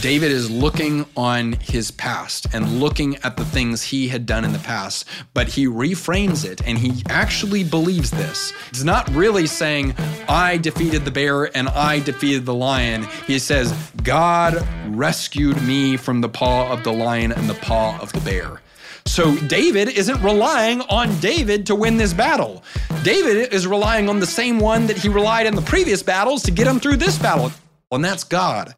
David 0.00 0.30
is 0.30 0.48
looking 0.48 1.06
on 1.16 1.54
his 1.54 1.90
past 1.90 2.46
and 2.52 2.78
looking 2.78 3.16
at 3.24 3.36
the 3.36 3.44
things 3.44 3.82
he 3.82 4.06
had 4.06 4.26
done 4.26 4.44
in 4.44 4.52
the 4.52 4.58
past, 4.60 5.04
but 5.34 5.48
he 5.48 5.66
reframes 5.66 6.44
it 6.44 6.64
and 6.64 6.78
he 6.78 7.02
actually 7.08 7.64
believes 7.64 8.12
this. 8.12 8.52
He's 8.70 8.84
not 8.84 9.08
really 9.10 9.48
saying, 9.48 9.96
I 10.28 10.58
defeated 10.58 11.04
the 11.04 11.10
bear 11.10 11.56
and 11.56 11.68
I 11.68 11.98
defeated 11.98 12.46
the 12.46 12.54
lion. 12.54 13.08
He 13.26 13.40
says, 13.40 13.72
God 14.04 14.64
rescued 14.86 15.60
me 15.62 15.96
from 15.96 16.20
the 16.20 16.28
paw 16.28 16.72
of 16.72 16.84
the 16.84 16.92
lion 16.92 17.32
and 17.32 17.50
the 17.50 17.54
paw 17.54 17.98
of 18.00 18.12
the 18.12 18.20
bear. 18.20 18.62
So 19.04 19.34
David 19.48 19.88
isn't 19.88 20.22
relying 20.22 20.80
on 20.82 21.18
David 21.18 21.66
to 21.66 21.74
win 21.74 21.96
this 21.96 22.12
battle. 22.12 22.62
David 23.02 23.52
is 23.52 23.66
relying 23.66 24.08
on 24.08 24.20
the 24.20 24.26
same 24.26 24.60
one 24.60 24.86
that 24.86 24.96
he 24.96 25.08
relied 25.08 25.46
in 25.46 25.56
the 25.56 25.62
previous 25.62 26.04
battles 26.04 26.44
to 26.44 26.52
get 26.52 26.68
him 26.68 26.78
through 26.78 26.98
this 26.98 27.18
battle, 27.18 27.50
and 27.90 28.04
that's 28.04 28.22
God. 28.22 28.76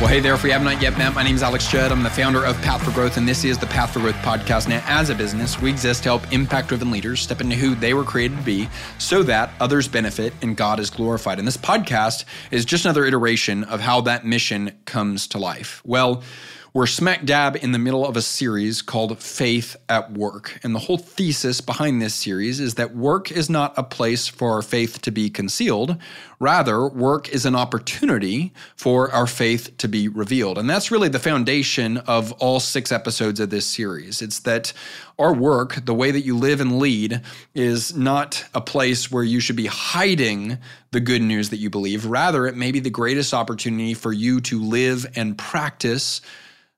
Well, 0.00 0.08
hey 0.08 0.18
there, 0.18 0.34
if 0.34 0.42
we 0.42 0.50
have 0.50 0.64
not 0.64 0.82
yet 0.82 0.98
met, 0.98 1.14
my 1.14 1.22
name 1.22 1.36
is 1.36 1.42
Alex 1.42 1.68
Judd. 1.68 1.92
I'm 1.92 2.02
the 2.02 2.10
founder 2.10 2.44
of 2.44 2.60
Path 2.62 2.82
for 2.84 2.90
Growth, 2.90 3.16
and 3.16 3.28
this 3.28 3.44
is 3.44 3.58
the 3.58 3.66
Path 3.66 3.92
for 3.92 4.00
Growth 4.00 4.16
podcast. 4.16 4.68
Now, 4.68 4.82
as 4.86 5.08
a 5.08 5.14
business, 5.14 5.62
we 5.62 5.70
exist 5.70 6.02
to 6.02 6.08
help 6.08 6.32
impact 6.32 6.68
driven 6.68 6.90
leaders 6.90 7.20
step 7.20 7.40
into 7.40 7.54
who 7.54 7.76
they 7.76 7.94
were 7.94 8.02
created 8.02 8.36
to 8.36 8.42
be 8.42 8.68
so 8.98 9.22
that 9.22 9.52
others 9.60 9.86
benefit 9.86 10.32
and 10.42 10.56
God 10.56 10.80
is 10.80 10.90
glorified. 10.90 11.38
And 11.38 11.46
this 11.46 11.56
podcast 11.56 12.24
is 12.50 12.64
just 12.64 12.84
another 12.84 13.04
iteration 13.04 13.62
of 13.64 13.80
how 13.80 14.00
that 14.02 14.26
mission 14.26 14.72
comes 14.84 15.28
to 15.28 15.38
life. 15.38 15.80
Well, 15.86 16.24
we're 16.74 16.86
smack 16.86 17.24
dab 17.24 17.54
in 17.54 17.70
the 17.70 17.78
middle 17.78 18.04
of 18.04 18.16
a 18.16 18.20
series 18.20 18.82
called 18.82 19.16
Faith 19.22 19.76
at 19.88 20.10
Work. 20.10 20.58
And 20.64 20.74
the 20.74 20.80
whole 20.80 20.98
thesis 20.98 21.60
behind 21.60 22.02
this 22.02 22.16
series 22.16 22.58
is 22.58 22.74
that 22.74 22.96
work 22.96 23.30
is 23.30 23.48
not 23.48 23.74
a 23.76 23.84
place 23.84 24.26
for 24.26 24.50
our 24.50 24.60
faith 24.60 25.00
to 25.02 25.12
be 25.12 25.30
concealed. 25.30 25.96
Rather, 26.40 26.88
work 26.88 27.28
is 27.28 27.46
an 27.46 27.54
opportunity 27.54 28.52
for 28.74 29.08
our 29.12 29.28
faith 29.28 29.78
to 29.78 29.86
be 29.86 30.08
revealed. 30.08 30.58
And 30.58 30.68
that's 30.68 30.90
really 30.90 31.08
the 31.08 31.20
foundation 31.20 31.98
of 31.98 32.32
all 32.32 32.58
six 32.58 32.90
episodes 32.90 33.38
of 33.38 33.50
this 33.50 33.66
series. 33.66 34.20
It's 34.20 34.40
that 34.40 34.72
our 35.16 35.32
work, 35.32 35.84
the 35.84 35.94
way 35.94 36.10
that 36.10 36.22
you 36.22 36.36
live 36.36 36.60
and 36.60 36.80
lead, 36.80 37.20
is 37.54 37.96
not 37.96 38.46
a 38.52 38.60
place 38.60 39.12
where 39.12 39.22
you 39.22 39.38
should 39.38 39.54
be 39.54 39.66
hiding 39.66 40.58
the 40.90 40.98
good 40.98 41.22
news 41.22 41.50
that 41.50 41.58
you 41.58 41.70
believe. 41.70 42.04
Rather, 42.04 42.48
it 42.48 42.56
may 42.56 42.72
be 42.72 42.80
the 42.80 42.90
greatest 42.90 43.32
opportunity 43.32 43.94
for 43.94 44.12
you 44.12 44.40
to 44.40 44.60
live 44.60 45.06
and 45.14 45.38
practice 45.38 46.20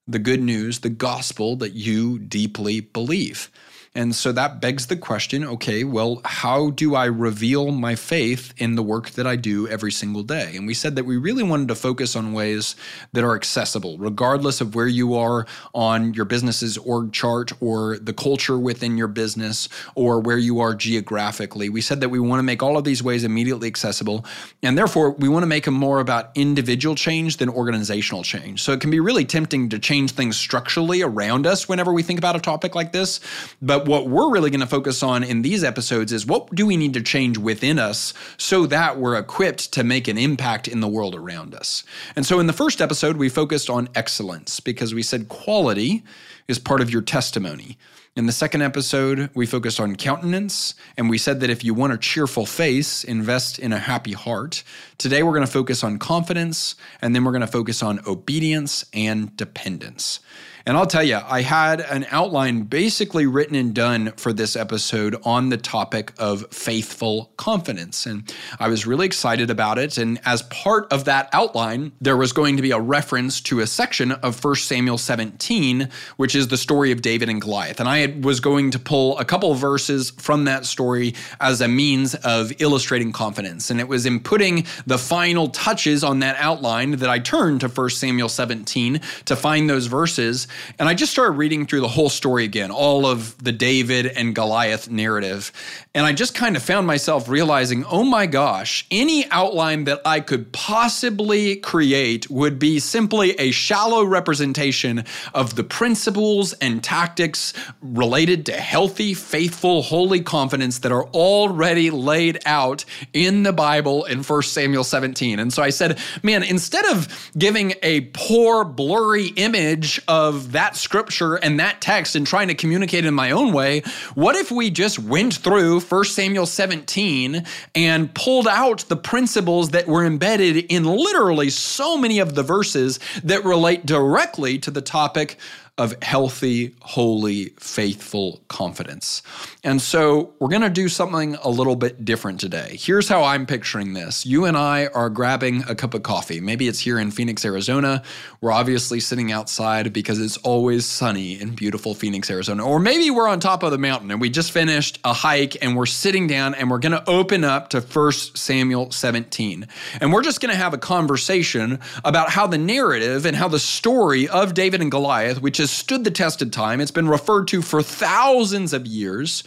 the 0.06 0.18
good 0.18 0.42
news, 0.42 0.80
the 0.80 0.88
gospel 0.90 1.56
that 1.56 1.72
you 1.72 2.18
deeply 2.18 2.80
believe. 2.80 3.50
And 3.96 4.14
so 4.14 4.30
that 4.32 4.60
begs 4.60 4.86
the 4.88 4.96
question 4.96 5.42
okay, 5.42 5.82
well, 5.82 6.20
how 6.24 6.70
do 6.70 6.94
I 6.94 7.06
reveal 7.06 7.72
my 7.72 7.94
faith 7.94 8.52
in 8.58 8.74
the 8.74 8.82
work 8.82 9.10
that 9.12 9.26
I 9.26 9.36
do 9.36 9.66
every 9.68 9.90
single 9.90 10.22
day? 10.22 10.54
And 10.54 10.66
we 10.66 10.74
said 10.74 10.96
that 10.96 11.04
we 11.04 11.16
really 11.16 11.42
wanted 11.42 11.68
to 11.68 11.74
focus 11.74 12.14
on 12.14 12.34
ways 12.34 12.76
that 13.14 13.24
are 13.24 13.34
accessible, 13.34 13.96
regardless 13.96 14.60
of 14.60 14.74
where 14.74 14.86
you 14.86 15.14
are 15.14 15.46
on 15.74 16.12
your 16.12 16.26
business's 16.26 16.76
org 16.76 17.12
chart 17.12 17.52
or 17.62 17.96
the 17.96 18.12
culture 18.12 18.58
within 18.58 18.98
your 18.98 19.08
business 19.08 19.66
or 19.94 20.20
where 20.20 20.36
you 20.36 20.60
are 20.60 20.74
geographically. 20.74 21.70
We 21.70 21.80
said 21.80 22.02
that 22.02 22.10
we 22.10 22.20
want 22.20 22.38
to 22.40 22.44
make 22.44 22.62
all 22.62 22.76
of 22.76 22.84
these 22.84 23.02
ways 23.02 23.24
immediately 23.24 23.66
accessible. 23.66 24.26
And 24.62 24.76
therefore, 24.76 25.12
we 25.12 25.30
want 25.30 25.42
to 25.42 25.48
make 25.48 25.64
them 25.64 25.74
more 25.74 26.00
about 26.00 26.32
individual 26.34 26.96
change 26.96 27.38
than 27.38 27.48
organizational 27.48 28.22
change. 28.22 28.62
So 28.62 28.72
it 28.72 28.82
can 28.82 28.90
be 28.90 29.00
really 29.00 29.24
tempting 29.24 29.70
to 29.70 29.78
change 29.78 30.10
things 30.10 30.36
structurally 30.36 31.00
around 31.00 31.46
us 31.46 31.66
whenever 31.66 31.94
we 31.94 32.02
think 32.02 32.18
about 32.18 32.36
a 32.36 32.40
topic 32.40 32.74
like 32.74 32.92
this. 32.92 33.20
But 33.62 33.85
what 33.86 34.08
we're 34.08 34.30
really 34.30 34.50
going 34.50 34.60
to 34.60 34.66
focus 34.66 35.02
on 35.02 35.22
in 35.22 35.42
these 35.42 35.64
episodes 35.64 36.12
is 36.12 36.26
what 36.26 36.54
do 36.54 36.66
we 36.66 36.76
need 36.76 36.94
to 36.94 37.02
change 37.02 37.38
within 37.38 37.78
us 37.78 38.12
so 38.36 38.66
that 38.66 38.98
we're 38.98 39.16
equipped 39.16 39.72
to 39.72 39.84
make 39.84 40.08
an 40.08 40.18
impact 40.18 40.68
in 40.68 40.80
the 40.80 40.88
world 40.88 41.14
around 41.14 41.54
us. 41.54 41.84
And 42.14 42.26
so 42.26 42.40
in 42.40 42.46
the 42.46 42.52
first 42.52 42.80
episode, 42.80 43.16
we 43.16 43.28
focused 43.28 43.70
on 43.70 43.88
excellence 43.94 44.60
because 44.60 44.94
we 44.94 45.02
said 45.02 45.28
quality 45.28 46.02
is 46.48 46.58
part 46.58 46.80
of 46.80 46.90
your 46.90 47.02
testimony. 47.02 47.78
In 48.16 48.24
the 48.24 48.32
second 48.32 48.62
episode, 48.62 49.28
we 49.34 49.44
focused 49.44 49.78
on 49.78 49.94
countenance, 49.94 50.74
and 50.96 51.10
we 51.10 51.18
said 51.18 51.40
that 51.40 51.50
if 51.50 51.62
you 51.62 51.74
want 51.74 51.92
a 51.92 51.98
cheerful 51.98 52.46
face, 52.46 53.04
invest 53.04 53.58
in 53.58 53.74
a 53.74 53.78
happy 53.78 54.12
heart. 54.12 54.64
Today, 54.96 55.22
we're 55.22 55.34
going 55.34 55.44
to 55.44 55.52
focus 55.52 55.84
on 55.84 55.98
confidence, 55.98 56.76
and 57.02 57.14
then 57.14 57.24
we're 57.24 57.32
going 57.32 57.42
to 57.42 57.46
focus 57.46 57.82
on 57.82 58.00
obedience 58.06 58.86
and 58.94 59.36
dependence. 59.36 60.20
And 60.68 60.76
I'll 60.76 60.84
tell 60.84 61.04
you, 61.04 61.20
I 61.24 61.42
had 61.42 61.80
an 61.80 62.08
outline 62.10 62.62
basically 62.62 63.24
written 63.24 63.54
and 63.54 63.72
done 63.72 64.10
for 64.16 64.32
this 64.32 64.56
episode 64.56 65.14
on 65.22 65.48
the 65.48 65.56
topic 65.56 66.12
of 66.18 66.44
faithful 66.50 67.30
confidence. 67.36 68.04
And 68.04 68.34
I 68.58 68.66
was 68.66 68.84
really 68.84 69.06
excited 69.06 69.48
about 69.48 69.78
it. 69.78 69.96
And 69.96 70.18
as 70.24 70.42
part 70.42 70.92
of 70.92 71.04
that 71.04 71.28
outline, 71.32 71.92
there 72.00 72.16
was 72.16 72.32
going 72.32 72.56
to 72.56 72.62
be 72.62 72.72
a 72.72 72.80
reference 72.80 73.40
to 73.42 73.60
a 73.60 73.66
section 73.68 74.10
of 74.10 74.42
1 74.44 74.56
Samuel 74.56 74.98
17, 74.98 75.88
which 76.16 76.34
is 76.34 76.48
the 76.48 76.56
story 76.56 76.90
of 76.90 77.00
David 77.00 77.28
and 77.28 77.40
Goliath. 77.40 77.78
And 77.78 77.88
I 77.88 78.16
was 78.20 78.40
going 78.40 78.72
to 78.72 78.80
pull 78.80 79.16
a 79.18 79.24
couple 79.24 79.54
verses 79.54 80.10
from 80.10 80.46
that 80.46 80.66
story 80.66 81.14
as 81.40 81.60
a 81.60 81.68
means 81.68 82.16
of 82.16 82.52
illustrating 82.60 83.12
confidence. 83.12 83.70
And 83.70 83.78
it 83.78 83.86
was 83.86 84.04
in 84.04 84.18
putting 84.18 84.66
the 84.84 84.98
final 84.98 85.46
touches 85.46 86.02
on 86.02 86.18
that 86.20 86.34
outline 86.40 86.90
that 86.96 87.08
I 87.08 87.20
turned 87.20 87.60
to 87.60 87.68
1 87.68 87.90
Samuel 87.90 88.28
17 88.28 89.00
to 89.26 89.36
find 89.36 89.70
those 89.70 89.86
verses. 89.86 90.48
And 90.78 90.88
I 90.88 90.94
just 90.94 91.12
started 91.12 91.32
reading 91.32 91.66
through 91.66 91.80
the 91.80 91.88
whole 91.88 92.08
story 92.08 92.44
again, 92.44 92.70
all 92.70 93.06
of 93.06 93.42
the 93.42 93.52
David 93.52 94.06
and 94.06 94.34
Goliath 94.34 94.90
narrative. 94.90 95.52
And 95.94 96.06
I 96.06 96.12
just 96.12 96.34
kind 96.34 96.56
of 96.56 96.62
found 96.62 96.86
myself 96.86 97.28
realizing, 97.28 97.84
oh 97.84 98.04
my 98.04 98.26
gosh, 98.26 98.86
any 98.90 99.28
outline 99.30 99.84
that 99.84 100.00
I 100.04 100.20
could 100.20 100.52
possibly 100.52 101.56
create 101.56 102.28
would 102.30 102.58
be 102.58 102.78
simply 102.78 103.32
a 103.32 103.50
shallow 103.50 104.04
representation 104.04 105.04
of 105.34 105.56
the 105.56 105.64
principles 105.64 106.52
and 106.54 106.82
tactics 106.82 107.52
related 107.80 108.46
to 108.46 108.52
healthy, 108.52 109.14
faithful, 109.14 109.82
holy 109.82 110.20
confidence 110.20 110.78
that 110.80 110.92
are 110.92 111.06
already 111.08 111.90
laid 111.90 112.40
out 112.46 112.84
in 113.12 113.42
the 113.42 113.52
Bible 113.52 114.04
in 114.04 114.22
1 114.22 114.42
Samuel 114.42 114.84
17. 114.84 115.38
And 115.38 115.52
so 115.52 115.62
I 115.62 115.70
said, 115.70 115.98
man, 116.22 116.42
instead 116.42 116.84
of 116.86 117.30
giving 117.36 117.74
a 117.82 118.02
poor, 118.12 118.64
blurry 118.64 119.28
image 119.36 120.00
of 120.08 120.45
that 120.52 120.76
scripture 120.76 121.34
and 121.36 121.60
that 121.60 121.80
text 121.80 122.16
and 122.16 122.26
trying 122.26 122.48
to 122.48 122.54
communicate 122.54 123.04
in 123.04 123.14
my 123.14 123.30
own 123.30 123.52
way, 123.52 123.82
what 124.14 124.36
if 124.36 124.50
we 124.50 124.70
just 124.70 124.98
went 124.98 125.34
through 125.34 125.80
1 125.80 126.04
Samuel 126.04 126.46
17 126.46 127.44
and 127.74 128.14
pulled 128.14 128.48
out 128.48 128.80
the 128.88 128.96
principles 128.96 129.70
that 129.70 129.86
were 129.86 130.04
embedded 130.04 130.56
in 130.56 130.84
literally 130.84 131.50
so 131.50 131.96
many 131.96 132.18
of 132.18 132.34
the 132.34 132.42
verses 132.42 132.98
that 133.24 133.44
relate 133.44 133.86
directly 133.86 134.58
to 134.58 134.70
the 134.70 134.82
topic 134.82 135.38
of 135.78 135.94
healthy, 136.02 136.74
holy, 136.80 137.50
faithful 137.58 138.40
confidence. 138.48 139.22
And 139.62 139.82
so 139.82 140.32
we're 140.38 140.48
going 140.48 140.62
to 140.62 140.70
do 140.70 140.88
something 140.88 141.34
a 141.42 141.50
little 141.50 141.76
bit 141.76 142.02
different 142.02 142.40
today. 142.40 142.78
Here's 142.80 143.08
how 143.08 143.24
I'm 143.24 143.44
picturing 143.44 143.92
this 143.92 144.24
you 144.24 144.46
and 144.46 144.56
I 144.56 144.86
are 144.86 145.10
grabbing 145.10 145.64
a 145.68 145.74
cup 145.74 145.92
of 145.92 146.02
coffee. 146.02 146.40
Maybe 146.40 146.66
it's 146.66 146.80
here 146.80 146.98
in 146.98 147.10
Phoenix, 147.10 147.44
Arizona. 147.44 148.02
We're 148.40 148.52
obviously 148.52 149.00
sitting 149.00 149.32
outside 149.32 149.92
because 149.92 150.18
it's 150.18 150.38
always 150.38 150.86
sunny 150.86 151.38
in 151.38 151.54
beautiful 151.54 151.94
Phoenix, 151.94 152.30
Arizona. 152.30 152.64
Or 152.66 152.78
maybe 152.78 153.10
we're 153.10 153.28
on 153.28 153.38
top 153.38 153.62
of 153.62 153.70
the 153.70 153.78
mountain 153.78 154.10
and 154.10 154.18
we 154.18 154.30
just 154.30 154.52
finished 154.52 154.98
a 155.04 155.12
hike 155.12 155.62
and 155.62 155.76
we're 155.76 155.84
sitting 155.84 156.26
down 156.26 156.54
and 156.54 156.70
we're 156.70 156.78
going 156.78 156.92
to 156.92 157.04
open 157.06 157.44
up 157.44 157.68
to 157.70 157.82
1 157.82 158.12
Samuel 158.12 158.90
17. 158.92 159.66
And 160.00 160.10
we're 160.10 160.22
just 160.22 160.40
going 160.40 160.52
to 160.52 160.58
have 160.58 160.72
a 160.72 160.78
conversation 160.78 161.80
about 162.02 162.30
how 162.30 162.46
the 162.46 162.58
narrative 162.58 163.26
and 163.26 163.36
how 163.36 163.48
the 163.48 163.58
story 163.58 164.26
of 164.26 164.54
David 164.54 164.80
and 164.80 164.90
Goliath, 164.90 165.42
which 165.42 165.60
is 165.60 165.65
has 165.66 165.72
stood 165.72 166.04
the 166.04 166.12
test 166.12 166.42
of 166.42 166.52
time, 166.52 166.80
it's 166.80 166.92
been 166.92 167.08
referred 167.08 167.48
to 167.48 167.60
for 167.60 167.82
thousands 167.82 168.72
of 168.72 168.86
years, 168.86 169.42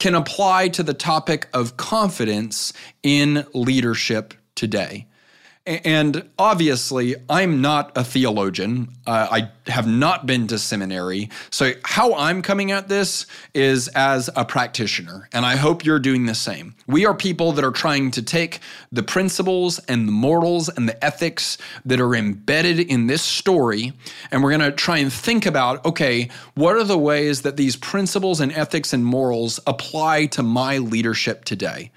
can 0.00 0.16
apply 0.16 0.66
to 0.68 0.82
the 0.82 0.94
topic 0.94 1.46
of 1.54 1.76
confidence 1.76 2.72
in 3.04 3.46
leadership 3.54 4.34
today. 4.56 5.06
And 5.66 6.30
obviously, 6.38 7.16
I'm 7.28 7.60
not 7.60 7.92
a 7.94 8.02
theologian. 8.02 8.88
Uh, 9.06 9.28
I 9.30 9.70
have 9.70 9.86
not 9.86 10.24
been 10.24 10.46
to 10.46 10.58
seminary. 10.58 11.28
So, 11.50 11.72
how 11.84 12.14
I'm 12.14 12.40
coming 12.40 12.72
at 12.72 12.88
this 12.88 13.26
is 13.52 13.88
as 13.88 14.30
a 14.34 14.46
practitioner. 14.46 15.28
And 15.34 15.44
I 15.44 15.56
hope 15.56 15.84
you're 15.84 15.98
doing 15.98 16.24
the 16.24 16.34
same. 16.34 16.74
We 16.86 17.04
are 17.04 17.14
people 17.14 17.52
that 17.52 17.64
are 17.64 17.72
trying 17.72 18.10
to 18.12 18.22
take 18.22 18.60
the 18.90 19.02
principles 19.02 19.78
and 19.80 20.08
the 20.08 20.12
morals 20.12 20.70
and 20.70 20.88
the 20.88 21.04
ethics 21.04 21.58
that 21.84 22.00
are 22.00 22.14
embedded 22.14 22.80
in 22.80 23.06
this 23.06 23.22
story, 23.22 23.92
and 24.30 24.42
we're 24.42 24.56
going 24.56 24.70
to 24.70 24.72
try 24.72 24.96
and 24.96 25.12
think 25.12 25.44
about 25.44 25.84
okay, 25.84 26.30
what 26.54 26.74
are 26.74 26.84
the 26.84 26.98
ways 26.98 27.42
that 27.42 27.58
these 27.58 27.76
principles 27.76 28.40
and 28.40 28.50
ethics 28.52 28.94
and 28.94 29.04
morals 29.04 29.60
apply 29.66 30.24
to 30.26 30.42
my 30.42 30.78
leadership 30.78 31.44
today? 31.44 31.90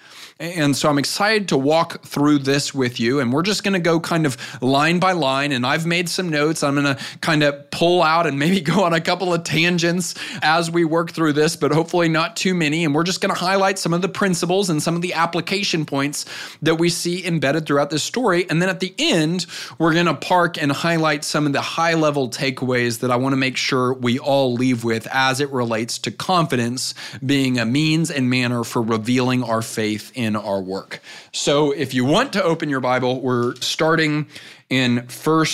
And 0.43 0.75
so, 0.75 0.89
I'm 0.89 0.97
excited 0.97 1.47
to 1.47 1.57
walk 1.57 2.03
through 2.03 2.39
this 2.39 2.73
with 2.73 2.99
you. 2.99 3.21
And 3.21 3.31
we're 3.31 3.43
just 3.43 3.63
going 3.63 3.75
to 3.75 3.79
go 3.79 4.01
kind 4.01 4.25
of 4.25 4.35
line 4.61 4.99
by 4.99 5.13
line, 5.13 5.53
and 5.53 5.65
I've 5.65 5.85
made 5.85 6.09
some 6.09 6.27
notes. 6.27 6.63
I'm 6.63 6.75
going 6.75 6.97
to 6.97 7.01
kind 7.21 7.43
of 7.43 7.71
pull 7.71 8.03
out 8.03 8.27
and 8.27 8.37
maybe 8.37 8.59
go 8.73 8.83
on 8.83 8.91
a 8.91 8.99
couple 8.99 9.33
of 9.33 9.45
tangents 9.45 10.15
as 10.41 10.69
we 10.69 10.83
work 10.83 11.13
through 11.13 11.31
this, 11.31 11.55
but 11.55 11.71
hopefully 11.71 12.09
not 12.09 12.35
too 12.35 12.53
many. 12.53 12.83
And 12.83 12.93
we're 12.93 13.03
just 13.03 13.21
going 13.21 13.33
to 13.33 13.39
highlight 13.39 13.79
some 13.79 13.93
of 13.93 14.01
the 14.01 14.09
principles 14.09 14.69
and 14.69 14.83
some 14.83 14.97
of 14.97 15.01
the 15.01 15.13
application 15.13 15.85
points 15.85 16.25
that 16.61 16.75
we 16.75 16.89
see 16.89 17.25
embedded 17.25 17.65
throughout 17.65 17.89
this 17.89 18.03
story. 18.03 18.45
And 18.49 18.61
then 18.61 18.67
at 18.67 18.81
the 18.81 18.93
end, 18.99 19.45
we're 19.79 19.93
going 19.93 20.07
to 20.07 20.13
park 20.13 20.61
and 20.61 20.73
highlight 20.73 21.23
some 21.23 21.45
of 21.45 21.53
the 21.53 21.61
high 21.61 21.93
level 21.93 22.29
takeaways 22.29 22.99
that 22.99 23.11
I 23.11 23.15
want 23.15 23.31
to 23.31 23.37
make 23.37 23.55
sure 23.55 23.93
we 23.93 24.19
all 24.19 24.53
leave 24.53 24.83
with 24.83 25.07
as 25.07 25.39
it 25.39 25.49
relates 25.51 25.99
to 25.99 26.11
confidence 26.11 26.93
being 27.25 27.59
a 27.59 27.65
means 27.65 28.11
and 28.11 28.29
manner 28.29 28.65
for 28.65 28.81
revealing 28.81 29.41
our 29.41 29.61
faith 29.61 30.11
in 30.15 30.32
our 30.35 30.61
work. 30.61 31.01
So 31.31 31.71
if 31.71 31.93
you 31.93 32.05
want 32.05 32.33
to 32.33 32.43
open 32.43 32.69
your 32.69 32.79
Bible, 32.79 33.21
we're 33.21 33.55
starting 33.55 34.27
in 34.69 35.07
1 35.23 35.45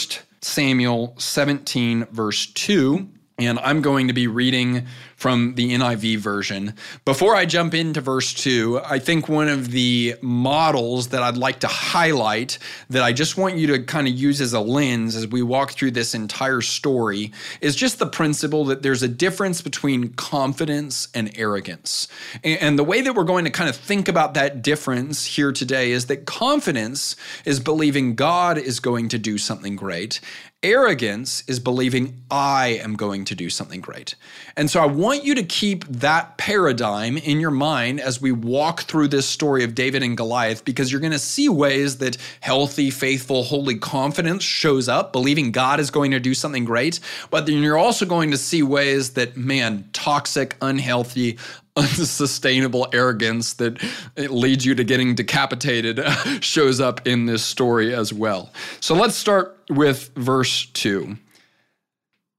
Samuel 0.42 1.16
17, 1.18 2.06
verse 2.12 2.48
2. 2.48 3.08
And 3.40 3.58
I'm 3.60 3.81
going 3.81 4.08
to 4.08 4.14
be 4.14 4.28
reading 4.28 4.86
from 5.19 5.56
the 5.56 5.74
NIV 5.74 6.18
version. 6.18 6.74
Before 7.04 7.36
I 7.36 7.45
jump 7.45 7.74
into 7.74 8.00
verse 8.00 8.33
2, 8.33 8.80
I 8.86 9.00
think 9.00 9.27
one 9.27 9.50
of 9.50 9.71
the 9.71 10.16
models 10.21 11.10
that 11.10 11.21
I'd 11.21 11.36
like 11.36 11.60
to 11.60 11.68
highlight 11.68 12.57
that 12.89 13.04
I 13.04 13.12
just 13.12 13.36
want 13.36 13.57
you 13.57 13.68
to 13.68 13.83
kind 13.83 14.07
of 14.07 14.13
use 14.13 14.39
as 14.39 14.54
a 14.54 14.62
lens 14.62 15.18
as 15.18 15.27
we 15.27 15.42
walk 15.42 15.74
through 15.74 15.92
this 15.92 16.16
entire 16.16 16.62
story 16.62 17.33
is 17.60 17.75
just 17.75 18.00
the 18.00 18.07
principle 18.07 18.63
that 18.66 18.81
there's 18.81 19.04
a 19.04 19.10
difference 19.10 19.62
between 19.62 20.13
confidence 20.13 21.10
and 21.13 21.38
arrogance. 21.38 22.07
And 22.42 22.80
the 22.80 22.86
way 22.86 23.01
that 23.01 23.13
we're 23.13 23.25
going 23.25 23.44
to 23.44 23.51
kind 23.51 23.69
of 23.69 23.75
think 23.75 24.07
about 24.07 24.36
that 24.36 24.62
difference 24.62 25.25
here 25.25 25.51
today 25.51 25.92
is 25.92 26.06
that 26.06 26.27
confidence 26.27 27.18
is 27.44 27.60
believing 27.60 28.16
God 28.16 28.57
is 28.57 28.80
going 28.80 29.10
to 29.10 29.18
do 29.18 29.38
something 29.38 29.75
great. 29.75 30.21
Arrogance 30.61 31.41
is 31.47 31.57
believing 31.57 32.21
I 32.29 32.79
am 32.83 32.97
going 32.97 33.23
to 33.25 33.33
do 33.33 33.50
something 33.50 33.79
great. 33.79 34.15
And 34.57 34.69
so 34.69 34.81
I 34.81 34.88
want 34.88 35.23
you 35.23 35.33
to 35.35 35.44
keep 35.44 35.85
that 35.85 36.38
paradigm 36.38 37.15
in 37.15 37.39
your 37.39 37.50
mind 37.50 38.01
as 38.01 38.19
we 38.19 38.33
walk 38.33 38.81
through 38.81 39.07
this 39.07 39.25
story 39.25 39.63
of 39.63 39.73
David 39.73 40.03
and 40.03 40.17
Goliath, 40.17 40.65
because 40.65 40.91
you're 40.91 41.00
going 41.00 41.13
to 41.13 41.17
see 41.17 41.47
ways 41.47 42.00
that 42.00 42.17
healthy, 42.41 42.91
faithful, 42.91 43.44
holy 43.44 43.77
confidence 43.77 44.44
shows 44.44 44.89
up, 44.89 45.13
believing 45.13 45.53
God 45.53 45.79
is 45.79 45.91
going 45.91 46.11
to 46.11 46.19
do 46.19 46.33
something 46.33 46.65
great. 46.65 47.00
But 47.29 47.45
then 47.45 47.63
you're 47.63 47.77
also 47.77 48.06
going 48.06 48.31
to 48.31 48.38
see 48.38 48.61
ways 48.61 49.11
that, 49.11 49.38
man, 49.38 49.88
toxic, 49.94 50.57
unhealthy, 50.61 51.38
unsustainable 51.80 52.88
arrogance 52.94 53.54
that 53.54 53.81
leads 54.18 54.66
you 54.66 54.76
to 54.76 54.84
getting 54.84 55.16
decapitated 55.16 56.00
shows 56.42 56.80
up 56.80 57.08
in 57.08 57.26
this 57.26 57.44
story 57.44 57.94
as 57.94 58.14
well. 58.14 58.52
So 58.80 58.96
let's 58.96 59.16
start 59.16 59.58
with 59.70 60.12
verse 60.16 60.66
2. 60.68 61.18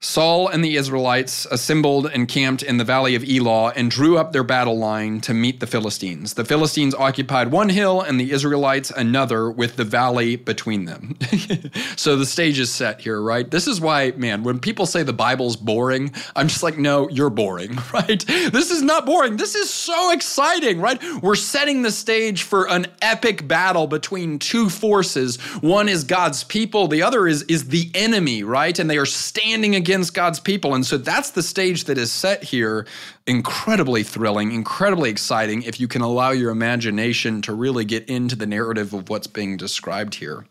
Saul 0.03 0.49
and 0.49 0.65
the 0.65 0.77
Israelites 0.77 1.45
assembled 1.51 2.07
and 2.07 2.27
camped 2.27 2.63
in 2.63 2.79
the 2.79 2.85
valley 2.85 3.15
of 3.15 3.23
Elah 3.23 3.75
and 3.77 3.91
drew 3.91 4.17
up 4.17 4.33
their 4.33 4.43
battle 4.43 4.79
line 4.79 5.21
to 5.21 5.35
meet 5.35 5.61
the 5.61 5.67
Philistines. 5.67 6.33
The 6.33 6.45
Philistines 6.45 6.95
occupied 6.95 7.51
one 7.51 7.69
hill 7.69 8.01
and 8.01 8.19
the 8.19 8.33
Israelites 8.33 8.91
another 8.91 9.51
with 9.51 9.77
the 9.77 9.85
valley 9.85 10.37
between 10.37 10.87
them. 10.87 11.19
so 11.97 12.17
the 12.17 12.25
stage 12.25 12.59
is 12.59 12.73
set 12.73 13.03
here, 13.03 13.21
right? 13.21 13.51
This 13.51 13.67
is 13.67 13.79
why, 13.79 14.13
man, 14.13 14.43
when 14.43 14.59
people 14.59 14.87
say 14.87 15.03
the 15.03 15.13
Bible's 15.13 15.55
boring, 15.55 16.15
I'm 16.35 16.49
just 16.49 16.63
like, 16.63 16.79
no, 16.79 17.07
you're 17.11 17.29
boring, 17.29 17.79
right? 17.93 18.25
This 18.27 18.71
is 18.71 18.81
not 18.81 19.05
boring. 19.05 19.37
This 19.37 19.55
is 19.55 19.69
so 19.69 20.13
exciting, 20.13 20.81
right? 20.81 20.99
We're 21.21 21.35
setting 21.35 21.83
the 21.83 21.93
stage 21.93 22.45
for 22.45 22.71
an 22.71 22.87
epic 23.03 23.47
battle 23.47 23.87
between 23.87 24.39
two 24.39 24.71
forces. 24.71 25.37
One 25.61 25.91
is 25.91 26.05
God's 26.05 26.43
people, 26.43 26.89
the 26.89 27.03
other 27.03 27.29
is, 27.29 27.43
is 27.43 27.69
the 27.69 27.91
enemy, 27.95 28.45
right? 28.45 28.79
And 28.79 28.89
they 28.89 28.97
are 28.97 29.05
standing 29.05 29.75
against 29.75 29.90
against 29.91 30.15
God's 30.15 30.39
people. 30.39 30.77
And 30.77 30.87
so 30.87 30.97
that's 30.97 31.31
the 31.31 31.43
stage 31.43 31.85
that 31.85 31.99
is 31.99 32.13
set 32.13 32.45
here. 32.45 32.87
Incredibly 33.27 34.05
thrilling, 34.05 34.53
incredibly 34.53 35.11
exciting 35.11 35.65
if 35.65 35.81
you 35.81 35.89
can 35.89 36.01
allow 36.01 36.31
your 36.31 36.53
imagination 36.53 37.43
to 37.43 37.53
really 37.53 37.85
get 37.85 38.09
into 38.09 38.37
the 38.37 38.47
narrative 38.47 38.95
of 38.95 39.09
what's 39.09 39.27
being 39.27 39.57
described 39.57 40.15
here. 40.15 40.47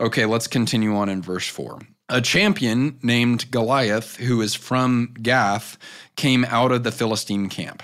Okay, 0.00 0.24
let's 0.24 0.46
continue 0.46 0.96
on 0.96 1.10
in 1.10 1.20
verse 1.20 1.46
4. 1.46 1.78
A 2.08 2.22
champion 2.22 2.98
named 3.02 3.50
Goliath, 3.50 4.16
who 4.16 4.40
is 4.40 4.54
from 4.54 5.12
Gath, 5.20 5.76
came 6.16 6.46
out 6.46 6.72
of 6.72 6.84
the 6.84 6.92
Philistine 6.92 7.50
camp. 7.50 7.82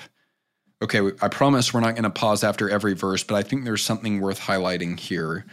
Okay, 0.82 1.10
I 1.20 1.28
promise 1.28 1.74
we're 1.74 1.80
not 1.80 1.94
going 1.94 2.04
to 2.04 2.10
pause 2.10 2.42
after 2.42 2.70
every 2.70 2.94
verse, 2.94 3.22
but 3.22 3.34
I 3.34 3.42
think 3.42 3.64
there's 3.64 3.84
something 3.84 4.22
worth 4.22 4.40
highlighting 4.40 4.98
here. 4.98 5.44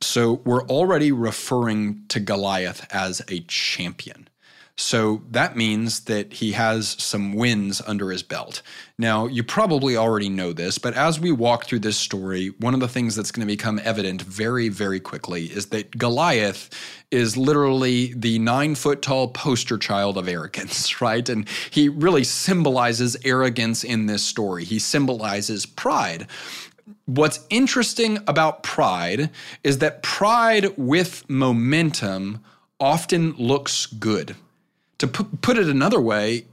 So 0.00 0.34
we're 0.44 0.64
already 0.66 1.10
referring 1.10 2.04
to 2.10 2.20
Goliath 2.20 2.86
as 2.92 3.20
a 3.28 3.40
champion. 3.48 4.28
So 4.78 5.22
that 5.30 5.56
means 5.56 6.00
that 6.00 6.34
he 6.34 6.52
has 6.52 7.02
some 7.02 7.32
wins 7.32 7.80
under 7.86 8.10
his 8.10 8.22
belt. 8.22 8.60
Now, 8.98 9.26
you 9.26 9.42
probably 9.42 9.96
already 9.96 10.28
know 10.28 10.52
this, 10.52 10.76
but 10.76 10.92
as 10.92 11.18
we 11.18 11.32
walk 11.32 11.64
through 11.64 11.78
this 11.78 11.96
story, 11.96 12.48
one 12.60 12.74
of 12.74 12.80
the 12.80 12.88
things 12.88 13.16
that's 13.16 13.30
going 13.30 13.46
to 13.46 13.50
become 13.50 13.80
evident 13.82 14.20
very, 14.20 14.68
very 14.68 15.00
quickly 15.00 15.46
is 15.46 15.66
that 15.66 15.96
Goliath 15.96 16.68
is 17.10 17.38
literally 17.38 18.12
the 18.14 18.38
nine 18.38 18.74
foot 18.74 19.00
tall 19.00 19.28
poster 19.28 19.78
child 19.78 20.18
of 20.18 20.28
arrogance, 20.28 21.00
right? 21.00 21.26
And 21.26 21.48
he 21.70 21.88
really 21.88 22.24
symbolizes 22.24 23.16
arrogance 23.24 23.82
in 23.82 24.04
this 24.04 24.22
story. 24.22 24.64
He 24.64 24.78
symbolizes 24.78 25.64
pride. 25.64 26.26
What's 27.06 27.46
interesting 27.48 28.18
about 28.26 28.62
pride 28.62 29.30
is 29.64 29.78
that 29.78 30.02
pride 30.02 30.76
with 30.76 31.24
momentum 31.30 32.44
often 32.78 33.32
looks 33.38 33.86
good. 33.86 34.36
To 34.98 35.06
put 35.06 35.58
it 35.58 35.68
another 35.68 36.00
way, 36.00 36.46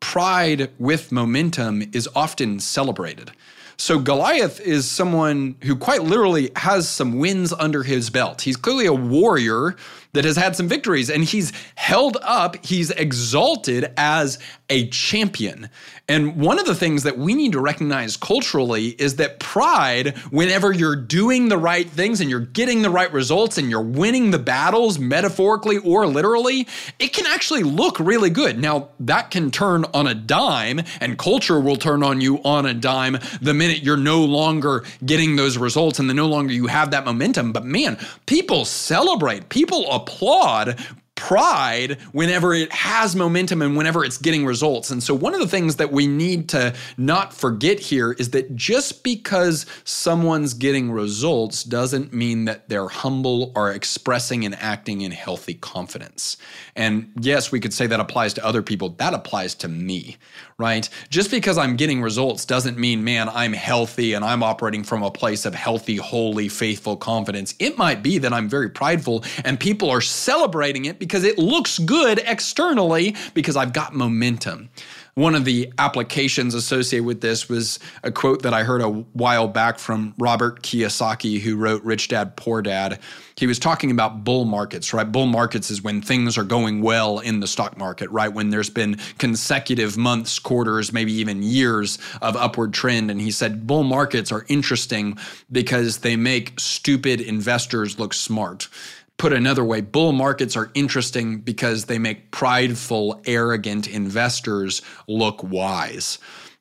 pride 0.00 0.70
with 0.78 1.12
momentum 1.12 1.82
is 1.92 2.08
often 2.14 2.60
celebrated. 2.60 3.32
So 3.76 3.98
Goliath 3.98 4.60
is 4.60 4.88
someone 4.90 5.56
who 5.62 5.76
quite 5.76 6.02
literally 6.02 6.50
has 6.56 6.88
some 6.88 7.18
wins 7.18 7.52
under 7.52 7.82
his 7.82 8.10
belt. 8.10 8.42
He's 8.42 8.56
clearly 8.56 8.86
a 8.86 8.92
warrior 8.92 9.76
that 10.12 10.24
has 10.24 10.36
had 10.36 10.54
some 10.56 10.68
victories 10.68 11.10
and 11.10 11.24
he's 11.24 11.52
held 11.74 12.16
up, 12.22 12.64
he's 12.64 12.90
exalted 12.92 13.92
as 13.96 14.38
a 14.70 14.88
champion. 14.88 15.68
And 16.08 16.36
one 16.36 16.58
of 16.58 16.66
the 16.66 16.74
things 16.74 17.02
that 17.02 17.18
we 17.18 17.34
need 17.34 17.52
to 17.52 17.60
recognize 17.60 18.16
culturally 18.16 18.88
is 18.88 19.16
that 19.16 19.40
pride, 19.40 20.16
whenever 20.30 20.70
you're 20.70 20.96
doing 20.96 21.48
the 21.48 21.56
right 21.56 21.88
things 21.88 22.20
and 22.20 22.30
you're 22.30 22.40
getting 22.40 22.82
the 22.82 22.90
right 22.90 23.12
results 23.12 23.58
and 23.58 23.70
you're 23.70 23.80
winning 23.80 24.30
the 24.30 24.38
battles, 24.38 24.98
metaphorically 24.98 25.78
or 25.78 26.06
literally, 26.06 26.68
it 26.98 27.12
can 27.12 27.26
actually 27.26 27.62
look 27.62 27.98
really 27.98 28.30
good. 28.30 28.58
Now, 28.58 28.90
that 29.00 29.30
can 29.30 29.50
turn 29.50 29.84
on 29.94 30.06
a 30.06 30.14
dime, 30.14 30.82
and 31.00 31.18
culture 31.18 31.58
will 31.58 31.76
turn 31.76 32.02
on 32.02 32.20
you 32.20 32.42
on 32.44 32.66
a 32.66 32.74
dime 32.74 33.18
the 33.40 33.54
minute 33.66 33.82
you're 33.82 33.96
no 33.96 34.24
longer 34.24 34.84
getting 35.04 35.36
those 35.36 35.56
results 35.56 35.98
and 35.98 36.08
the 36.08 36.14
no 36.14 36.26
longer 36.26 36.52
you 36.52 36.66
have 36.66 36.90
that 36.90 37.04
momentum. 37.04 37.52
But 37.52 37.64
man, 37.64 37.98
people 38.26 38.64
celebrate, 38.64 39.48
people 39.48 39.90
applaud 39.90 40.78
pride 41.14 41.98
whenever 42.12 42.52
it 42.54 42.72
has 42.72 43.14
momentum 43.14 43.62
and 43.62 43.76
whenever 43.76 44.04
it's 44.04 44.18
getting 44.18 44.44
results. 44.44 44.90
And 44.90 45.02
so, 45.02 45.14
one 45.14 45.34
of 45.34 45.40
the 45.40 45.48
things 45.48 45.76
that 45.76 45.92
we 45.92 46.06
need 46.06 46.48
to 46.50 46.74
not 46.96 47.32
forget 47.32 47.78
here 47.78 48.12
is 48.12 48.30
that 48.30 48.54
just 48.56 49.04
because 49.04 49.66
someone's 49.84 50.54
getting 50.54 50.90
results 50.90 51.64
doesn't 51.64 52.12
mean 52.12 52.46
that 52.46 52.68
they're 52.68 52.88
humble 52.88 53.52
or 53.54 53.70
expressing 53.70 54.44
and 54.44 54.54
acting 54.56 55.02
in 55.02 55.12
healthy 55.12 55.54
confidence. 55.54 56.36
And 56.76 57.12
yes, 57.20 57.52
we 57.52 57.60
could 57.60 57.72
say 57.72 57.86
that 57.86 58.00
applies 58.00 58.34
to 58.34 58.44
other 58.44 58.62
people, 58.62 58.90
that 58.90 59.14
applies 59.14 59.54
to 59.56 59.68
me, 59.68 60.16
right? 60.58 60.88
Just 61.10 61.30
because 61.30 61.58
I'm 61.58 61.76
getting 61.76 62.02
results 62.02 62.44
doesn't 62.44 62.78
mean, 62.78 63.04
man, 63.04 63.28
I'm 63.28 63.52
healthy 63.52 64.14
and 64.14 64.24
I'm 64.24 64.42
operating 64.42 64.82
from 64.82 65.02
a 65.02 65.10
place 65.10 65.44
of 65.44 65.54
healthy, 65.54 65.96
holy, 65.96 66.48
faithful 66.48 66.96
confidence. 66.96 67.54
It 67.58 67.78
might 67.78 68.02
be 68.02 68.18
that 68.18 68.32
I'm 68.32 68.48
very 68.48 68.68
prideful 68.68 69.24
and 69.44 69.58
people 69.58 69.90
are 69.90 70.00
celebrating 70.00 70.84
it 70.86 70.98
because 71.04 71.22
it 71.22 71.36
looks 71.36 71.78
good 71.78 72.18
externally 72.24 73.14
because 73.34 73.56
I've 73.56 73.74
got 73.74 73.94
momentum. 73.94 74.70
One 75.16 75.34
of 75.36 75.44
the 75.44 75.72
applications 75.78 76.54
associated 76.54 77.04
with 77.04 77.20
this 77.20 77.48
was 77.48 77.78
a 78.02 78.10
quote 78.10 78.42
that 78.42 78.52
I 78.54 78.64
heard 78.64 78.80
a 78.80 78.88
while 78.88 79.46
back 79.46 79.78
from 79.78 80.14
Robert 80.18 80.62
Kiyosaki, 80.62 81.38
who 81.40 81.56
wrote 81.56 81.84
Rich 81.84 82.08
Dad 82.08 82.36
Poor 82.36 82.62
Dad. 82.62 82.98
He 83.36 83.46
was 83.46 83.60
talking 83.60 83.92
about 83.92 84.24
bull 84.24 84.44
markets, 84.44 84.92
right? 84.92 85.10
Bull 85.10 85.26
markets 85.26 85.70
is 85.70 85.82
when 85.82 86.02
things 86.02 86.36
are 86.36 86.42
going 86.42 86.82
well 86.82 87.20
in 87.20 87.38
the 87.38 87.46
stock 87.46 87.76
market, 87.76 88.10
right? 88.10 88.32
When 88.32 88.48
there's 88.48 88.70
been 88.70 88.96
consecutive 89.18 89.96
months, 89.96 90.40
quarters, 90.40 90.92
maybe 90.92 91.12
even 91.12 91.42
years 91.42 91.98
of 92.22 92.34
upward 92.34 92.72
trend. 92.72 93.08
And 93.10 93.20
he 93.20 93.30
said 93.30 93.68
bull 93.68 93.84
markets 93.84 94.32
are 94.32 94.44
interesting 94.48 95.16
because 95.52 95.98
they 95.98 96.16
make 96.16 96.58
stupid 96.58 97.20
investors 97.20 98.00
look 98.00 98.14
smart. 98.14 98.68
Put 99.16 99.32
another 99.32 99.64
way, 99.64 99.80
bull 99.80 100.12
markets 100.12 100.56
are 100.56 100.70
interesting 100.74 101.38
because 101.38 101.84
they 101.84 101.98
make 101.98 102.30
prideful, 102.30 103.22
arrogant 103.26 103.86
investors 103.86 104.82
look 105.06 105.42
wise. 105.42 106.18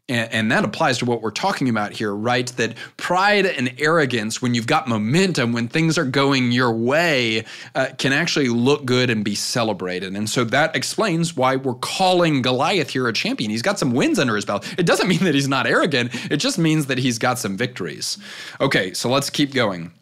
And, 0.09 0.33
and, 0.33 0.51
that 0.51 0.65
applies 0.65 0.97
to 0.97 1.05
what 1.05 1.21
we're 1.21 1.31
talking 1.31 1.69
about 1.69 1.93
here, 1.93 2.13
right? 2.13 2.45
That 2.57 2.75
pride 2.97 3.45
and 3.45 3.73
arrogance, 3.79 4.41
when 4.41 4.53
you've 4.53 4.67
got 4.67 4.85
momentum, 4.85 5.53
when 5.53 5.69
things 5.69 5.97
are 5.97 6.03
going 6.03 6.51
your 6.51 6.73
way, 6.73 7.45
uh, 7.73 7.87
can 7.97 8.11
actually 8.11 8.49
look 8.49 8.83
good 8.83 9.09
and 9.09 9.23
be 9.23 9.33
celebrated. 9.33 10.13
And 10.13 10.29
so 10.29 10.43
that 10.43 10.75
explains 10.75 11.37
why 11.37 11.55
we're 11.55 11.75
calling 11.75 12.41
Goliath 12.41 12.89
here 12.89 13.07
a 13.07 13.13
champion. 13.13 13.49
He's 13.49 13.61
got 13.61 13.79
some 13.79 13.91
wins 13.93 14.19
under 14.19 14.35
his 14.35 14.43
belt. 14.43 14.67
It 14.77 14.85
doesn't 14.85 15.07
mean 15.07 15.23
that 15.23 15.35
he's 15.35 15.47
not 15.47 15.67
arrogant, 15.67 16.11
it 16.29 16.37
just 16.37 16.59
means 16.59 16.87
that 16.87 16.97
he's 16.97 17.17
got 17.17 17.39
some 17.39 17.55
victories. 17.55 18.17
Okay, 18.59 18.93
so 18.93 19.09
let's 19.09 19.29
keep 19.29 19.53
going. 19.53 19.93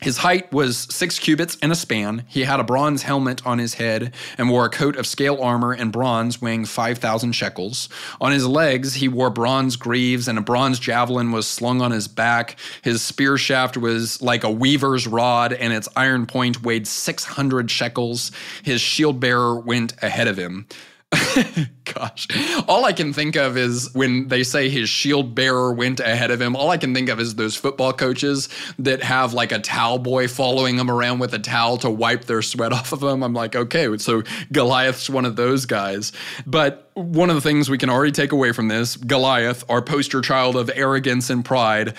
His 0.00 0.18
height 0.18 0.52
was 0.52 0.76
six 0.90 1.18
cubits 1.18 1.56
and 1.62 1.72
a 1.72 1.74
span. 1.74 2.24
He 2.28 2.42
had 2.42 2.60
a 2.60 2.64
bronze 2.64 3.04
helmet 3.04 3.46
on 3.46 3.58
his 3.58 3.74
head 3.74 4.12
and 4.36 4.50
wore 4.50 4.66
a 4.66 4.70
coat 4.70 4.96
of 4.96 5.06
scale 5.06 5.40
armor 5.40 5.72
and 5.72 5.92
bronze 5.92 6.42
weighing 6.42 6.66
5,000 6.66 7.32
shekels. 7.32 7.88
On 8.20 8.30
his 8.30 8.46
legs, 8.46 8.94
he 8.94 9.08
wore 9.08 9.30
bronze 9.30 9.76
greaves, 9.76 10.28
and 10.28 10.36
a 10.36 10.42
bronze 10.42 10.78
javelin 10.78 11.32
was 11.32 11.46
slung 11.46 11.80
on 11.80 11.90
his 11.90 12.08
back. 12.08 12.56
His 12.82 13.02
spear 13.02 13.38
shaft 13.38 13.76
was 13.76 14.20
like 14.20 14.44
a 14.44 14.50
weaver's 14.50 15.06
rod, 15.06 15.52
and 15.52 15.72
its 15.72 15.88
iron 15.96 16.26
point 16.26 16.62
weighed 16.62 16.86
600 16.86 17.70
shekels. 17.70 18.30
His 18.62 18.80
shield 18.80 19.20
bearer 19.20 19.58
went 19.58 19.94
ahead 20.02 20.28
of 20.28 20.36
him. 20.36 20.66
Gosh, 21.84 22.28
all 22.66 22.84
I 22.84 22.92
can 22.92 23.12
think 23.12 23.36
of 23.36 23.56
is 23.56 23.92
when 23.94 24.28
they 24.28 24.42
say 24.42 24.68
his 24.68 24.88
shield 24.88 25.34
bearer 25.34 25.72
went 25.72 26.00
ahead 26.00 26.30
of 26.30 26.40
him. 26.40 26.56
All 26.56 26.70
I 26.70 26.76
can 26.76 26.94
think 26.94 27.08
of 27.08 27.20
is 27.20 27.34
those 27.34 27.56
football 27.56 27.92
coaches 27.92 28.48
that 28.78 29.02
have 29.02 29.34
like 29.34 29.52
a 29.52 29.58
towel 29.58 29.98
boy 29.98 30.28
following 30.28 30.76
them 30.76 30.90
around 30.90 31.18
with 31.18 31.34
a 31.34 31.38
towel 31.38 31.76
to 31.78 31.90
wipe 31.90 32.24
their 32.24 32.42
sweat 32.42 32.72
off 32.72 32.92
of 32.92 33.00
them. 33.00 33.22
I'm 33.22 33.34
like, 33.34 33.54
okay, 33.54 33.96
so 33.98 34.22
Goliath's 34.50 35.10
one 35.10 35.24
of 35.24 35.36
those 35.36 35.66
guys. 35.66 36.12
But 36.46 36.90
one 36.94 37.28
of 37.28 37.34
the 37.34 37.42
things 37.42 37.68
we 37.68 37.78
can 37.78 37.90
already 37.90 38.12
take 38.12 38.32
away 38.32 38.52
from 38.52 38.68
this 38.68 38.96
Goliath, 38.96 39.64
our 39.68 39.82
poster 39.82 40.20
child 40.20 40.56
of 40.56 40.70
arrogance 40.74 41.28
and 41.28 41.44
pride, 41.44 41.94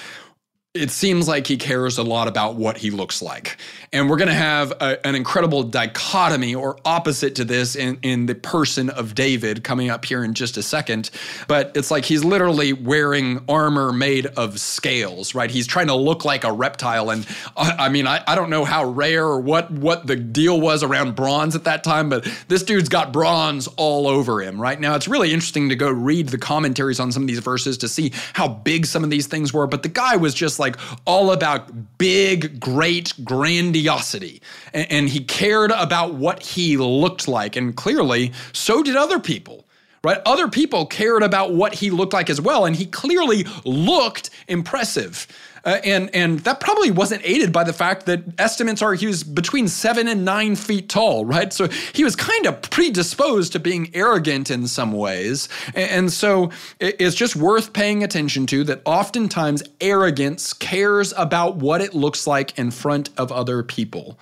it 0.75 0.91
seems 0.91 1.27
like 1.27 1.47
he 1.47 1.55
cares 1.55 1.97
a 1.97 2.03
lot 2.03 2.27
about 2.27 2.55
what 2.55 2.77
he 2.77 2.91
looks 2.91 3.21
like. 3.21 3.57
And 3.93 4.09
we're 4.09 4.17
going 4.17 4.27
to 4.27 4.33
have 4.33 4.71
a, 4.73 5.07
an 5.07 5.15
incredible 5.15 5.63
dichotomy 5.63 6.53
or 6.53 6.77
opposite 6.83 7.35
to 7.35 7.45
this 7.45 7.77
in, 7.77 7.97
in 8.01 8.25
the 8.25 8.35
person 8.35 8.89
of 8.89 9.15
David 9.15 9.63
coming 9.63 9.89
up 9.89 10.03
here 10.03 10.21
in 10.21 10.33
just 10.33 10.57
a 10.57 10.63
second. 10.63 11.11
But 11.47 11.71
it's 11.75 11.91
like 11.91 12.03
he's 12.03 12.25
literally 12.25 12.73
wearing 12.73 13.45
armor 13.47 13.93
made 13.93 14.25
of 14.25 14.59
scales, 14.59 15.33
right? 15.33 15.49
He's 15.49 15.65
trying 15.65 15.87
to 15.87 15.95
look 15.95 16.25
like 16.25 16.43
a 16.43 16.51
reptile. 16.51 17.09
And 17.09 17.25
I, 17.55 17.69
uh, 17.69 17.75
I 17.85 17.89
mean, 17.89 18.05
I, 18.05 18.21
I 18.27 18.35
don't 18.35 18.49
know 18.49 18.65
how 18.65 18.83
rare 18.83 19.25
or 19.25 19.39
what, 19.39 19.71
what 19.71 20.05
the 20.05 20.17
deal 20.17 20.59
was 20.59 20.83
around 20.83 21.15
bronze 21.15 21.55
at 21.55 21.63
that 21.63 21.85
time, 21.85 22.09
but 22.09 22.27
this 22.49 22.63
dude's 22.63 22.89
got 22.89 23.13
bronze 23.13 23.67
all 23.77 24.07
over 24.07 24.41
him, 24.41 24.59
right? 24.59 24.79
Now, 24.79 24.95
it's 24.95 25.07
really 25.07 25.31
interesting 25.31 25.69
to 25.69 25.75
go 25.75 25.89
read 25.89 26.29
the 26.29 26.37
commentaries 26.37 26.99
on 26.99 27.13
some 27.13 27.23
of 27.23 27.27
these 27.27 27.39
verses 27.39 27.77
to 27.77 27.87
see 27.87 28.11
how 28.33 28.49
big 28.49 28.85
some 28.87 29.05
of 29.05 29.09
these 29.09 29.27
things 29.27 29.53
were. 29.53 29.67
But 29.67 29.83
the 29.83 29.89
guy 29.89 30.17
was 30.17 30.33
just 30.33 30.59
like, 30.59 30.64
like 30.65 30.77
all 31.05 31.31
about 31.31 31.97
big, 31.97 32.59
great 32.59 33.13
grandiosity. 33.23 34.41
And, 34.73 34.91
and 34.91 35.09
he 35.09 35.23
cared 35.23 35.71
about 35.71 36.15
what 36.15 36.41
he 36.41 36.77
looked 36.77 37.27
like. 37.27 37.55
And 37.55 37.75
clearly, 37.75 38.31
so 38.53 38.81
did 38.83 38.95
other 38.95 39.19
people 39.19 39.65
right? 40.05 40.21
Other 40.23 40.47
people 40.47 40.85
cared 40.85 41.23
about 41.23 41.55
what 41.55 41.73
he 41.73 41.89
looked 41.89 42.13
like 42.13 42.29
as 42.29 42.39
well, 42.39 42.65
and 42.65 42.75
he 42.75 42.85
clearly 42.85 43.43
looked 43.65 44.29
impressive. 44.47 45.25
Uh, 45.65 45.79
and 45.83 46.13
and 46.13 46.39
that 46.39 46.59
probably 46.59 46.91
wasn't 46.91 47.21
aided 47.25 47.51
by 47.51 47.63
the 47.63 47.73
fact 47.73 48.05
that 48.05 48.21
estimates 48.37 48.81
are 48.81 48.93
he 48.93 49.07
was 49.07 49.23
between 49.23 49.67
seven 49.67 50.07
and 50.07 50.23
nine 50.23 50.55
feet 50.55 50.87
tall, 50.89 51.25
right? 51.25 51.51
So 51.51 51.67
he 51.93 52.03
was 52.03 52.15
kind 52.15 52.45
of 52.45 52.61
predisposed 52.61 53.51
to 53.53 53.59
being 53.59 53.89
arrogant 53.93 54.51
in 54.51 54.67
some 54.67 54.91
ways, 54.91 55.49
and, 55.73 55.89
and 55.89 56.13
so 56.13 56.51
it's 56.79 57.15
just 57.15 57.35
worth 57.35 57.73
paying 57.73 58.03
attention 58.03 58.45
to 58.47 58.63
that. 58.65 58.81
Oftentimes, 58.85 59.63
arrogance 59.81 60.53
cares 60.53 61.13
about 61.17 61.55
what 61.55 61.81
it 61.81 61.93
looks 61.93 62.27
like 62.27 62.57
in 62.59 62.69
front 62.69 63.09
of 63.17 63.31
other 63.31 63.63
people. 63.63 64.19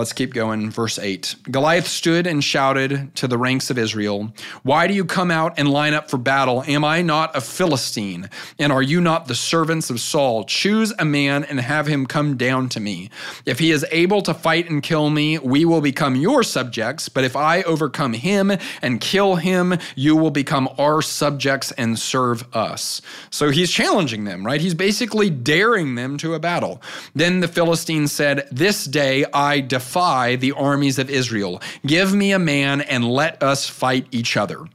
Let's 0.00 0.14
keep 0.14 0.32
going. 0.32 0.70
Verse 0.70 0.98
8 0.98 1.34
Goliath 1.50 1.86
stood 1.86 2.26
and 2.26 2.42
shouted 2.42 3.14
to 3.16 3.28
the 3.28 3.36
ranks 3.36 3.68
of 3.68 3.76
Israel, 3.76 4.32
Why 4.62 4.86
do 4.86 4.94
you 4.94 5.04
come 5.04 5.30
out 5.30 5.58
and 5.58 5.68
line 5.70 5.92
up 5.92 6.08
for 6.08 6.16
battle? 6.16 6.64
Am 6.66 6.86
I 6.86 7.02
not 7.02 7.36
a 7.36 7.42
Philistine? 7.42 8.30
And 8.58 8.72
are 8.72 8.80
you 8.80 9.02
not 9.02 9.28
the 9.28 9.34
servants 9.34 9.90
of 9.90 10.00
Saul? 10.00 10.44
Choose 10.44 10.94
a 10.98 11.04
man 11.04 11.44
and 11.44 11.60
have 11.60 11.86
him 11.86 12.06
come 12.06 12.38
down 12.38 12.70
to 12.70 12.80
me. 12.80 13.10
If 13.44 13.58
he 13.58 13.72
is 13.72 13.84
able 13.92 14.22
to 14.22 14.32
fight 14.32 14.70
and 14.70 14.82
kill 14.82 15.10
me, 15.10 15.38
we 15.38 15.66
will 15.66 15.82
become 15.82 16.16
your 16.16 16.42
subjects. 16.44 17.10
But 17.10 17.24
if 17.24 17.36
I 17.36 17.60
overcome 17.64 18.14
him 18.14 18.50
and 18.80 19.02
kill 19.02 19.34
him, 19.36 19.74
you 19.96 20.16
will 20.16 20.30
become 20.30 20.66
our 20.78 21.02
subjects 21.02 21.72
and 21.72 21.98
serve 21.98 22.42
us. 22.56 23.02
So 23.28 23.50
he's 23.50 23.70
challenging 23.70 24.24
them, 24.24 24.46
right? 24.46 24.62
He's 24.62 24.72
basically 24.72 25.28
daring 25.28 25.94
them 25.94 26.16
to 26.18 26.32
a 26.32 26.40
battle. 26.40 26.80
Then 27.14 27.40
the 27.40 27.48
Philistines 27.48 28.12
said, 28.12 28.48
This 28.50 28.86
day 28.86 29.26
I 29.34 29.60
defy 29.60 29.89
the 30.36 30.52
armies 30.52 30.98
of 30.98 31.10
Israel. 31.10 31.60
Give 31.86 32.14
me 32.14 32.32
a 32.32 32.38
man 32.38 32.80
and 32.80 33.04
let 33.04 33.42
us 33.42 33.68
fight 33.68 34.06
each 34.10 34.36
other. 34.36 34.66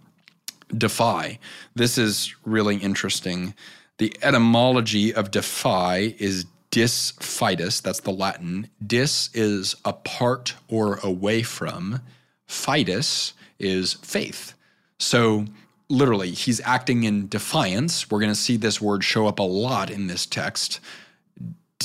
Defy. 0.75 1.39
This 1.75 1.97
is 1.97 2.35
really 2.43 2.77
interesting. 2.77 3.53
The 3.97 4.15
etymology 4.21 5.13
of 5.13 5.31
defy 5.31 6.15
is 6.19 6.45
disfitus. 6.71 7.81
That's 7.81 8.01
the 8.01 8.11
Latin. 8.11 8.69
Dis 8.85 9.29
is 9.33 9.75
apart 9.85 10.55
or 10.67 10.99
away 11.03 11.43
from. 11.43 12.01
Fitus 12.45 13.33
is 13.59 13.93
faith. 13.93 14.53
So, 14.99 15.45
literally, 15.87 16.31
he's 16.31 16.59
acting 16.61 17.03
in 17.03 17.27
defiance. 17.27 18.09
We're 18.09 18.19
going 18.19 18.31
to 18.31 18.35
see 18.35 18.57
this 18.57 18.81
word 18.81 19.03
show 19.03 19.27
up 19.27 19.39
a 19.39 19.43
lot 19.43 19.89
in 19.89 20.07
this 20.07 20.25
text 20.25 20.79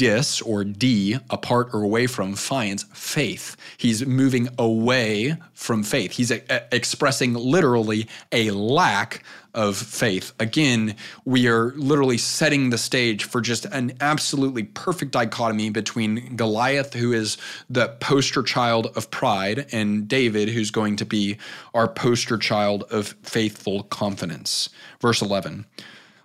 dis 0.00 0.40
or 0.40 0.64
d, 0.64 1.18
apart 1.28 1.68
or 1.74 1.82
away 1.82 2.06
from, 2.06 2.34
finds 2.34 2.84
faith. 2.94 3.54
He's 3.76 4.06
moving 4.06 4.48
away 4.58 5.36
from 5.52 5.82
faith. 5.82 6.12
He's 6.12 6.30
a- 6.30 6.42
a- 6.48 6.62
expressing 6.74 7.34
literally 7.34 8.08
a 8.32 8.50
lack 8.50 9.22
of 9.52 9.76
faith. 9.76 10.32
Again, 10.40 10.94
we 11.26 11.48
are 11.48 11.74
literally 11.76 12.16
setting 12.16 12.70
the 12.70 12.78
stage 12.78 13.24
for 13.24 13.42
just 13.42 13.66
an 13.66 13.92
absolutely 14.00 14.62
perfect 14.62 15.10
dichotomy 15.12 15.68
between 15.68 16.34
Goliath, 16.34 16.94
who 16.94 17.12
is 17.12 17.36
the 17.68 17.88
poster 18.00 18.42
child 18.42 18.86
of 18.96 19.10
pride, 19.10 19.66
and 19.70 20.08
David, 20.08 20.48
who's 20.48 20.70
going 20.70 20.96
to 20.96 21.04
be 21.04 21.36
our 21.74 21.88
poster 21.88 22.38
child 22.38 22.84
of 22.84 23.16
faithful 23.22 23.82
confidence. 23.82 24.70
Verse 25.02 25.20
11. 25.20 25.66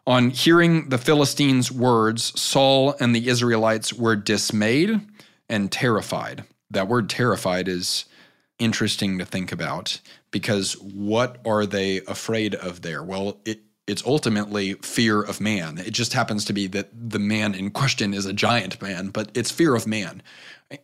On 0.08 0.30
hearing 0.30 0.90
the 0.90 1.00
Philistines' 1.00 1.72
words, 1.72 2.40
Saul 2.40 2.96
and 3.00 3.16
the 3.16 3.28
Israelites 3.28 3.92
were 3.92 4.16
dismayed 4.16 5.02
and 5.50 5.72
terrified. 5.72 6.44
That 6.70 6.88
word 6.88 7.10
terrified 7.10 7.68
is 7.68 8.06
interesting 8.60 9.18
to 9.18 9.26
think 9.26 9.52
about 9.52 10.00
because 10.30 10.74
what 10.74 11.40
are 11.46 11.66
they 11.66 12.02
afraid 12.02 12.54
of 12.54 12.84
there? 12.84 13.02
Well, 13.04 13.38
it, 13.46 13.62
it's 13.88 14.06
ultimately 14.06 14.74
fear 14.76 15.22
of 15.22 15.42
man. 15.42 15.80
It 15.80 15.92
just 15.92 16.14
happens 16.14 16.46
to 16.46 16.54
be 16.54 16.68
that 16.68 16.90
the 16.94 17.20
man 17.20 17.56
in 17.56 17.72
question 17.72 18.14
is 18.14 18.28
a 18.28 18.34
giant 18.34 18.80
man, 18.82 19.10
but 19.10 19.32
it's 19.34 19.52
fear 19.52 19.76
of 19.76 19.88
man. 19.88 20.22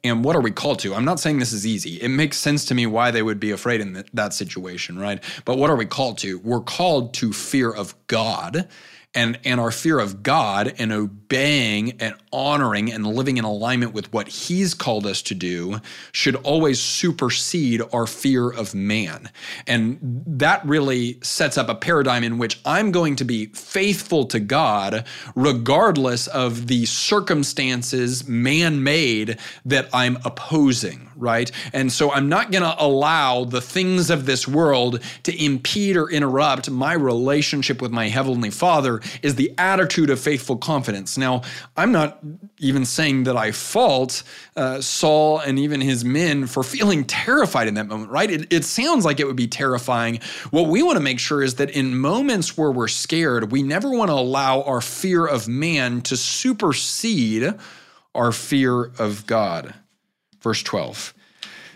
And 0.04 0.24
what 0.24 0.36
are 0.36 0.42
we 0.42 0.52
called 0.52 0.80
to? 0.80 0.96
I'm 0.96 1.06
not 1.06 1.20
saying 1.20 1.40
this 1.40 1.54
is 1.54 1.66
easy. 1.66 2.02
It 2.02 2.10
makes 2.10 2.38
sense 2.38 2.66
to 2.66 2.76
me 2.76 2.88
why 2.88 3.12
they 3.12 3.24
would 3.24 3.40
be 3.40 3.52
afraid 3.52 3.82
in 3.82 4.04
that 4.14 4.34
situation, 4.34 4.98
right? 5.00 5.24
But 5.46 5.58
what 5.58 5.70
are 5.70 5.76
we 5.76 5.86
called 5.86 6.18
to? 6.20 6.40
We're 6.40 6.62
called 6.62 7.14
to 7.16 7.34
fear 7.34 7.72
of 7.72 7.96
God 8.08 8.68
and 9.14 9.38
and 9.44 9.60
our 9.60 9.72
fear 9.72 10.00
of 10.00 10.24
God 10.24 10.74
and 10.78 10.92
obeying 10.92 11.92
and 12.02 12.16
honoring 12.32 12.92
and 12.92 13.06
living 13.06 13.38
in 13.38 13.44
alignment 13.44 13.94
with 13.94 14.12
what 14.14 14.28
he's 14.28 14.74
called 14.74 15.06
us 15.06 15.22
to 15.24 15.36
do 15.36 15.80
should 16.12 16.36
always 16.38 16.80
supersede 16.80 17.82
our 17.94 18.08
fear 18.08 18.50
of 18.50 18.74
man. 18.74 19.30
And 19.68 20.00
that 20.26 20.66
really 20.66 21.20
sets 21.22 21.58
up 21.58 21.68
a 21.68 21.76
paradigm 21.76 22.24
in 22.24 22.38
which 22.38 22.60
I'm 22.66 22.92
going 22.92 23.18
to 23.18 23.26
be 23.26 23.48
faithful 23.48 24.26
to 24.28 24.40
God 24.40 25.06
regardless 25.36 26.28
of 26.28 26.68
the 26.68 26.86
circumstances 26.86 28.28
man-made 28.28 29.38
that 29.66 29.90
I'm 29.94 30.18
opposing, 30.24 31.11
right? 31.22 31.52
And 31.72 31.92
so 31.92 32.12
I'm 32.12 32.28
not 32.28 32.52
going 32.52 32.64
to 32.64 32.76
allow 32.84 33.46
the 33.46 33.62
things 33.62 34.10
of 34.10 34.26
this 34.26 34.48
world 34.48 35.02
to 35.24 35.46
impede 35.46 35.96
or 35.96 36.10
interrupt 36.10 36.70
my 36.70 36.94
relationship 36.94 37.82
with 37.82 37.92
my 37.92 38.10
heavenly 38.10 38.50
Father 38.50 39.00
is 39.22 39.36
the 39.36 39.54
attitude 39.58 40.10
of 40.10 40.20
faithful 40.20 40.58
confidence. 40.58 41.18
Now, 41.18 41.44
I'm 41.78 41.92
not 41.92 42.20
even 42.58 42.86
saying 42.86 43.24
that 43.24 43.38
I 43.38 43.52
fault 43.52 44.24
uh, 44.56 44.82
Saul 44.82 45.40
and 45.40 45.60
even 45.60 45.80
his 45.80 46.04
men 46.04 46.48
for 46.48 46.64
feeling 46.64 47.06
terrified 47.06 47.68
in 47.68 47.76
that 47.76 47.88
moment, 47.88 48.12
right? 48.12 48.30
It, 48.30 48.52
it 48.52 48.66
sounds 48.66 49.06
like 49.06 49.20
it 49.20 49.28
would 49.28 49.36
be 49.36 49.48
terrifying. 49.48 50.20
What 50.50 50.68
we 50.68 50.82
want 50.84 50.98
to 50.98 51.04
make 51.04 51.20
sure 51.20 51.44
is 51.44 51.56
that 51.56 51.70
in 51.70 51.98
moments 51.98 52.58
where 52.58 52.72
we're 52.72 52.88
scared, 52.88 53.52
we 53.52 53.62
never 53.62 53.90
want 53.92 54.10
to 54.10 54.16
allow 54.16 54.64
our 54.64 54.82
fear 54.82 55.26
of 55.26 55.48
man 55.48 56.02
to 56.02 56.18
supersede 56.18 57.54
our 58.14 58.32
fear 58.32 58.92
of 59.00 59.26
God. 59.28 59.74
Verse 60.42 60.64
12. 60.64 61.14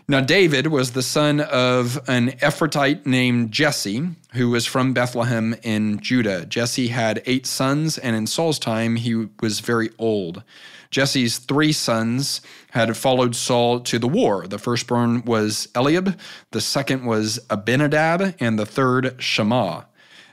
Now, 0.08 0.22
David 0.22 0.68
was 0.68 0.92
the 0.92 1.02
son 1.02 1.40
of 1.40 2.00
an 2.08 2.34
Ephrathite 2.34 3.08
named 3.08 3.52
Jesse, 3.52 4.08
who 4.34 4.52
was 4.52 4.68
from 4.68 4.94
Bethlehem 4.94 5.56
in 5.64 6.00
Judah. 6.00 6.46
Jesse 6.46 6.90
had 6.90 7.24
eight 7.26 7.48
sons, 7.48 7.98
and 7.98 8.16
in 8.16 8.28
Saul's 8.28 8.60
time, 8.60 8.98
he 8.98 9.28
was 9.42 9.62
very 9.62 9.90
old. 9.98 10.44
Jesse's 10.92 11.40
three 11.40 11.72
sons 11.72 12.42
had 12.72 12.96
followed 12.96 13.36
Saul 13.36 13.80
to 13.80 13.98
the 13.98 14.08
war. 14.08 14.46
The 14.48 14.60
firstborn 14.60 15.24
was 15.26 15.70
Eliab, 15.74 16.20
the 16.52 16.62
second 16.62 17.06
was 17.06 17.40
Abinadab, 17.50 18.36
and 18.40 18.60
the 18.60 18.66
third 18.66 19.16
Shammah. 19.18 19.88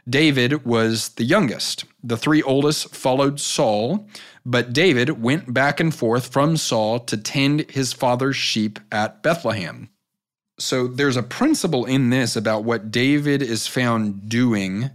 David 0.09 0.67
was 0.67 1.11
the 1.11 1.25
youngest. 1.25 1.85
The 2.05 2.17
three 2.17 2.43
oldest 2.43 2.95
followed 2.95 3.41
Saul, 3.41 4.07
but 4.45 4.73
David 4.73 5.23
went 5.23 5.53
back 5.53 5.81
and 5.81 5.95
forth 5.95 6.29
from 6.29 6.57
Saul 6.57 7.01
to 7.01 7.17
tend 7.17 7.71
his 7.71 7.93
father's 7.93 8.37
sheep 8.37 8.79
at 8.91 9.23
Bethlehem. 9.23 9.89
So 10.59 10.87
there's 10.87 11.17
a 11.17 11.23
principle 11.23 11.85
in 11.85 12.11
this 12.11 12.37
about 12.37 12.65
what 12.65 12.91
David 12.91 13.43
is 13.43 13.67
found 13.67 14.29
doing 14.29 14.91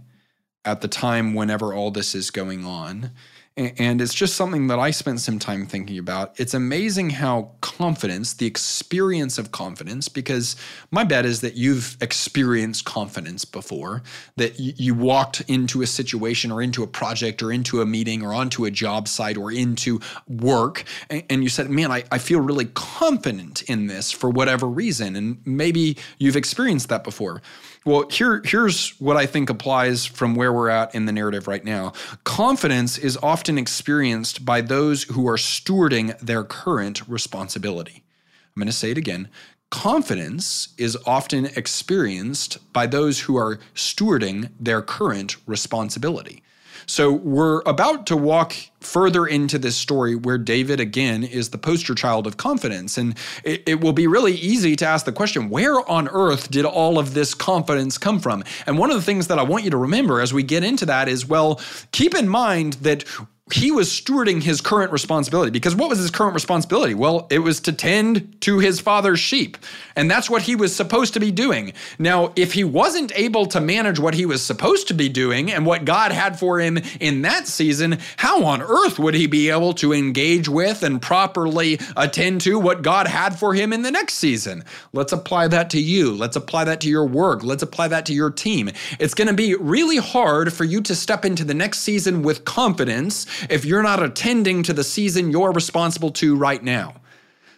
at 0.64 0.80
the 0.80 0.88
time 0.88 1.34
whenever 1.34 1.72
all 1.72 1.90
this 1.90 2.14
is 2.14 2.30
going 2.30 2.64
on. 2.64 3.10
And 3.58 4.00
it's 4.00 4.14
just 4.14 4.36
something 4.36 4.68
that 4.68 4.78
I 4.78 4.92
spent 4.92 5.20
some 5.20 5.40
time 5.40 5.66
thinking 5.66 5.98
about. 5.98 6.38
It's 6.38 6.54
amazing 6.54 7.10
how 7.10 7.50
confidence, 7.60 8.34
the 8.34 8.46
experience 8.46 9.36
of 9.36 9.50
confidence, 9.50 10.08
because 10.08 10.54
my 10.92 11.02
bet 11.02 11.26
is 11.26 11.40
that 11.40 11.56
you've 11.56 11.96
experienced 12.00 12.84
confidence 12.84 13.44
before, 13.44 14.04
that 14.36 14.60
you 14.60 14.94
walked 14.94 15.40
into 15.48 15.82
a 15.82 15.88
situation 15.88 16.52
or 16.52 16.62
into 16.62 16.84
a 16.84 16.86
project 16.86 17.42
or 17.42 17.50
into 17.50 17.80
a 17.82 17.86
meeting 17.86 18.22
or 18.22 18.32
onto 18.32 18.64
a 18.64 18.70
job 18.70 19.08
site 19.08 19.36
or 19.36 19.50
into 19.50 20.00
work, 20.28 20.84
and 21.10 21.42
you 21.42 21.48
said, 21.48 21.68
Man, 21.68 21.90
I, 21.90 22.04
I 22.12 22.18
feel 22.18 22.40
really 22.40 22.66
confident 22.66 23.62
in 23.62 23.88
this 23.88 24.12
for 24.12 24.30
whatever 24.30 24.68
reason. 24.68 25.16
And 25.16 25.38
maybe 25.44 25.96
you've 26.18 26.36
experienced 26.36 26.88
that 26.90 27.02
before. 27.02 27.42
Well, 27.88 28.06
here, 28.10 28.42
here's 28.44 28.90
what 29.00 29.16
I 29.16 29.24
think 29.24 29.48
applies 29.48 30.04
from 30.04 30.34
where 30.34 30.52
we're 30.52 30.68
at 30.68 30.94
in 30.94 31.06
the 31.06 31.12
narrative 31.12 31.48
right 31.48 31.64
now. 31.64 31.94
Confidence 32.22 32.98
is 32.98 33.16
often 33.22 33.56
experienced 33.56 34.44
by 34.44 34.60
those 34.60 35.04
who 35.04 35.26
are 35.26 35.38
stewarding 35.38 36.18
their 36.18 36.44
current 36.44 37.08
responsibility. 37.08 38.04
I'm 38.04 38.60
going 38.60 38.66
to 38.66 38.72
say 38.72 38.90
it 38.90 38.98
again. 38.98 39.30
Confidence 39.70 40.74
is 40.76 40.98
often 41.06 41.46
experienced 41.46 42.58
by 42.74 42.86
those 42.86 43.20
who 43.20 43.38
are 43.38 43.58
stewarding 43.74 44.50
their 44.60 44.82
current 44.82 45.38
responsibility. 45.46 46.42
So 46.86 47.12
we're 47.12 47.60
about 47.66 48.06
to 48.08 48.16
walk 48.16 48.54
further 48.80 49.26
into 49.26 49.58
this 49.58 49.76
story 49.76 50.14
where 50.14 50.38
David, 50.38 50.80
again, 50.80 51.24
is 51.24 51.50
the 51.50 51.58
poster 51.58 51.94
child 51.94 52.26
of 52.26 52.36
confidence. 52.36 52.96
And 52.96 53.16
it, 53.44 53.62
it, 53.66 53.80
will 53.80 53.92
be 53.92 54.06
really 54.06 54.34
easy 54.34 54.76
to 54.76 54.86
ask 54.86 55.04
the 55.04 55.12
question 55.12 55.50
where 55.50 55.88
on 55.90 56.08
earth 56.08 56.50
did 56.50 56.64
all 56.64 56.98
of 56.98 57.14
this 57.14 57.34
confidence 57.34 57.98
come 57.98 58.20
from? 58.20 58.44
And 58.66 58.78
one 58.78 58.90
of 58.90 58.96
the 58.96 59.02
things 59.02 59.26
that 59.28 59.38
I 59.38 59.42
want 59.42 59.64
you 59.64 59.70
to 59.70 59.76
remember 59.76 60.20
as 60.20 60.32
we 60.32 60.42
get 60.42 60.62
into 60.62 60.86
that 60.86 61.08
is 61.08 61.26
well, 61.26 61.60
keep 61.92 62.14
in 62.14 62.28
mind 62.28 62.74
that 62.74 63.04
he 63.52 63.70
was 63.70 63.88
stewarding 63.88 64.42
his 64.42 64.60
current 64.60 64.92
responsibility 64.92 65.50
because 65.50 65.74
what 65.74 65.88
was 65.88 65.98
his 65.98 66.10
current 66.10 66.34
responsibility? 66.34 66.94
Well, 66.94 67.26
it 67.30 67.40
was 67.40 67.60
to 67.60 67.72
tend 67.72 68.40
to 68.42 68.58
his 68.58 68.80
father's 68.80 69.20
sheep. 69.20 69.56
And 69.96 70.10
that's 70.10 70.30
what 70.30 70.42
he 70.42 70.56
was 70.56 70.74
supposed 70.74 71.14
to 71.14 71.20
be 71.20 71.30
doing. 71.30 71.72
Now, 71.98 72.32
if 72.36 72.52
he 72.52 72.64
wasn't 72.64 73.12
able 73.16 73.46
to 73.46 73.60
manage 73.60 73.98
what 73.98 74.14
he 74.14 74.26
was 74.26 74.42
supposed 74.42 74.88
to 74.88 74.94
be 74.94 75.08
doing 75.08 75.50
and 75.50 75.66
what 75.66 75.84
God 75.84 76.12
had 76.12 76.38
for 76.38 76.60
him 76.60 76.78
in 77.00 77.22
that 77.22 77.46
season, 77.46 77.98
how 78.16 78.44
on 78.44 78.62
earth 78.62 78.98
would 78.98 79.14
he 79.14 79.26
be 79.26 79.50
able 79.50 79.72
to 79.74 79.92
engage 79.92 80.48
with 80.48 80.82
and 80.82 81.00
properly 81.00 81.80
attend 81.96 82.40
to 82.42 82.58
what 82.58 82.82
God 82.82 83.06
had 83.06 83.38
for 83.38 83.54
him 83.54 83.72
in 83.72 83.82
the 83.82 83.90
next 83.90 84.14
season? 84.14 84.64
Let's 84.92 85.12
apply 85.12 85.48
that 85.48 85.70
to 85.70 85.80
you. 85.80 86.12
Let's 86.14 86.36
apply 86.36 86.64
that 86.64 86.80
to 86.82 86.88
your 86.88 87.06
work. 87.06 87.42
Let's 87.42 87.62
apply 87.62 87.88
that 87.88 88.06
to 88.06 88.12
your 88.12 88.30
team. 88.30 88.70
It's 88.98 89.14
going 89.14 89.28
to 89.28 89.34
be 89.34 89.54
really 89.54 89.96
hard 89.96 90.52
for 90.52 90.64
you 90.64 90.80
to 90.82 90.94
step 90.94 91.24
into 91.24 91.44
the 91.44 91.54
next 91.54 91.80
season 91.80 92.22
with 92.22 92.44
confidence 92.44 93.26
if 93.48 93.64
you're 93.64 93.82
not 93.82 94.02
attending 94.02 94.62
to 94.64 94.72
the 94.72 94.84
season 94.84 95.30
you're 95.30 95.52
responsible 95.52 96.10
to 96.12 96.36
right 96.36 96.62
now. 96.62 96.94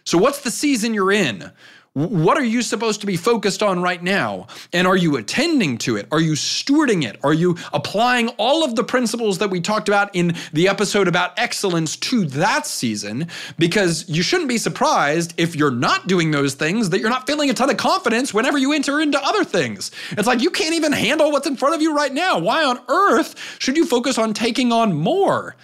So, 0.03 0.17
what's 0.17 0.41
the 0.41 0.51
season 0.51 0.93
you're 0.93 1.11
in? 1.11 1.51
What 1.93 2.37
are 2.37 2.43
you 2.43 2.61
supposed 2.61 3.01
to 3.01 3.07
be 3.07 3.17
focused 3.17 3.61
on 3.61 3.81
right 3.81 4.01
now? 4.01 4.47
And 4.71 4.87
are 4.87 4.95
you 4.95 5.17
attending 5.17 5.77
to 5.79 5.97
it? 5.97 6.07
Are 6.09 6.21
you 6.21 6.33
stewarding 6.33 7.03
it? 7.03 7.19
Are 7.21 7.33
you 7.33 7.57
applying 7.73 8.29
all 8.37 8.63
of 8.63 8.77
the 8.77 8.83
principles 8.85 9.39
that 9.39 9.49
we 9.49 9.59
talked 9.59 9.89
about 9.89 10.15
in 10.15 10.33
the 10.53 10.69
episode 10.69 11.09
about 11.09 11.37
excellence 11.37 11.97
to 11.97 12.23
that 12.27 12.65
season? 12.65 13.27
Because 13.59 14.07
you 14.07 14.23
shouldn't 14.23 14.47
be 14.47 14.57
surprised 14.57 15.33
if 15.35 15.53
you're 15.53 15.69
not 15.69 16.07
doing 16.07 16.31
those 16.31 16.53
things 16.53 16.91
that 16.91 17.01
you're 17.01 17.09
not 17.09 17.27
feeling 17.27 17.49
a 17.49 17.53
ton 17.53 17.69
of 17.69 17.75
confidence 17.75 18.33
whenever 18.33 18.57
you 18.57 18.71
enter 18.71 19.01
into 19.01 19.21
other 19.21 19.43
things. 19.43 19.91
It's 20.11 20.27
like 20.27 20.41
you 20.41 20.49
can't 20.49 20.75
even 20.75 20.93
handle 20.93 21.29
what's 21.29 21.47
in 21.47 21.57
front 21.57 21.75
of 21.75 21.81
you 21.81 21.93
right 21.93 22.13
now. 22.13 22.39
Why 22.39 22.63
on 22.63 22.79
earth 22.87 23.57
should 23.59 23.75
you 23.75 23.85
focus 23.85 24.17
on 24.17 24.33
taking 24.33 24.71
on 24.71 24.93
more? 24.93 25.57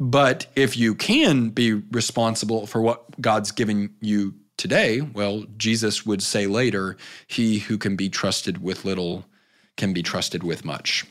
But 0.00 0.46
if 0.54 0.76
you 0.76 0.94
can 0.94 1.50
be 1.50 1.72
responsible 1.72 2.66
for 2.66 2.80
what 2.80 3.20
God's 3.20 3.50
given 3.50 3.94
you 4.00 4.34
today, 4.56 5.00
well, 5.00 5.44
Jesus 5.56 6.06
would 6.06 6.22
say 6.22 6.46
later, 6.46 6.96
he 7.26 7.58
who 7.58 7.78
can 7.78 7.96
be 7.96 8.08
trusted 8.08 8.62
with 8.62 8.84
little 8.84 9.24
can 9.76 9.92
be 9.92 10.02
trusted 10.02 10.42
with 10.42 10.64
much. 10.64 11.04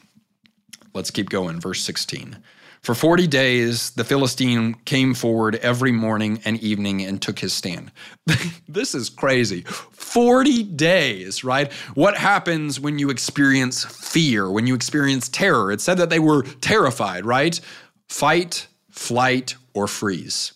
Let's 0.93 1.11
keep 1.11 1.29
going. 1.29 1.59
Verse 1.59 1.81
16. 1.83 2.37
For 2.81 2.95
40 2.95 3.27
days, 3.27 3.89
the 3.91 4.03
Philistine 4.03 4.75
came 4.85 5.13
forward 5.13 5.55
every 5.55 5.91
morning 5.91 6.39
and 6.45 6.57
evening 6.59 7.01
and 7.01 7.21
took 7.21 7.39
his 7.39 7.53
stand. 7.53 7.91
this 8.67 8.95
is 8.95 9.09
crazy. 9.09 9.63
40 9.63 10.63
days, 10.63 11.43
right? 11.43 11.71
What 11.95 12.15
happens 12.15 12.79
when 12.79 12.99
you 12.99 13.09
experience 13.09 13.83
fear, 13.83 14.49
when 14.49 14.67
you 14.67 14.75
experience 14.75 15.27
terror? 15.27 15.71
It 15.71 15.81
said 15.81 15.97
that 15.97 16.09
they 16.09 16.19
were 16.19 16.43
terrified, 16.61 17.25
right? 17.25 17.59
Fight, 18.07 18.67
flight, 18.97 19.55
or 19.73 19.87
freeze. 19.87 20.53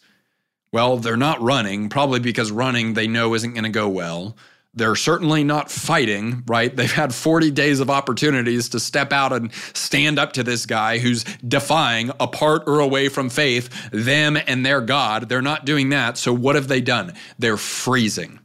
Well, 0.73 0.97
they're 0.97 1.17
not 1.17 1.41
running, 1.41 1.89
probably 1.89 2.19
because 2.19 2.51
running 2.51 2.93
they 2.93 3.07
know 3.07 3.33
isn't 3.33 3.53
going 3.53 3.65
to 3.65 3.69
go 3.69 3.87
well. 3.89 4.37
They're 4.73 4.95
certainly 4.95 5.43
not 5.43 5.69
fighting, 5.69 6.43
right? 6.47 6.73
They've 6.73 6.91
had 6.91 7.13
40 7.13 7.51
days 7.51 7.81
of 7.81 7.89
opportunities 7.89 8.69
to 8.69 8.79
step 8.79 9.11
out 9.11 9.33
and 9.33 9.53
stand 9.73 10.17
up 10.17 10.31
to 10.33 10.43
this 10.43 10.65
guy 10.65 10.99
who's 10.99 11.25
defying, 11.45 12.09
apart 12.21 12.63
or 12.67 12.79
away 12.79 13.09
from 13.09 13.29
faith, 13.29 13.69
them 13.91 14.37
and 14.47 14.65
their 14.65 14.79
God. 14.79 15.27
They're 15.27 15.41
not 15.41 15.65
doing 15.65 15.89
that. 15.89 16.17
So, 16.17 16.31
what 16.31 16.55
have 16.55 16.69
they 16.69 16.79
done? 16.79 17.13
They're 17.37 17.57
freezing. 17.57 18.39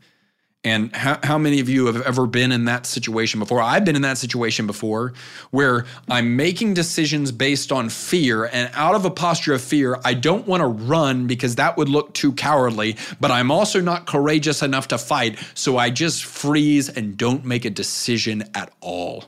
And 0.66 0.92
how, 0.96 1.20
how 1.22 1.38
many 1.38 1.60
of 1.60 1.68
you 1.68 1.86
have 1.86 2.02
ever 2.02 2.26
been 2.26 2.50
in 2.50 2.64
that 2.64 2.86
situation 2.86 3.38
before? 3.38 3.62
I've 3.62 3.84
been 3.84 3.94
in 3.94 4.02
that 4.02 4.18
situation 4.18 4.66
before 4.66 5.12
where 5.52 5.86
I'm 6.08 6.34
making 6.34 6.74
decisions 6.74 7.30
based 7.30 7.70
on 7.70 7.88
fear, 7.88 8.46
and 8.46 8.68
out 8.74 8.96
of 8.96 9.04
a 9.04 9.10
posture 9.10 9.54
of 9.54 9.62
fear, 9.62 10.00
I 10.04 10.14
don't 10.14 10.44
want 10.44 10.62
to 10.62 10.66
run 10.66 11.28
because 11.28 11.54
that 11.54 11.76
would 11.76 11.88
look 11.88 12.14
too 12.14 12.32
cowardly, 12.32 12.96
but 13.20 13.30
I'm 13.30 13.52
also 13.52 13.80
not 13.80 14.08
courageous 14.08 14.60
enough 14.60 14.88
to 14.88 14.98
fight. 14.98 15.38
So 15.54 15.78
I 15.78 15.90
just 15.90 16.24
freeze 16.24 16.88
and 16.88 17.16
don't 17.16 17.44
make 17.44 17.64
a 17.64 17.70
decision 17.70 18.42
at 18.52 18.72
all. 18.80 19.26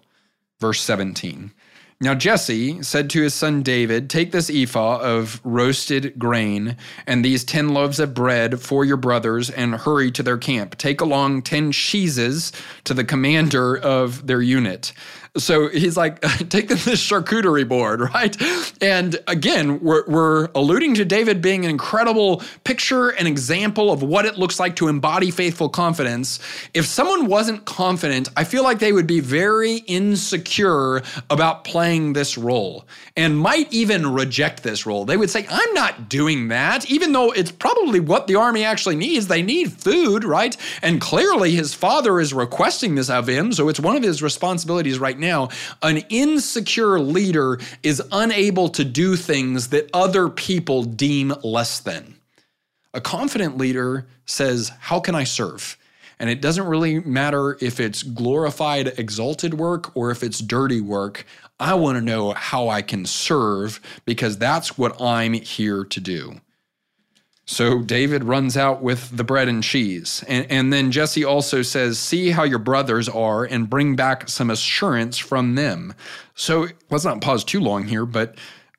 Verse 0.58 0.80
17. 0.80 1.52
Now 2.00 2.14
Jesse 2.14 2.80
said 2.84 3.10
to 3.10 3.22
his 3.22 3.34
son 3.34 3.64
David, 3.64 4.08
Take 4.08 4.30
this 4.30 4.48
ephah 4.48 5.00
of 5.00 5.40
roasted 5.42 6.16
grain 6.16 6.76
and 7.08 7.24
these 7.24 7.42
ten 7.42 7.70
loaves 7.70 7.98
of 7.98 8.14
bread 8.14 8.60
for 8.60 8.84
your 8.84 8.96
brothers 8.96 9.50
and 9.50 9.74
hurry 9.74 10.12
to 10.12 10.22
their 10.22 10.38
camp. 10.38 10.78
Take 10.78 11.00
along 11.00 11.42
ten 11.42 11.72
cheeses 11.72 12.52
to 12.84 12.94
the 12.94 13.02
commander 13.02 13.76
of 13.76 14.28
their 14.28 14.40
unit. 14.40 14.92
So 15.38 15.68
he's 15.68 15.96
like, 15.96 16.20
take 16.48 16.68
this 16.68 16.84
charcuterie 16.86 17.66
board, 17.66 18.00
right? 18.14 18.36
And 18.82 19.18
again, 19.26 19.80
we're, 19.80 20.04
we're 20.06 20.48
alluding 20.54 20.94
to 20.94 21.04
David 21.04 21.40
being 21.40 21.64
an 21.64 21.70
incredible 21.70 22.42
picture 22.64 23.10
and 23.10 23.28
example 23.28 23.92
of 23.92 24.02
what 24.02 24.24
it 24.24 24.36
looks 24.38 24.58
like 24.58 24.76
to 24.76 24.88
embody 24.88 25.30
faithful 25.30 25.68
confidence. 25.68 26.40
If 26.74 26.86
someone 26.86 27.26
wasn't 27.26 27.64
confident, 27.64 28.28
I 28.36 28.44
feel 28.44 28.62
like 28.62 28.78
they 28.78 28.92
would 28.92 29.06
be 29.06 29.20
very 29.20 29.76
insecure 29.86 31.02
about 31.30 31.64
playing 31.64 32.12
this 32.12 32.36
role 32.36 32.86
and 33.16 33.38
might 33.38 33.72
even 33.72 34.12
reject 34.12 34.62
this 34.62 34.86
role. 34.86 35.04
They 35.04 35.16
would 35.16 35.30
say, 35.30 35.46
I'm 35.48 35.74
not 35.74 36.08
doing 36.08 36.48
that, 36.48 36.90
even 36.90 37.12
though 37.12 37.30
it's 37.32 37.52
probably 37.52 38.00
what 38.00 38.26
the 38.26 38.36
army 38.36 38.64
actually 38.64 38.96
needs. 38.96 39.28
They 39.28 39.42
need 39.42 39.72
food, 39.72 40.24
right? 40.24 40.56
And 40.82 41.00
clearly 41.00 41.52
his 41.52 41.74
father 41.74 42.20
is 42.20 42.32
requesting 42.32 42.94
this 42.94 43.10
of 43.10 43.28
him, 43.28 43.52
so 43.52 43.68
it's 43.68 43.80
one 43.80 43.96
of 43.96 44.02
his 44.02 44.22
responsibilities 44.22 44.98
right 44.98 45.18
now 45.18 45.27
now, 45.28 45.50
an 45.82 45.98
insecure 46.08 46.98
leader 46.98 47.58
is 47.82 48.02
unable 48.10 48.68
to 48.70 48.84
do 48.84 49.14
things 49.14 49.68
that 49.68 49.90
other 49.92 50.28
people 50.28 50.84
deem 50.84 51.34
less 51.44 51.80
than. 51.80 52.16
A 52.94 53.00
confident 53.00 53.58
leader 53.58 54.06
says, 54.24 54.72
How 54.80 55.00
can 55.00 55.14
I 55.14 55.24
serve? 55.24 55.76
And 56.18 56.30
it 56.30 56.40
doesn't 56.40 56.66
really 56.66 57.00
matter 57.00 57.56
if 57.60 57.78
it's 57.78 58.02
glorified, 58.02 58.98
exalted 58.98 59.54
work 59.54 59.94
or 59.94 60.10
if 60.10 60.22
it's 60.22 60.40
dirty 60.40 60.80
work. 60.80 61.24
I 61.60 61.74
want 61.74 61.96
to 61.96 62.04
know 62.04 62.32
how 62.32 62.68
I 62.68 62.82
can 62.82 63.04
serve 63.04 63.80
because 64.04 64.38
that's 64.38 64.78
what 64.78 65.00
I'm 65.00 65.34
here 65.34 65.84
to 65.84 66.00
do. 66.00 66.40
So 67.50 67.78
David 67.78 68.24
runs 68.24 68.58
out 68.58 68.82
with 68.82 69.16
the 69.16 69.24
bread 69.24 69.48
and 69.48 69.64
cheese. 69.64 70.22
And, 70.28 70.46
and 70.50 70.70
then 70.70 70.92
Jesse 70.92 71.24
also 71.24 71.62
says, 71.62 71.98
See 71.98 72.28
how 72.28 72.42
your 72.42 72.58
brothers 72.58 73.08
are 73.08 73.42
and 73.42 73.70
bring 73.70 73.96
back 73.96 74.28
some 74.28 74.50
assurance 74.50 75.16
from 75.16 75.54
them. 75.54 75.94
So 76.34 76.68
let's 76.90 77.06
not 77.06 77.22
pause 77.22 77.44
too 77.44 77.60
long 77.60 77.84
here, 77.84 78.04
but 78.04 78.34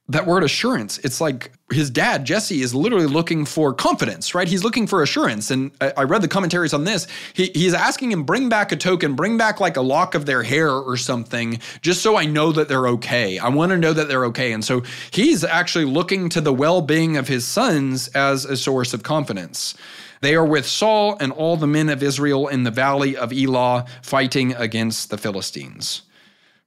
that 0.10 0.26
word 0.26 0.44
assurance, 0.44 0.98
it's 1.00 1.22
like 1.22 1.52
his 1.72 1.92
dad, 1.92 2.26
Jesse, 2.26 2.62
is 2.62 2.74
literally 2.74 3.06
looking 3.06 3.46
for 3.46 3.74
confidence, 3.74 4.34
right? 4.34 4.48
He's 4.48 4.64
looking 4.64 4.88
for 4.88 5.04
assurance. 5.04 5.52
And 5.52 5.72
I, 5.80 5.94
I, 5.98 6.04
read 6.04 6.24
the 6.24 6.28
commentaries 6.28 6.74
on 6.74 6.84
this. 6.84 7.06
He, 7.34 7.52
he's 7.54 7.76
asking 7.76 8.12
him, 8.12 8.24
bring 8.24 8.50
back 8.50 8.72
a 8.72 8.76
token, 8.76 9.16
bring 9.16 9.38
back 9.38 9.60
like 9.60 9.78
a 9.78 9.82
lock 9.82 10.16
of 10.16 10.26
their 10.26 10.42
hair 10.42 10.72
or 10.72 10.98
something, 10.98 11.60
just 11.82 12.02
so 12.02 12.18
I 12.18 12.26
know 12.26 12.52
that 12.52 12.68
they're 12.68 12.88
okay. 12.88 13.38
I 13.38 13.50
want 13.50 13.72
to 13.72 13.78
know 13.78 13.94
that 13.94 14.08
they're 14.08 14.26
okay. 14.26 14.52
And 14.52 14.66
so 14.66 14.82
he's 15.12 15.44
actually 15.44 15.86
looking 15.86 16.28
to 16.30 16.42
the 16.42 16.54
well 16.54 16.82
being 16.82 17.16
of 17.16 17.28
his 17.28 17.46
sons 17.46 18.08
as 18.10 18.46
a 18.46 18.58
source 18.58 18.96
of 18.96 19.04
confidence. 19.04 19.76
They 20.22 20.34
are 20.36 20.46
with 20.46 20.66
Saul 20.66 21.18
and 21.20 21.32
all 21.32 21.56
the 21.56 21.68
men 21.68 21.88
of 21.88 22.02
Israel 22.02 22.48
in 22.48 22.64
the 22.64 22.72
valley 22.72 23.16
of 23.16 23.32
Elah 23.32 23.86
fighting 24.02 24.54
against 24.56 25.12
the 25.12 25.18
Philistines. 25.20 26.02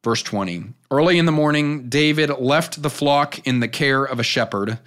Verse 0.05 0.23
20 0.23 0.65
Early 0.91 1.19
in 1.19 1.27
the 1.27 1.33
morning, 1.33 1.88
David 1.88 2.31
left 2.38 2.83
the 2.83 2.91
flock 2.91 3.47
in 3.47 3.61
the 3.61 3.69
care 3.69 4.05
of 4.05 4.19
a 4.19 4.25
shepherd. 4.25 4.79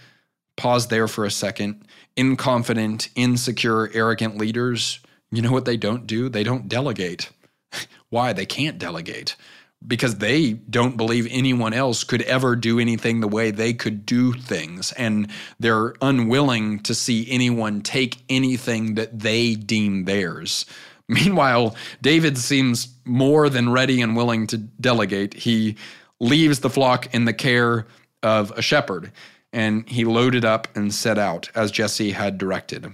Pause 0.58 0.88
there 0.88 1.08
for 1.08 1.26
a 1.26 1.32
second. 1.32 1.86
Inconfident, 2.16 3.10
insecure, 3.16 3.90
arrogant 3.94 4.38
leaders, 4.38 5.00
you 5.32 5.42
know 5.42 5.52
what 5.52 5.66
they 5.66 5.78
don't 5.78 6.08
do? 6.08 6.30
They 6.30 6.44
don't 6.44 6.68
delegate. 6.70 7.30
Why? 8.10 8.34
They 8.34 8.46
can't 8.46 8.78
delegate 8.78 9.36
because 9.86 10.18
they 10.18 10.54
don't 10.54 10.98
believe 10.98 11.28
anyone 11.30 11.74
else 11.74 12.04
could 12.04 12.22
ever 12.24 12.56
do 12.56 12.80
anything 12.80 13.20
the 13.20 13.28
way 13.28 13.52
they 13.52 13.74
could 13.74 14.06
do 14.06 14.34
things. 14.34 14.92
And 14.94 15.30
they're 15.60 15.94
unwilling 16.02 16.80
to 16.84 16.96
see 16.96 17.28
anyone 17.30 17.82
take 17.82 18.24
anything 18.30 18.96
that 18.96 19.20
they 19.20 19.56
deem 19.56 20.06
theirs. 20.06 20.66
Meanwhile, 21.08 21.76
David 22.02 22.38
seems 22.38 22.88
more 23.06 23.50
than 23.50 23.70
ready 23.70 24.02
and 24.02 24.16
willing 24.16 24.48
to 24.48 24.58
delegate. 24.58 25.34
He 25.34 25.76
leaves 26.20 26.60
the 26.60 26.70
flock 26.70 27.14
in 27.14 27.26
the 27.26 27.34
care 27.34 27.86
of 28.24 28.52
a 28.52 28.62
shepherd, 28.62 29.12
and 29.54 29.88
he 29.88 30.04
loaded 30.04 30.44
up 30.44 30.68
and 30.76 30.94
set 30.94 31.18
out 31.18 31.50
as 31.54 31.72
Jesse 31.72 32.12
had 32.12 32.38
directed. 32.38 32.94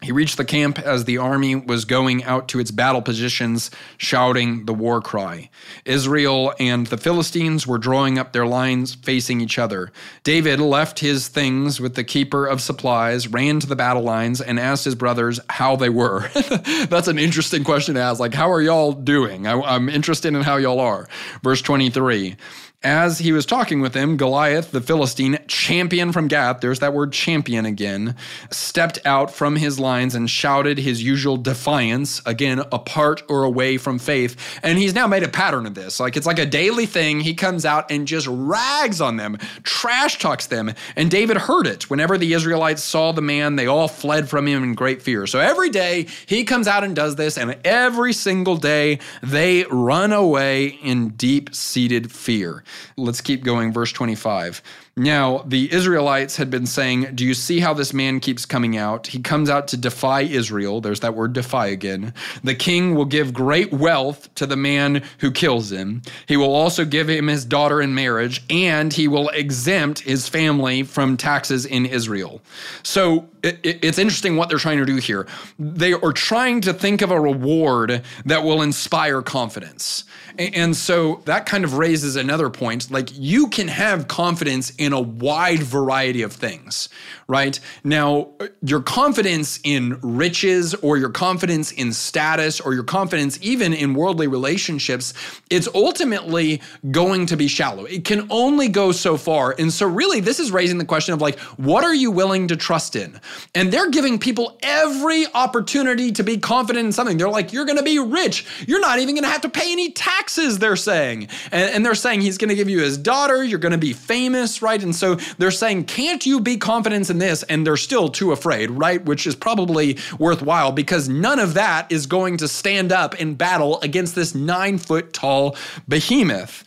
He 0.00 0.12
reached 0.12 0.36
the 0.36 0.44
camp 0.44 0.78
as 0.78 1.04
the 1.04 1.18
army 1.18 1.56
was 1.56 1.84
going 1.84 2.22
out 2.22 2.46
to 2.48 2.60
its 2.60 2.70
battle 2.70 3.02
positions, 3.02 3.68
shouting 3.96 4.64
the 4.64 4.72
war 4.72 5.00
cry. 5.00 5.50
Israel 5.84 6.54
and 6.60 6.86
the 6.86 6.96
Philistines 6.96 7.66
were 7.66 7.78
drawing 7.78 8.16
up 8.16 8.32
their 8.32 8.46
lines 8.46 8.94
facing 8.94 9.40
each 9.40 9.58
other. 9.58 9.90
David 10.22 10.60
left 10.60 11.00
his 11.00 11.26
things 11.26 11.80
with 11.80 11.96
the 11.96 12.04
keeper 12.04 12.46
of 12.46 12.60
supplies, 12.60 13.26
ran 13.26 13.58
to 13.58 13.66
the 13.66 13.74
battle 13.74 14.04
lines, 14.04 14.40
and 14.40 14.60
asked 14.60 14.84
his 14.84 14.94
brothers 14.94 15.40
how 15.50 15.74
they 15.74 15.88
were. 15.88 16.28
That's 16.88 17.08
an 17.08 17.18
interesting 17.18 17.64
question 17.64 17.96
to 17.96 18.00
ask. 18.00 18.20
Like, 18.20 18.34
how 18.34 18.52
are 18.52 18.62
y'all 18.62 18.92
doing? 18.92 19.48
I, 19.48 19.60
I'm 19.60 19.88
interested 19.88 20.32
in 20.32 20.42
how 20.42 20.58
y'all 20.58 20.78
are. 20.78 21.08
Verse 21.42 21.60
23. 21.60 22.36
As 22.84 23.18
he 23.18 23.32
was 23.32 23.44
talking 23.44 23.80
with 23.80 23.92
them, 23.92 24.16
Goliath, 24.16 24.70
the 24.70 24.80
Philistine, 24.80 25.40
champion 25.48 26.12
from 26.12 26.28
Gath, 26.28 26.60
there's 26.60 26.78
that 26.78 26.94
word 26.94 27.12
champion 27.12 27.66
again, 27.66 28.14
stepped 28.52 29.00
out 29.04 29.34
from 29.34 29.56
his 29.56 29.80
lines 29.80 30.14
and 30.14 30.30
shouted 30.30 30.78
his 30.78 31.02
usual 31.02 31.36
defiance, 31.36 32.22
again, 32.24 32.60
apart 32.70 33.24
or 33.28 33.42
away 33.42 33.78
from 33.78 33.98
faith. 33.98 34.36
And 34.62 34.78
he's 34.78 34.94
now 34.94 35.08
made 35.08 35.24
a 35.24 35.28
pattern 35.28 35.66
of 35.66 35.74
this. 35.74 35.98
Like 35.98 36.16
it's 36.16 36.26
like 36.26 36.38
a 36.38 36.46
daily 36.46 36.86
thing. 36.86 37.18
He 37.18 37.34
comes 37.34 37.64
out 37.64 37.90
and 37.90 38.06
just 38.06 38.28
rags 38.30 39.00
on 39.00 39.16
them, 39.16 39.38
trash 39.64 40.20
talks 40.20 40.46
them. 40.46 40.72
And 40.94 41.10
David 41.10 41.36
heard 41.36 41.66
it. 41.66 41.90
Whenever 41.90 42.16
the 42.16 42.32
Israelites 42.32 42.84
saw 42.84 43.10
the 43.10 43.20
man, 43.20 43.56
they 43.56 43.66
all 43.66 43.88
fled 43.88 44.28
from 44.28 44.46
him 44.46 44.62
in 44.62 44.76
great 44.76 45.02
fear. 45.02 45.26
So 45.26 45.40
every 45.40 45.70
day 45.70 46.06
he 46.26 46.44
comes 46.44 46.68
out 46.68 46.84
and 46.84 46.94
does 46.94 47.16
this, 47.16 47.38
and 47.38 47.56
every 47.64 48.12
single 48.12 48.56
day 48.56 49.00
they 49.20 49.64
run 49.64 50.12
away 50.12 50.66
in 50.66 51.08
deep 51.08 51.52
seated 51.56 52.12
fear. 52.12 52.62
Let's 52.96 53.20
keep 53.20 53.44
going, 53.44 53.72
verse 53.72 53.92
25. 53.92 54.62
Now, 54.98 55.44
the 55.46 55.72
Israelites 55.72 56.36
had 56.36 56.50
been 56.50 56.66
saying, 56.66 57.14
Do 57.14 57.24
you 57.24 57.34
see 57.34 57.60
how 57.60 57.72
this 57.72 57.94
man 57.94 58.18
keeps 58.18 58.44
coming 58.44 58.76
out? 58.76 59.06
He 59.06 59.20
comes 59.20 59.48
out 59.48 59.68
to 59.68 59.76
defy 59.76 60.22
Israel. 60.22 60.80
There's 60.80 61.00
that 61.00 61.14
word 61.14 61.32
defy 61.32 61.68
again. 61.68 62.12
The 62.42 62.56
king 62.56 62.96
will 62.96 63.04
give 63.04 63.32
great 63.32 63.72
wealth 63.72 64.32
to 64.34 64.46
the 64.46 64.56
man 64.56 65.04
who 65.18 65.30
kills 65.30 65.70
him. 65.70 66.02
He 66.26 66.36
will 66.36 66.52
also 66.52 66.84
give 66.84 67.08
him 67.08 67.28
his 67.28 67.44
daughter 67.44 67.80
in 67.80 67.94
marriage, 67.94 68.42
and 68.50 68.92
he 68.92 69.06
will 69.06 69.28
exempt 69.28 70.00
his 70.00 70.28
family 70.28 70.82
from 70.82 71.16
taxes 71.16 71.64
in 71.64 71.86
Israel. 71.86 72.42
So 72.82 73.28
it, 73.42 73.60
it, 73.62 73.84
it's 73.84 73.98
interesting 73.98 74.36
what 74.36 74.48
they're 74.48 74.58
trying 74.58 74.78
to 74.78 74.84
do 74.84 74.96
here. 74.96 75.26
They 75.58 75.92
are 75.92 76.12
trying 76.12 76.60
to 76.62 76.72
think 76.72 77.02
of 77.02 77.10
a 77.12 77.20
reward 77.20 78.02
that 78.24 78.42
will 78.42 78.62
inspire 78.62 79.22
confidence. 79.22 80.04
And 80.38 80.76
so 80.76 81.22
that 81.24 81.46
kind 81.46 81.64
of 81.64 81.74
raises 81.74 82.16
another 82.16 82.48
point. 82.58 82.90
Like 82.90 83.08
you 83.12 83.48
can 83.48 83.68
have 83.68 84.08
confidence 84.08 84.70
in 84.76 84.92
a 84.92 85.00
wide 85.00 85.62
variety 85.62 86.22
of 86.22 86.32
things, 86.32 86.88
right? 87.28 87.60
Now, 87.84 88.30
your 88.62 88.80
confidence 88.80 89.60
in 89.62 89.98
riches 90.00 90.74
or 90.76 90.96
your 90.96 91.10
confidence 91.10 91.72
in 91.72 91.92
status 91.92 92.58
or 92.58 92.72
your 92.72 92.84
confidence 92.84 93.38
even 93.42 93.74
in 93.74 93.92
worldly 93.92 94.26
relationships, 94.26 95.12
it's 95.50 95.68
ultimately 95.74 96.62
going 96.90 97.26
to 97.26 97.36
be 97.36 97.46
shallow. 97.46 97.84
It 97.84 98.06
can 98.06 98.26
only 98.30 98.68
go 98.68 98.92
so 98.92 99.18
far. 99.18 99.54
And 99.58 99.70
so, 99.70 99.86
really, 99.86 100.20
this 100.20 100.40
is 100.40 100.50
raising 100.50 100.78
the 100.78 100.86
question 100.86 101.12
of 101.12 101.20
like, 101.20 101.38
what 101.58 101.84
are 101.84 101.94
you 101.94 102.10
willing 102.10 102.48
to 102.48 102.56
trust 102.56 102.96
in? 102.96 103.20
And 103.54 103.70
they're 103.70 103.90
giving 103.90 104.18
people 104.18 104.58
every 104.62 105.26
opportunity 105.34 106.10
to 106.12 106.24
be 106.24 106.38
confident 106.38 106.86
in 106.86 106.92
something. 106.92 107.18
They're 107.18 107.28
like, 107.28 107.52
you're 107.52 107.66
going 107.66 107.76
to 107.76 107.84
be 107.84 107.98
rich. 107.98 108.46
You're 108.66 108.80
not 108.80 109.00
even 109.00 109.14
going 109.14 109.24
to 109.24 109.30
have 109.30 109.42
to 109.42 109.50
pay 109.50 109.70
any 109.70 109.92
taxes, 109.92 110.58
they're 110.58 110.76
saying. 110.76 111.28
And, 111.52 111.74
and 111.74 111.84
they're 111.84 111.94
saying 111.94 112.22
he's 112.22 112.38
going 112.38 112.48
to 112.48 112.54
give 112.54 112.70
you 112.70 112.80
his 112.80 112.96
daughter, 112.96 113.44
you're 113.44 113.58
going 113.58 113.72
to 113.72 113.78
be 113.78 113.92
famous, 113.92 114.62
right? 114.62 114.82
And 114.82 114.96
so 114.96 115.16
they're 115.36 115.50
saying, 115.50 115.84
can't 115.84 116.24
you 116.24 116.40
be 116.40 116.56
confident 116.56 117.10
in 117.10 117.17
this? 117.18 117.42
And 117.44 117.66
they're 117.66 117.76
still 117.76 118.08
too 118.08 118.32
afraid, 118.32 118.70
right? 118.70 119.04
Which 119.04 119.26
is 119.26 119.34
probably 119.34 119.98
worthwhile 120.18 120.72
because 120.72 121.08
none 121.08 121.38
of 121.38 121.54
that 121.54 121.90
is 121.90 122.06
going 122.06 122.38
to 122.38 122.48
stand 122.48 122.92
up 122.92 123.20
in 123.20 123.34
battle 123.34 123.80
against 123.80 124.14
this 124.14 124.34
nine 124.34 124.78
foot 124.78 125.12
tall 125.12 125.56
behemoth. 125.86 126.64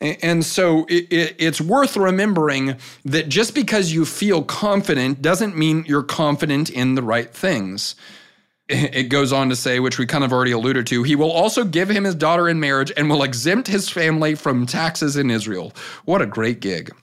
And 0.00 0.44
so 0.44 0.86
it's 0.88 1.60
worth 1.60 1.96
remembering 1.96 2.76
that 3.04 3.28
just 3.28 3.52
because 3.52 3.92
you 3.92 4.04
feel 4.04 4.44
confident 4.44 5.20
doesn't 5.20 5.56
mean 5.56 5.84
you're 5.88 6.04
confident 6.04 6.70
in 6.70 6.94
the 6.94 7.02
right 7.02 7.34
things 7.34 7.96
it 8.68 9.04
goes 9.04 9.32
on 9.32 9.48
to 9.48 9.56
say, 9.56 9.80
which 9.80 9.98
we 9.98 10.04
kind 10.04 10.24
of 10.24 10.32
already 10.32 10.52
alluded 10.52 10.86
to, 10.88 11.02
he 11.02 11.16
will 11.16 11.32
also 11.32 11.64
give 11.64 11.88
him 11.88 12.04
his 12.04 12.14
daughter 12.14 12.48
in 12.48 12.60
marriage 12.60 12.92
and 12.96 13.08
will 13.08 13.22
exempt 13.22 13.66
his 13.66 13.88
family 13.88 14.34
from 14.34 14.66
taxes 14.66 15.16
in 15.16 15.30
Israel. 15.30 15.72
What 16.04 16.20
a 16.20 16.26
great 16.26 16.60
gig. 16.60 16.94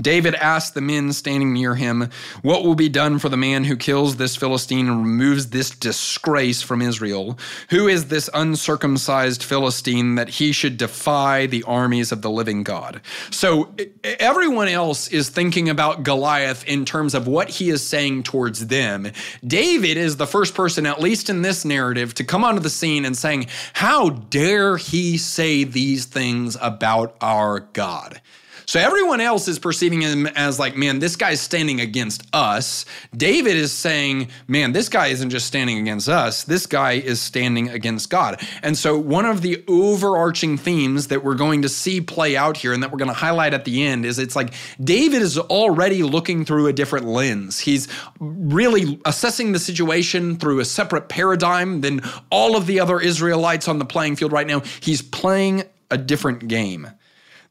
David 0.00 0.34
asked 0.34 0.74
the 0.74 0.80
men 0.80 1.12
standing 1.12 1.52
near 1.52 1.76
him, 1.76 2.10
What 2.42 2.64
will 2.64 2.74
be 2.74 2.88
done 2.88 3.20
for 3.20 3.28
the 3.28 3.36
man 3.36 3.62
who 3.62 3.76
kills 3.76 4.16
this 4.16 4.34
Philistine 4.34 4.88
and 4.88 4.98
removes 4.98 5.50
this 5.50 5.70
disgrace 5.70 6.62
from 6.62 6.82
Israel? 6.82 7.38
Who 7.70 7.86
is 7.86 8.06
this 8.06 8.28
uncircumcised 8.34 9.44
Philistine 9.44 10.16
that 10.16 10.28
he 10.28 10.50
should 10.50 10.78
defy 10.78 11.46
the 11.46 11.62
armies 11.62 12.10
of 12.10 12.22
the 12.22 12.30
living 12.30 12.64
God? 12.64 13.02
So 13.30 13.72
everyone 14.02 14.66
else 14.66 15.06
is 15.06 15.28
thinking 15.28 15.68
about 15.68 16.02
Goliath 16.02 16.64
in 16.64 16.84
terms 16.84 17.14
of 17.14 17.28
what 17.28 17.48
he 17.48 17.70
is 17.70 17.86
saying 17.86 18.24
towards 18.24 18.66
them. 18.66 19.12
David 19.46 19.96
is 19.96 20.16
the 20.16 20.26
first 20.26 20.56
person, 20.56 20.86
at 20.86 21.00
least 21.00 21.30
in 21.30 21.42
this 21.42 21.64
narrative, 21.64 22.14
to 22.14 22.24
come 22.24 22.42
onto 22.42 22.60
the 22.60 22.68
scene 22.68 23.04
and 23.04 23.16
saying, 23.16 23.46
How 23.74 24.10
dare 24.10 24.76
he 24.76 25.18
say 25.18 25.62
these 25.62 26.04
things 26.06 26.56
about 26.60 27.14
our 27.20 27.60
God? 27.60 28.20
So 28.66 28.80
everyone 28.80 29.20
else 29.20 29.48
is 29.48 29.58
perceiving 29.58 30.00
him 30.00 30.26
as 30.26 30.58
like, 30.58 30.76
man, 30.76 30.98
this 30.98 31.16
guy's 31.16 31.40
standing 31.40 31.80
against 31.80 32.22
us. 32.32 32.84
David 33.16 33.56
is 33.56 33.72
saying, 33.72 34.28
man, 34.48 34.72
this 34.72 34.88
guy 34.88 35.08
isn't 35.08 35.30
just 35.30 35.46
standing 35.46 35.78
against 35.78 36.08
us, 36.08 36.44
this 36.44 36.66
guy 36.66 36.92
is 36.92 37.20
standing 37.20 37.68
against 37.68 38.10
God. 38.10 38.40
And 38.62 38.76
so 38.76 38.98
one 38.98 39.26
of 39.26 39.42
the 39.42 39.62
overarching 39.68 40.56
themes 40.56 41.08
that 41.08 41.24
we're 41.24 41.34
going 41.34 41.62
to 41.62 41.68
see 41.68 42.00
play 42.00 42.36
out 42.36 42.56
here 42.56 42.72
and 42.72 42.82
that 42.82 42.90
we're 42.90 42.98
going 42.98 43.08
to 43.08 43.14
highlight 43.14 43.54
at 43.54 43.64
the 43.64 43.84
end 43.84 44.06
is 44.06 44.18
it's 44.18 44.36
like 44.36 44.54
David 44.82 45.22
is 45.22 45.38
already 45.38 46.02
looking 46.02 46.44
through 46.44 46.66
a 46.66 46.72
different 46.72 47.06
lens. 47.06 47.60
He's 47.60 47.88
really 48.20 49.00
assessing 49.04 49.52
the 49.52 49.58
situation 49.58 50.36
through 50.36 50.60
a 50.60 50.64
separate 50.64 51.08
paradigm 51.08 51.80
than 51.80 52.00
all 52.30 52.56
of 52.56 52.66
the 52.66 52.80
other 52.80 53.00
Israelites 53.00 53.68
on 53.68 53.78
the 53.78 53.84
playing 53.84 54.16
field 54.16 54.32
right 54.32 54.46
now. 54.46 54.62
He's 54.80 55.02
playing 55.02 55.64
a 55.90 55.98
different 55.98 56.48
game. 56.48 56.88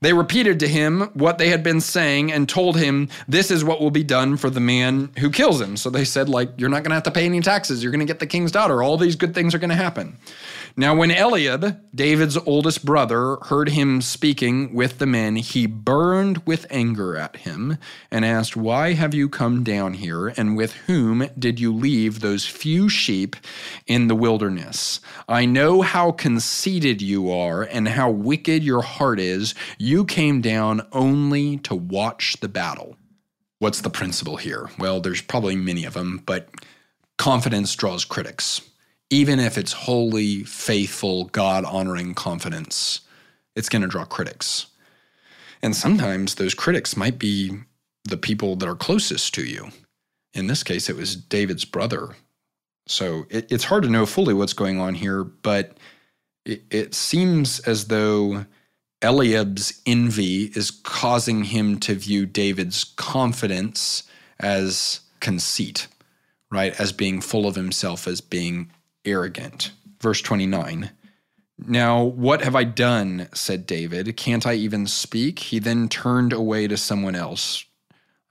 They 0.04 0.12
repeated 0.12 0.60
to 0.60 0.68
him 0.68 1.10
what 1.14 1.38
they 1.38 1.48
had 1.48 1.64
been 1.64 1.80
saying 1.80 2.30
and 2.30 2.50
told 2.50 2.76
him, 2.76 3.08
This 3.26 3.50
is 3.50 3.64
what 3.64 3.80
will 3.80 3.90
be 3.90 4.04
done 4.04 4.36
for 4.36 4.50
the 4.50 4.60
man 4.60 5.14
who 5.18 5.30
kills 5.30 5.62
him. 5.62 5.78
So 5.78 5.90
they 5.90 6.04
said, 6.04 6.28
like, 6.28 6.50
you're 6.58 6.68
not 6.68 6.84
going 6.84 6.90
to 6.90 6.96
have 6.96 7.04
to 7.04 7.12
pay 7.12 7.24
any 7.26 7.40
taxes. 7.40 7.82
You're 7.82 7.94
going 7.94 8.06
to 8.06 8.06
get 8.06 8.20
the 8.20 8.28
king's 8.28 8.52
daughter. 8.52 8.84
All 8.84 8.98
these 8.98 9.16
good 9.16 9.34
things 9.34 9.56
are 9.56 9.60
going 9.60 9.70
to 9.70 9.78
happen. 9.78 10.18
Now, 10.76 10.96
when 10.96 11.12
Eliab, 11.12 11.82
David's 11.94 12.36
oldest 12.36 12.84
brother, 12.84 13.38
heard 13.44 13.70
him 13.70 14.02
speaking 14.02 14.74
with 14.74 14.98
the 14.98 15.06
men, 15.06 15.36
he 15.36 15.68
burned 15.68 16.40
with 16.48 16.66
anger 16.72 17.16
at 17.16 17.36
him 17.38 17.78
and 18.10 18.26
asked, 18.26 18.56
Why 18.56 18.94
have 18.94 19.14
you 19.14 19.30
come 19.30 19.64
down 19.64 19.94
here? 19.94 20.30
And 20.30 20.58
with 20.58 20.74
whom 20.88 21.30
did 21.38 21.60
you 21.60 21.72
leave 21.72 22.20
those 22.22 22.48
few 22.48 22.90
sheep 22.90 23.36
in 23.86 24.08
the 24.08 24.16
wilderness? 24.16 25.00
I 25.30 25.46
know 25.46 25.84
how 25.84 26.12
conceited 26.12 27.04
you 27.04 27.32
are 27.32 27.62
and 27.62 27.88
how 27.90 28.10
wicked 28.10 28.64
your 28.64 28.82
heart 28.82 29.20
is. 29.20 29.54
You 29.78 30.06
came 30.06 30.42
down 30.42 30.88
only 30.92 31.58
to 31.58 31.76
watch 31.76 32.38
the 32.42 32.50
battle. 32.50 32.98
What's 33.60 33.82
the 33.82 33.92
principle 33.92 34.38
here? 34.38 34.72
Well, 34.80 35.02
there's 35.02 35.22
probably 35.22 35.56
many 35.56 35.86
of 35.86 35.94
them, 35.94 36.24
but 36.26 36.50
confidence 37.20 37.76
draws 37.76 38.06
critics 38.06 38.62
even 39.10 39.40
if 39.40 39.58
it's 39.58 39.74
holy, 39.74 40.44
faithful, 40.44 41.26
God 41.26 41.66
honoring 41.66 42.14
confidence, 42.14 43.02
it's 43.56 43.70
going 43.70 43.82
to 43.82 43.88
draw 43.88 44.06
critics. 44.06 44.68
And 45.62 45.76
sometimes 45.76 46.36
those 46.36 46.54
critics 46.54 46.98
might 46.98 47.18
be 47.18 47.60
the 48.04 48.18
people 48.18 48.56
that 48.58 48.68
are 48.68 48.76
closest 48.76 49.34
to 49.36 49.46
you. 49.46 49.70
In 50.34 50.48
this 50.48 50.64
case, 50.64 50.90
it 50.90 50.98
was 50.98 51.16
David's 51.16 51.64
brother. 51.64 52.10
So 52.88 53.26
it, 53.30 53.50
it's 53.52 53.64
hard 53.64 53.84
to 53.84 53.90
know 53.90 54.06
fully 54.06 54.34
what's 54.34 54.54
going 54.54 54.80
on 54.80 54.96
here, 54.96 55.24
but 55.24 55.78
it, 56.46 56.64
it 56.70 56.94
seems 56.94 57.60
as 57.62 57.88
though 57.88 58.46
Eliab's 59.02 59.82
envy 59.86 60.52
is 60.56 60.72
causing 60.72 61.46
him 61.46 61.80
to 61.82 61.96
view 61.96 62.26
David's 62.26 62.84
confidence 62.84 64.04
as 64.40 65.02
conceit, 65.20 65.88
right? 66.52 66.78
As 66.80 66.92
being 66.92 67.22
full 67.22 67.48
of 67.48 67.56
himself, 67.56 68.08
as 68.08 68.22
being 68.22 68.72
arrogant. 69.06 69.72
Verse 70.02 70.22
29. 70.22 70.92
Now, 71.66 72.04
what 72.04 72.42
have 72.42 72.56
I 72.56 72.64
done? 72.64 73.30
said 73.34 73.66
David. 73.66 74.18
Can't 74.18 74.46
I 74.46 74.54
even 74.54 74.88
speak? 74.88 75.40
He 75.40 75.60
then 75.60 75.88
turned 75.88 76.34
away 76.34 76.68
to 76.68 76.78
someone 76.78 77.16
else. 77.16 77.66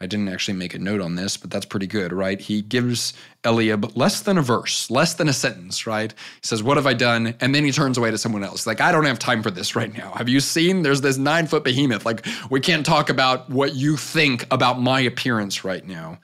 I 0.02 0.06
didn't 0.06 0.30
actually 0.30 0.54
make 0.54 0.74
a 0.74 0.80
note 0.80 1.00
on 1.00 1.14
this, 1.14 1.37
but 1.37 1.48
that's 1.48 1.64
pretty 1.64 1.87
good, 1.87 2.12
right? 2.12 2.40
He 2.40 2.61
gives 2.61 3.14
Eliab 3.44 3.96
less 3.96 4.20
than 4.20 4.37
a 4.37 4.42
verse, 4.42 4.90
less 4.90 5.14
than 5.14 5.28
a 5.28 5.32
sentence, 5.32 5.87
right? 5.87 6.12
He 6.12 6.46
says, 6.46 6.61
What 6.61 6.76
have 6.76 6.88
I 6.88 6.94
done? 6.94 7.37
And 7.38 7.54
then 7.54 7.64
he 7.64 7.70
turns 7.70 7.96
away 7.96 8.11
to 8.11 8.18
someone 8.18 8.42
else. 8.42 8.66
Like, 8.66 8.80
I 8.80 8.90
don't 8.90 9.04
have 9.04 9.20
time 9.20 9.44
for 9.44 9.52
this 9.52 9.76
right 9.76 9.96
now. 9.96 10.12
Have 10.14 10.28
you 10.28 10.40
seen? 10.40 10.82
There's 10.82 11.02
this 11.02 11.18
nine 11.18 11.46
foot 11.46 11.62
behemoth. 11.62 12.04
Like, 12.04 12.26
we 12.50 12.58
can't 12.58 12.85
talk 12.85 13.11
about 13.11 13.48
what 13.48 13.76
you 13.76 13.96
think 13.96 14.44
about 14.50 14.80
my 14.80 14.98
appearance 14.98 15.64
right 15.64 15.87
now. 15.87 16.18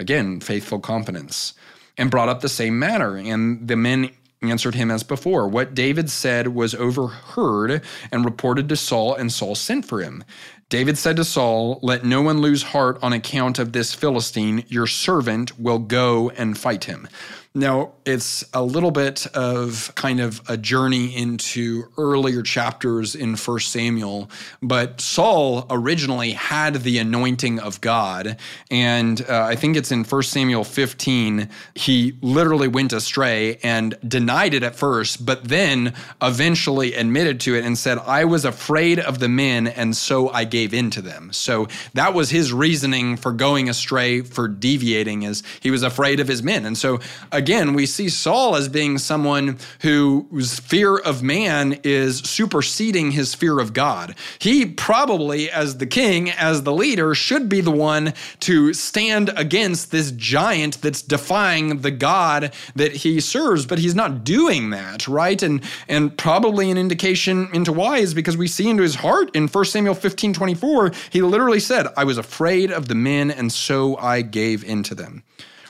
Again, 0.00 0.40
faithful 0.40 0.80
confidence 0.80 1.52
and 1.98 2.10
brought 2.10 2.28
up 2.28 2.40
the 2.40 2.48
same 2.48 2.78
matter. 2.78 3.16
And 3.16 3.68
the 3.68 3.76
men 3.76 4.10
answered 4.40 4.74
him 4.74 4.90
as 4.90 5.02
before. 5.02 5.48
What 5.48 5.74
David 5.74 6.08
said 6.10 6.48
was 6.48 6.74
overheard 6.74 7.82
and 8.12 8.24
reported 8.24 8.68
to 8.68 8.76
Saul, 8.76 9.14
and 9.14 9.32
Saul 9.32 9.54
sent 9.54 9.84
for 9.84 10.00
him. 10.00 10.24
David 10.68 10.98
said 10.98 11.16
to 11.16 11.24
Saul, 11.24 11.80
Let 11.82 12.04
no 12.04 12.22
one 12.22 12.40
lose 12.40 12.62
heart 12.62 12.98
on 13.02 13.12
account 13.12 13.58
of 13.58 13.72
this 13.72 13.94
Philistine. 13.94 14.64
Your 14.68 14.86
servant 14.86 15.58
will 15.58 15.78
go 15.78 16.30
and 16.30 16.56
fight 16.56 16.84
him. 16.84 17.08
Now, 17.54 17.94
it's 18.04 18.44
a 18.54 18.62
little 18.62 18.90
bit 18.90 19.26
of 19.28 19.90
kind 19.96 20.20
of 20.20 20.40
a 20.48 20.56
journey 20.56 21.16
into 21.16 21.90
earlier 21.96 22.42
chapters 22.42 23.14
in 23.14 23.36
1 23.36 23.60
Samuel, 23.60 24.30
but 24.62 25.00
Saul 25.00 25.66
originally 25.68 26.32
had 26.32 26.74
the 26.76 26.98
anointing 26.98 27.58
of 27.58 27.80
God. 27.80 28.36
And 28.70 29.20
uh, 29.28 29.44
I 29.44 29.56
think 29.56 29.76
it's 29.76 29.90
in 29.90 30.04
1 30.04 30.22
Samuel 30.22 30.62
15, 30.62 31.48
he 31.74 32.16
literally 32.20 32.68
went 32.68 32.92
astray 32.92 33.58
and 33.62 33.96
denied 34.06 34.54
it 34.54 34.62
at 34.62 34.76
first, 34.76 35.26
but 35.26 35.44
then 35.44 35.94
eventually 36.22 36.94
admitted 36.94 37.40
to 37.40 37.56
it 37.56 37.64
and 37.64 37.76
said, 37.76 37.98
I 37.98 38.24
was 38.24 38.44
afraid 38.44 39.00
of 39.00 39.18
the 39.18 39.28
men, 39.28 39.66
and 39.66 39.96
so 39.96 40.28
I 40.30 40.44
gave 40.44 40.72
in 40.72 40.90
to 40.90 41.02
them. 41.02 41.32
So 41.32 41.66
that 41.94 42.14
was 42.14 42.30
his 42.30 42.52
reasoning 42.52 43.16
for 43.16 43.32
going 43.32 43.68
astray, 43.68 44.20
for 44.20 44.48
deviating, 44.48 45.22
is 45.22 45.42
he 45.60 45.70
was 45.70 45.82
afraid 45.82 46.20
of 46.20 46.28
his 46.28 46.42
men. 46.42 46.64
And 46.64 46.78
so, 46.78 47.00
again, 47.32 47.47
again, 47.48 47.72
we 47.72 47.86
see 47.86 48.10
Saul 48.10 48.56
as 48.56 48.68
being 48.68 48.98
someone 48.98 49.56
whose 49.80 50.60
fear 50.60 50.98
of 50.98 51.22
man 51.22 51.80
is 51.82 52.18
superseding 52.18 53.12
his 53.12 53.34
fear 53.34 53.58
of 53.58 53.72
God. 53.72 54.14
He 54.38 54.66
probably, 54.66 55.50
as 55.50 55.78
the 55.78 55.86
king, 55.86 56.28
as 56.28 56.64
the 56.64 56.74
leader, 56.74 57.14
should 57.14 57.48
be 57.48 57.62
the 57.62 57.70
one 57.70 58.12
to 58.40 58.74
stand 58.74 59.30
against 59.34 59.90
this 59.90 60.10
giant 60.10 60.82
that's 60.82 61.00
defying 61.00 61.78
the 61.78 61.90
God 61.90 62.52
that 62.76 62.92
he 62.96 63.18
serves, 63.18 63.64
but 63.64 63.78
he's 63.78 63.94
not 63.94 64.24
doing 64.24 64.68
that, 64.68 65.08
right? 65.08 65.42
And 65.42 65.62
and 65.88 66.14
probably 66.18 66.70
an 66.70 66.76
indication 66.76 67.48
into 67.54 67.72
why 67.72 67.96
is 67.96 68.12
because 68.12 68.36
we 68.36 68.46
see 68.46 68.68
into 68.68 68.82
his 68.82 68.96
heart 68.96 69.34
in 69.34 69.48
1 69.48 69.64
Samuel 69.64 69.94
15, 69.94 70.34
24, 70.34 70.92
he 71.08 71.22
literally 71.22 71.60
said, 71.60 71.86
I 71.96 72.04
was 72.04 72.18
afraid 72.18 72.70
of 72.70 72.88
the 72.88 72.94
men, 72.94 73.30
and 73.30 73.50
so 73.50 73.96
I 73.96 74.20
gave 74.20 74.64
in 74.64 74.82
to 74.82 74.94
them. 74.94 75.22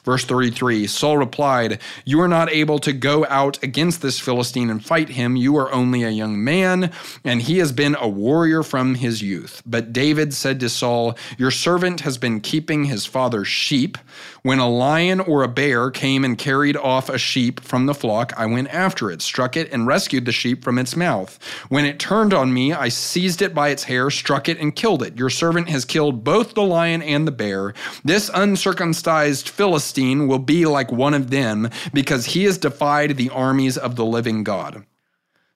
Verse 0.08 0.24
33 0.24 0.86
Saul 0.86 1.18
replied, 1.18 1.82
You 2.06 2.18
are 2.22 2.28
not 2.28 2.50
able 2.50 2.78
to 2.78 2.94
go 2.94 3.26
out 3.26 3.62
against 3.62 4.00
this 4.00 4.18
Philistine 4.18 4.70
and 4.70 4.82
fight 4.82 5.10
him. 5.10 5.36
You 5.36 5.58
are 5.58 5.70
only 5.70 6.02
a 6.02 6.08
young 6.08 6.42
man, 6.42 6.92
and 7.24 7.42
he 7.42 7.58
has 7.58 7.72
been 7.72 7.94
a 8.00 8.08
warrior 8.08 8.62
from 8.62 8.94
his 8.94 9.20
youth. 9.20 9.62
But 9.66 9.92
David 9.92 10.32
said 10.32 10.60
to 10.60 10.70
Saul, 10.70 11.18
Your 11.36 11.50
servant 11.50 12.00
has 12.00 12.16
been 12.16 12.40
keeping 12.40 12.84
his 12.84 13.04
father's 13.04 13.48
sheep. 13.48 13.98
When 14.48 14.60
a 14.60 14.66
lion 14.66 15.20
or 15.20 15.42
a 15.42 15.46
bear 15.46 15.90
came 15.90 16.24
and 16.24 16.38
carried 16.38 16.74
off 16.74 17.10
a 17.10 17.18
sheep 17.18 17.60
from 17.60 17.84
the 17.84 17.92
flock, 17.92 18.32
I 18.34 18.46
went 18.46 18.68
after 18.68 19.10
it, 19.10 19.20
struck 19.20 19.58
it, 19.58 19.70
and 19.70 19.86
rescued 19.86 20.24
the 20.24 20.32
sheep 20.32 20.64
from 20.64 20.78
its 20.78 20.96
mouth. 20.96 21.38
When 21.68 21.84
it 21.84 21.98
turned 21.98 22.32
on 22.32 22.54
me, 22.54 22.72
I 22.72 22.88
seized 22.88 23.42
it 23.42 23.54
by 23.54 23.68
its 23.68 23.84
hair, 23.84 24.08
struck 24.08 24.48
it, 24.48 24.58
and 24.58 24.74
killed 24.74 25.02
it. 25.02 25.18
Your 25.18 25.28
servant 25.28 25.68
has 25.68 25.84
killed 25.84 26.24
both 26.24 26.54
the 26.54 26.62
lion 26.62 27.02
and 27.02 27.26
the 27.26 27.30
bear. 27.30 27.74
This 28.02 28.30
uncircumcised 28.32 29.50
Philistine 29.50 30.26
will 30.26 30.38
be 30.38 30.64
like 30.64 30.90
one 30.90 31.12
of 31.12 31.28
them, 31.28 31.68
because 31.92 32.24
he 32.24 32.44
has 32.44 32.56
defied 32.56 33.18
the 33.18 33.28
armies 33.28 33.76
of 33.76 33.96
the 33.96 34.06
living 34.06 34.44
God. 34.44 34.82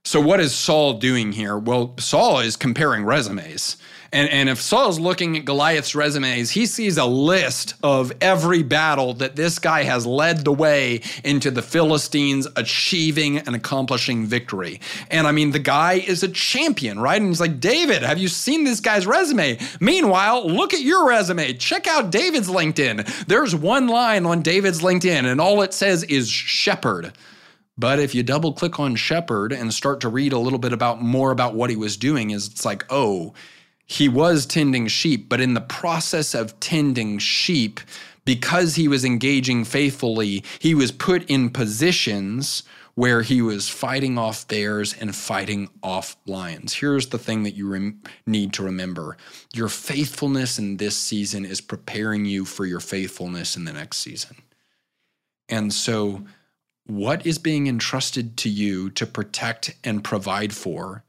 So, 0.05 0.21
what 0.21 0.41
is 0.41 0.53
Saul 0.53 0.95
doing 0.95 1.31
here? 1.31 1.57
Well, 1.57 1.95
Saul 2.01 2.41
is 2.41 2.57
comparing 2.57 3.05
resumes. 3.05 3.77
And, 4.11 4.29
and 4.31 4.49
if 4.49 4.61
Saul's 4.61 4.99
looking 4.99 5.39
at 5.39 5.45
Goliath's 5.45 5.95
resumes, 5.95 6.51
he 6.51 6.67
sees 6.67 6.99
a 6.99 7.07
list 7.07 7.75
of 7.85 8.13
every 8.21 8.65
battle 8.65 9.15
that 9.15 9.37
this 9.37 9.61
guy 9.61 9.85
has 9.85 10.05
led 10.05 10.45
the 10.45 10.53
way 10.53 11.03
into 11.23 11.53
the 11.53 11.63
Philistines 11.63 12.49
achieving 12.57 13.39
and 13.39 13.55
accomplishing 13.55 14.27
victory. 14.27 14.81
And 15.09 15.29
I 15.29 15.33
mean, 15.33 15.53
the 15.53 15.61
guy 15.61 15.95
is 15.95 16.25
a 16.25 16.29
champion, 16.29 16.99
right? 16.99 17.21
And 17.21 17.31
he's 17.31 17.41
like, 17.41 17.61
David, 17.61 18.03
have 18.03 18.19
you 18.19 18.29
seen 18.29 18.65
this 18.65 18.81
guy's 18.81 19.07
resume? 19.07 19.57
Meanwhile, 19.79 20.49
look 20.49 20.75
at 20.75 20.83
your 20.83 21.09
resume. 21.09 21.55
Check 21.55 21.87
out 21.87 22.11
David's 22.11 22.49
LinkedIn. 22.49 23.27
There's 23.27 23.55
one 23.55 23.87
line 23.87 24.27
on 24.27 24.43
David's 24.43 24.83
LinkedIn, 24.83 25.25
and 25.31 25.41
all 25.41 25.63
it 25.63 25.73
says 25.73 26.03
is 26.03 26.29
shepherd. 26.29 27.13
But 27.83 27.99
if 27.99 28.15
you 28.15 28.23
double 28.23 28.53
click 28.53 28.79
on 28.79 28.95
shepherd 28.95 29.53
and 29.53 29.75
start 29.75 30.01
to 30.03 30.09
read 30.09 30.33
a 30.33 30.39
little 30.39 30.61
bit 30.61 30.73
about 30.73 31.03
more 31.03 31.33
about 31.33 31.57
what 31.57 31.69
he 31.69 31.75
was 31.75 31.97
doing, 31.97 32.31
is 32.31 32.47
it's 32.47 32.65
like, 32.65 32.85
oh, 32.91 33.35
he 33.87 34.09
was 34.09 34.47
tending 34.47 34.87
sheep, 34.87 35.29
but 35.29 35.41
in 35.41 35.55
the 35.55 35.63
process 35.63 36.33
of 36.33 36.61
tending 36.61 37.19
sheep, 37.19 37.81
because 38.25 38.77
he 38.77 38.87
was 38.87 39.05
engaging 39.05 39.65
faithfully, 39.65 40.45
he 40.61 40.77
was 40.77 40.93
put 40.93 41.29
in 41.29 41.51
positions 41.51 42.63
where 42.95 43.23
he 43.23 43.43
was 43.43 43.69
fighting 43.69 44.17
off 44.17 44.47
bears 44.47 44.95
and 45.01 45.17
fighting 45.17 45.69
off 45.83 46.15
lions. 46.25 46.75
Here's 46.75 47.09
the 47.09 47.19
thing 47.19 47.43
that 47.43 47.57
you 47.57 47.69
rem- 47.69 48.01
need 48.29 48.53
to 48.53 48.63
remember 48.63 49.17
your 49.53 49.69
faithfulness 49.69 50.57
in 50.57 50.77
this 50.77 50.97
season 50.97 51.45
is 51.45 51.61
preparing 51.61 52.27
you 52.27 52.45
for 52.45 52.65
your 52.65 52.79
faithfulness 52.79 53.57
in 53.57 53.65
the 53.65 53.73
next 53.73 53.97
season. 53.97 54.37
And 55.49 55.73
so, 55.73 56.23
what 56.87 57.27
is 57.27 57.39
being 57.39 57.67
entrusted 57.67 58.37
to 58.39 58.49
you 58.49 58.91
to 58.91 59.07
protect 59.07 59.77
and 59.85 60.05
provide 60.05 60.53
for 60.53 61.05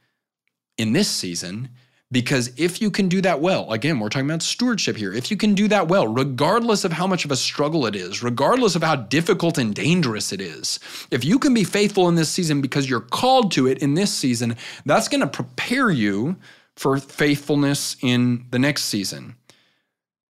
in 0.77 0.93
this 0.93 1.09
season 1.09 1.69
because 2.13 2.51
if 2.57 2.79
you 2.79 2.91
can 2.91 3.09
do 3.09 3.21
that 3.21 3.41
well, 3.41 3.73
again, 3.73 3.99
we're 3.99 4.07
talking 4.07 4.29
about 4.29 4.43
stewardship 4.43 4.95
here. 4.95 5.11
If 5.11 5.31
you 5.31 5.35
can 5.35 5.55
do 5.55 5.67
that 5.69 5.87
well, 5.87 6.07
regardless 6.07 6.85
of 6.85 6.93
how 6.93 7.07
much 7.07 7.25
of 7.25 7.31
a 7.31 7.35
struggle 7.35 7.87
it 7.87 7.95
is, 7.95 8.21
regardless 8.21 8.75
of 8.75 8.83
how 8.83 8.95
difficult 8.95 9.57
and 9.57 9.73
dangerous 9.73 10.31
it 10.31 10.39
is, 10.39 10.79
if 11.09 11.25
you 11.25 11.39
can 11.39 11.55
be 11.55 11.63
faithful 11.63 12.07
in 12.07 12.15
this 12.15 12.29
season 12.29 12.61
because 12.61 12.87
you're 12.87 12.99
called 12.99 13.51
to 13.53 13.67
it 13.67 13.79
in 13.79 13.95
this 13.95 14.13
season, 14.13 14.55
that's 14.85 15.07
going 15.07 15.21
to 15.21 15.27
prepare 15.27 15.89
you 15.89 16.37
for 16.75 16.97
faithfulness 16.97 17.97
in 18.03 18.45
the 18.51 18.59
next 18.59 18.85
season. 18.85 19.35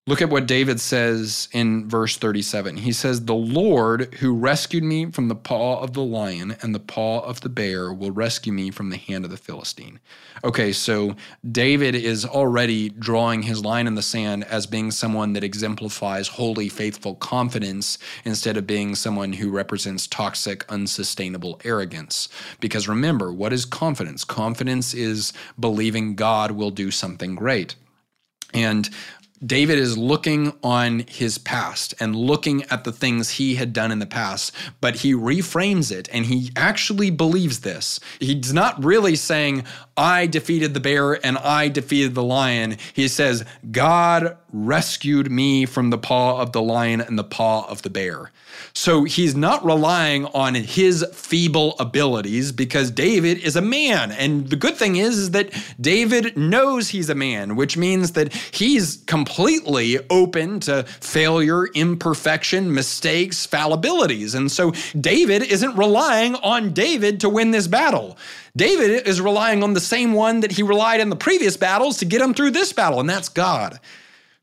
Look 0.07 0.23
at 0.23 0.31
what 0.31 0.47
David 0.47 0.79
says 0.79 1.49
in 1.51 1.87
verse 1.87 2.17
37. 2.17 2.77
He 2.77 2.91
says, 2.93 3.25
The 3.25 3.35
Lord 3.35 4.15
who 4.15 4.33
rescued 4.33 4.83
me 4.83 5.11
from 5.11 5.27
the 5.27 5.35
paw 5.35 5.81
of 5.81 5.93
the 5.93 6.01
lion 6.01 6.55
and 6.63 6.73
the 6.73 6.79
paw 6.79 7.19
of 7.19 7.41
the 7.41 7.49
bear 7.49 7.93
will 7.93 8.09
rescue 8.09 8.51
me 8.51 8.71
from 8.71 8.89
the 8.89 8.97
hand 8.97 9.23
of 9.23 9.29
the 9.29 9.37
Philistine. 9.37 9.99
Okay, 10.43 10.71
so 10.71 11.15
David 11.51 11.93
is 11.93 12.25
already 12.25 12.89
drawing 12.89 13.43
his 13.43 13.63
line 13.63 13.85
in 13.85 13.93
the 13.93 14.01
sand 14.01 14.45
as 14.45 14.65
being 14.65 14.89
someone 14.89 15.33
that 15.33 15.43
exemplifies 15.43 16.27
holy, 16.29 16.69
faithful 16.69 17.13
confidence 17.13 17.99
instead 18.25 18.57
of 18.57 18.65
being 18.65 18.95
someone 18.95 19.33
who 19.33 19.51
represents 19.51 20.07
toxic, 20.07 20.65
unsustainable 20.69 21.61
arrogance. 21.63 22.29
Because 22.59 22.87
remember, 22.87 23.31
what 23.31 23.53
is 23.53 23.63
confidence? 23.63 24.23
Confidence 24.23 24.95
is 24.95 25.33
believing 25.59 26.15
God 26.15 26.49
will 26.51 26.71
do 26.71 26.89
something 26.89 27.35
great. 27.35 27.75
And 28.53 28.89
David 29.45 29.79
is 29.79 29.97
looking 29.97 30.53
on 30.63 31.05
his 31.07 31.37
past 31.37 31.93
and 31.99 32.15
looking 32.15 32.63
at 32.63 32.83
the 32.83 32.91
things 32.91 33.31
he 33.31 33.55
had 33.55 33.71
done 33.71 33.91
in 33.91 33.99
the 33.99 34.05
past, 34.05 34.53
but 34.81 34.97
he 34.97 35.13
reframes 35.13 35.91
it 35.91 36.09
and 36.11 36.25
he 36.25 36.51
actually 36.55 37.09
believes 37.09 37.61
this. 37.61 37.99
He's 38.19 38.53
not 38.53 38.83
really 38.83 39.15
saying, 39.15 39.63
I 39.95 40.27
defeated 40.27 40.73
the 40.73 40.79
bear 40.79 41.25
and 41.25 41.37
I 41.37 41.69
defeated 41.69 42.15
the 42.15 42.23
lion. 42.23 42.77
He 42.93 43.07
says, 43.07 43.45
God 43.71 44.37
rescued 44.51 45.31
me 45.31 45.65
from 45.65 45.89
the 45.89 45.97
paw 45.97 46.41
of 46.41 46.51
the 46.51 46.61
lion 46.61 47.01
and 47.01 47.17
the 47.17 47.23
paw 47.23 47.65
of 47.67 47.81
the 47.81 47.89
bear. 47.89 48.31
So 48.73 49.03
he's 49.03 49.35
not 49.35 49.63
relying 49.65 50.25
on 50.27 50.55
his 50.55 51.05
feeble 51.13 51.75
abilities 51.79 52.51
because 52.51 52.91
David 52.91 53.37
is 53.39 53.55
a 53.55 53.61
man. 53.61 54.11
And 54.11 54.49
the 54.49 54.55
good 54.55 54.75
thing 54.75 54.95
is, 54.95 55.17
is 55.17 55.31
that 55.31 55.51
David 55.79 56.37
knows 56.37 56.89
he's 56.89 57.09
a 57.09 57.15
man, 57.15 57.55
which 57.55 57.77
means 57.77 58.11
that 58.13 58.33
he's 58.33 59.03
completely 59.07 59.99
open 60.09 60.59
to 60.61 60.83
failure, 60.83 61.67
imperfection, 61.73 62.73
mistakes, 62.73 63.47
fallibilities. 63.47 64.35
And 64.35 64.51
so 64.51 64.73
David 64.99 65.43
isn't 65.43 65.75
relying 65.75 66.35
on 66.35 66.73
David 66.73 67.19
to 67.21 67.29
win 67.29 67.51
this 67.51 67.67
battle. 67.67 68.17
David 68.55 69.07
is 69.07 69.21
relying 69.21 69.63
on 69.63 69.73
the 69.73 69.79
same 69.79 70.13
one 70.13 70.41
that 70.41 70.51
he 70.51 70.63
relied 70.63 70.99
in 70.99 71.09
the 71.09 71.15
previous 71.15 71.55
battles 71.55 71.97
to 71.97 72.05
get 72.05 72.21
him 72.21 72.33
through 72.33 72.51
this 72.51 72.73
battle, 72.73 72.99
and 72.99 73.09
that's 73.09 73.29
God. 73.29 73.79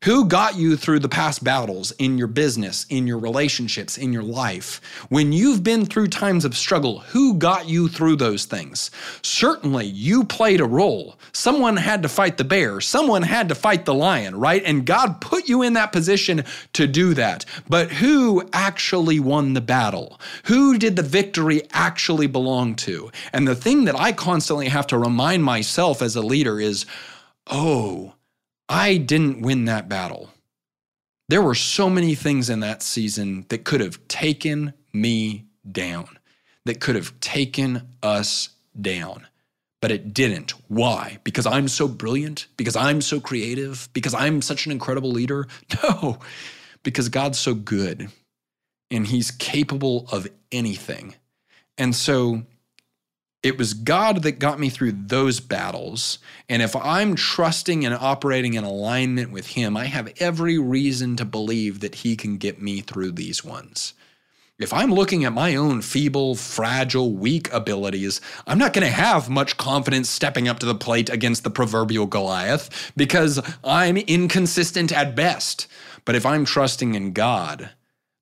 Who 0.07 0.23
got 0.23 0.55
you 0.55 0.77
through 0.77 0.99
the 0.99 1.09
past 1.09 1.43
battles 1.43 1.91
in 1.99 2.17
your 2.17 2.27
business, 2.27 2.85
in 2.89 3.07
your 3.07 3.17
relationships, 3.17 3.97
in 3.97 4.13
your 4.13 4.23
life? 4.23 4.79
When 5.09 5.33
you've 5.33 5.63
been 5.65 5.85
through 5.85 6.07
times 6.07 6.45
of 6.45 6.55
struggle, 6.55 6.99
who 6.99 7.33
got 7.33 7.67
you 7.67 7.89
through 7.89 8.15
those 8.15 8.45
things? 8.45 8.89
Certainly, 9.21 9.87
you 9.87 10.23
played 10.23 10.61
a 10.61 10.65
role. 10.65 11.19
Someone 11.33 11.75
had 11.75 12.03
to 12.03 12.07
fight 12.07 12.37
the 12.37 12.45
bear, 12.45 12.79
someone 12.79 13.21
had 13.21 13.49
to 13.49 13.55
fight 13.55 13.83
the 13.83 13.93
lion, 13.93 14.39
right? 14.39 14.63
And 14.63 14.85
God 14.85 15.19
put 15.19 15.49
you 15.49 15.61
in 15.61 15.73
that 15.73 15.91
position 15.91 16.45
to 16.71 16.87
do 16.87 17.13
that. 17.15 17.43
But 17.67 17.91
who 17.91 18.47
actually 18.53 19.19
won 19.19 19.55
the 19.55 19.59
battle? 19.59 20.21
Who 20.45 20.77
did 20.77 20.95
the 20.95 21.03
victory 21.03 21.63
actually 21.73 22.27
belong 22.27 22.75
to? 22.75 23.11
And 23.33 23.45
the 23.45 23.55
thing 23.55 23.83
that 23.83 23.99
I 23.99 24.13
constantly 24.13 24.69
have 24.69 24.87
to 24.87 24.97
remind 24.97 25.43
myself 25.43 26.01
as 26.01 26.15
a 26.15 26.21
leader 26.21 26.61
is, 26.61 26.85
oh, 27.47 28.13
I 28.69 28.97
didn't 28.97 29.41
win 29.41 29.65
that 29.65 29.87
battle. 29.87 30.31
There 31.29 31.41
were 31.41 31.55
so 31.55 31.89
many 31.89 32.15
things 32.15 32.49
in 32.49 32.61
that 32.61 32.81
season 32.81 33.45
that 33.49 33.65
could 33.65 33.81
have 33.81 34.05
taken 34.07 34.73
me 34.93 35.45
down, 35.69 36.17
that 36.65 36.79
could 36.79 36.95
have 36.95 37.17
taken 37.19 37.87
us 38.01 38.49
down, 38.79 39.27
but 39.81 39.91
it 39.91 40.13
didn't. 40.13 40.51
Why? 40.69 41.19
Because 41.23 41.45
I'm 41.45 41.67
so 41.67 41.87
brilliant? 41.87 42.47
Because 42.55 42.75
I'm 42.75 43.01
so 43.01 43.19
creative? 43.19 43.89
Because 43.93 44.13
I'm 44.13 44.41
such 44.41 44.65
an 44.65 44.71
incredible 44.71 45.11
leader? 45.11 45.47
No, 45.83 46.19
because 46.83 47.09
God's 47.09 47.39
so 47.39 47.53
good 47.53 48.09
and 48.89 49.05
He's 49.05 49.31
capable 49.31 50.07
of 50.11 50.27
anything. 50.51 51.15
And 51.77 51.95
so 51.95 52.43
it 53.47 53.57
was 53.57 53.73
God 53.73 54.23
that 54.23 54.39
got 54.39 54.59
me 54.59 54.69
through 54.69 54.91
those 54.91 55.39
battles. 55.39 56.19
And 56.49 56.61
if 56.61 56.75
I'm 56.75 57.15
trusting 57.15 57.85
and 57.85 57.95
operating 57.95 58.55
in 58.55 58.65
alignment 58.65 59.31
with 59.31 59.47
Him, 59.47 59.77
I 59.77 59.85
have 59.85 60.13
every 60.19 60.57
reason 60.57 61.15
to 61.15 61.25
believe 61.25 61.79
that 61.79 61.95
He 61.95 62.17
can 62.17 62.37
get 62.37 62.61
me 62.61 62.81
through 62.81 63.13
these 63.13 63.45
ones. 63.45 63.93
If 64.59 64.73
I'm 64.73 64.91
looking 64.91 65.23
at 65.23 65.31
my 65.31 65.55
own 65.55 65.81
feeble, 65.81 66.35
fragile, 66.35 67.13
weak 67.13 67.51
abilities, 67.53 68.19
I'm 68.45 68.57
not 68.57 68.73
going 68.73 68.85
to 68.85 68.93
have 68.93 69.29
much 69.29 69.55
confidence 69.55 70.09
stepping 70.09 70.47
up 70.47 70.59
to 70.59 70.65
the 70.65 70.75
plate 70.75 71.09
against 71.09 71.43
the 71.43 71.51
proverbial 71.51 72.07
Goliath 72.07 72.91
because 72.97 73.39
I'm 73.63 73.97
inconsistent 73.97 74.91
at 74.91 75.15
best. 75.15 75.67
But 76.03 76.15
if 76.15 76.25
I'm 76.25 76.43
trusting 76.43 76.95
in 76.95 77.13
God, 77.13 77.69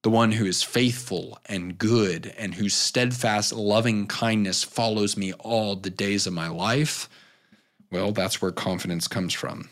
the 0.05 0.11
one 0.11 0.31
who 0.31 0.45
is 0.45 0.61
faithful 0.61 1.39
and 1.47 1.79
good 1.79 2.31
and 2.37 2.53
whose 2.53 2.75
steadfast 2.75 3.51
loving 3.51 4.05
kindness 4.05 4.63
follows 4.63 5.17
me 5.17 5.33
all 5.39 5.75
the 5.75 5.89
days 5.89 6.27
of 6.27 6.33
my 6.33 6.47
life, 6.47 7.09
well, 7.91 8.11
that's 8.11 8.39
where 8.39 8.51
confidence 8.51 9.07
comes 9.07 9.33
from. 9.33 9.67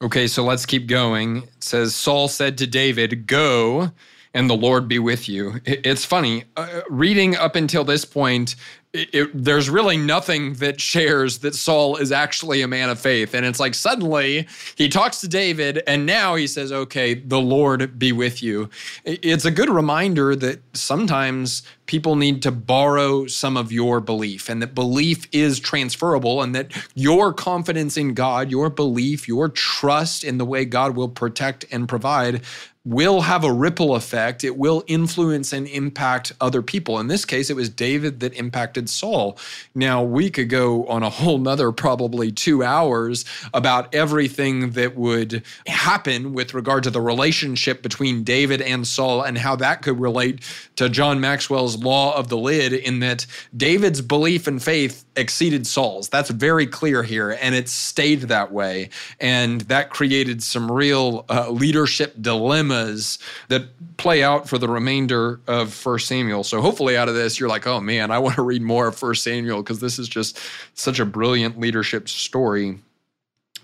Okay, 0.00 0.26
so 0.26 0.42
let's 0.42 0.64
keep 0.64 0.86
going. 0.86 1.42
It 1.42 1.62
says 1.62 1.94
Saul 1.94 2.28
said 2.28 2.56
to 2.56 2.66
David, 2.66 3.26
Go 3.26 3.90
and 4.34 4.48
the 4.48 4.56
Lord 4.56 4.88
be 4.88 4.98
with 4.98 5.28
you. 5.28 5.60
It's 5.64 6.04
funny, 6.04 6.44
uh, 6.56 6.82
reading 6.88 7.36
up 7.36 7.56
until 7.56 7.84
this 7.84 8.04
point, 8.04 8.56
it, 8.94 9.14
it, 9.14 9.44
there's 9.44 9.68
really 9.68 9.98
nothing 9.98 10.54
that 10.54 10.80
shares 10.80 11.38
that 11.38 11.54
Saul 11.54 11.96
is 11.96 12.10
actually 12.10 12.62
a 12.62 12.68
man 12.68 12.88
of 12.88 12.98
faith. 12.98 13.34
And 13.34 13.44
it's 13.44 13.60
like 13.60 13.74
suddenly 13.74 14.48
he 14.76 14.88
talks 14.88 15.20
to 15.20 15.28
David, 15.28 15.82
and 15.86 16.06
now 16.06 16.36
he 16.36 16.46
says, 16.46 16.72
Okay, 16.72 17.14
the 17.14 17.40
Lord 17.40 17.98
be 17.98 18.12
with 18.12 18.42
you. 18.42 18.70
It's 19.04 19.44
a 19.44 19.50
good 19.50 19.68
reminder 19.68 20.34
that 20.36 20.60
sometimes 20.74 21.62
people 21.84 22.16
need 22.16 22.42
to 22.42 22.50
borrow 22.50 23.26
some 23.26 23.56
of 23.56 23.72
your 23.72 24.00
belief, 24.00 24.48
and 24.48 24.62
that 24.62 24.74
belief 24.74 25.26
is 25.32 25.60
transferable, 25.60 26.40
and 26.40 26.54
that 26.54 26.72
your 26.94 27.34
confidence 27.34 27.98
in 27.98 28.14
God, 28.14 28.50
your 28.50 28.70
belief, 28.70 29.28
your 29.28 29.50
trust 29.50 30.24
in 30.24 30.38
the 30.38 30.46
way 30.46 30.64
God 30.64 30.96
will 30.96 31.08
protect 31.08 31.66
and 31.70 31.88
provide 31.88 32.42
will 32.88 33.20
have 33.20 33.44
a 33.44 33.52
ripple 33.52 33.94
effect. 33.94 34.44
It 34.44 34.56
will 34.56 34.82
influence 34.86 35.52
and 35.52 35.68
impact 35.68 36.32
other 36.40 36.62
people. 36.62 36.98
In 36.98 37.08
this 37.08 37.26
case, 37.26 37.50
it 37.50 37.56
was 37.56 37.68
David 37.68 38.20
that 38.20 38.32
impacted 38.32 38.88
Saul. 38.88 39.36
Now, 39.74 40.02
we 40.02 40.30
could 40.30 40.48
go 40.48 40.86
on 40.86 41.02
a 41.02 41.10
whole 41.10 41.36
nother 41.36 41.70
probably 41.70 42.32
two 42.32 42.64
hours 42.64 43.26
about 43.52 43.94
everything 43.94 44.70
that 44.70 44.96
would 44.96 45.42
happen 45.66 46.32
with 46.32 46.54
regard 46.54 46.82
to 46.84 46.90
the 46.90 47.02
relationship 47.02 47.82
between 47.82 48.24
David 48.24 48.62
and 48.62 48.86
Saul 48.86 49.20
and 49.20 49.36
how 49.36 49.54
that 49.56 49.82
could 49.82 50.00
relate 50.00 50.40
to 50.76 50.88
John 50.88 51.20
Maxwell's 51.20 51.76
law 51.76 52.16
of 52.16 52.28
the 52.28 52.38
lid, 52.38 52.72
in 52.72 53.00
that 53.00 53.26
David's 53.54 54.00
belief 54.00 54.46
and 54.46 54.62
faith 54.62 55.04
exceeded 55.14 55.66
Saul's. 55.66 56.08
That's 56.08 56.30
very 56.30 56.66
clear 56.66 57.02
here, 57.02 57.36
and 57.38 57.54
it 57.54 57.68
stayed 57.68 58.22
that 58.22 58.50
way. 58.50 58.88
And 59.20 59.60
that 59.62 59.90
created 59.90 60.42
some 60.42 60.72
real 60.72 61.26
uh, 61.28 61.50
leadership 61.50 62.14
dilemmas 62.78 63.18
that 63.48 63.96
play 63.96 64.22
out 64.22 64.48
for 64.48 64.58
the 64.58 64.68
remainder 64.68 65.40
of 65.46 65.72
First 65.72 66.08
Samuel. 66.08 66.44
So 66.44 66.60
hopefully, 66.60 66.96
out 66.96 67.08
of 67.08 67.14
this, 67.14 67.38
you're 67.38 67.48
like, 67.48 67.66
oh 67.66 67.80
man, 67.80 68.10
I 68.10 68.18
want 68.18 68.36
to 68.36 68.42
read 68.42 68.62
more 68.62 68.88
of 68.88 68.96
First 68.96 69.24
Samuel 69.24 69.62
because 69.62 69.80
this 69.80 69.98
is 69.98 70.08
just 70.08 70.38
such 70.74 71.00
a 71.00 71.04
brilliant 71.04 71.58
leadership 71.58 72.08
story. 72.08 72.78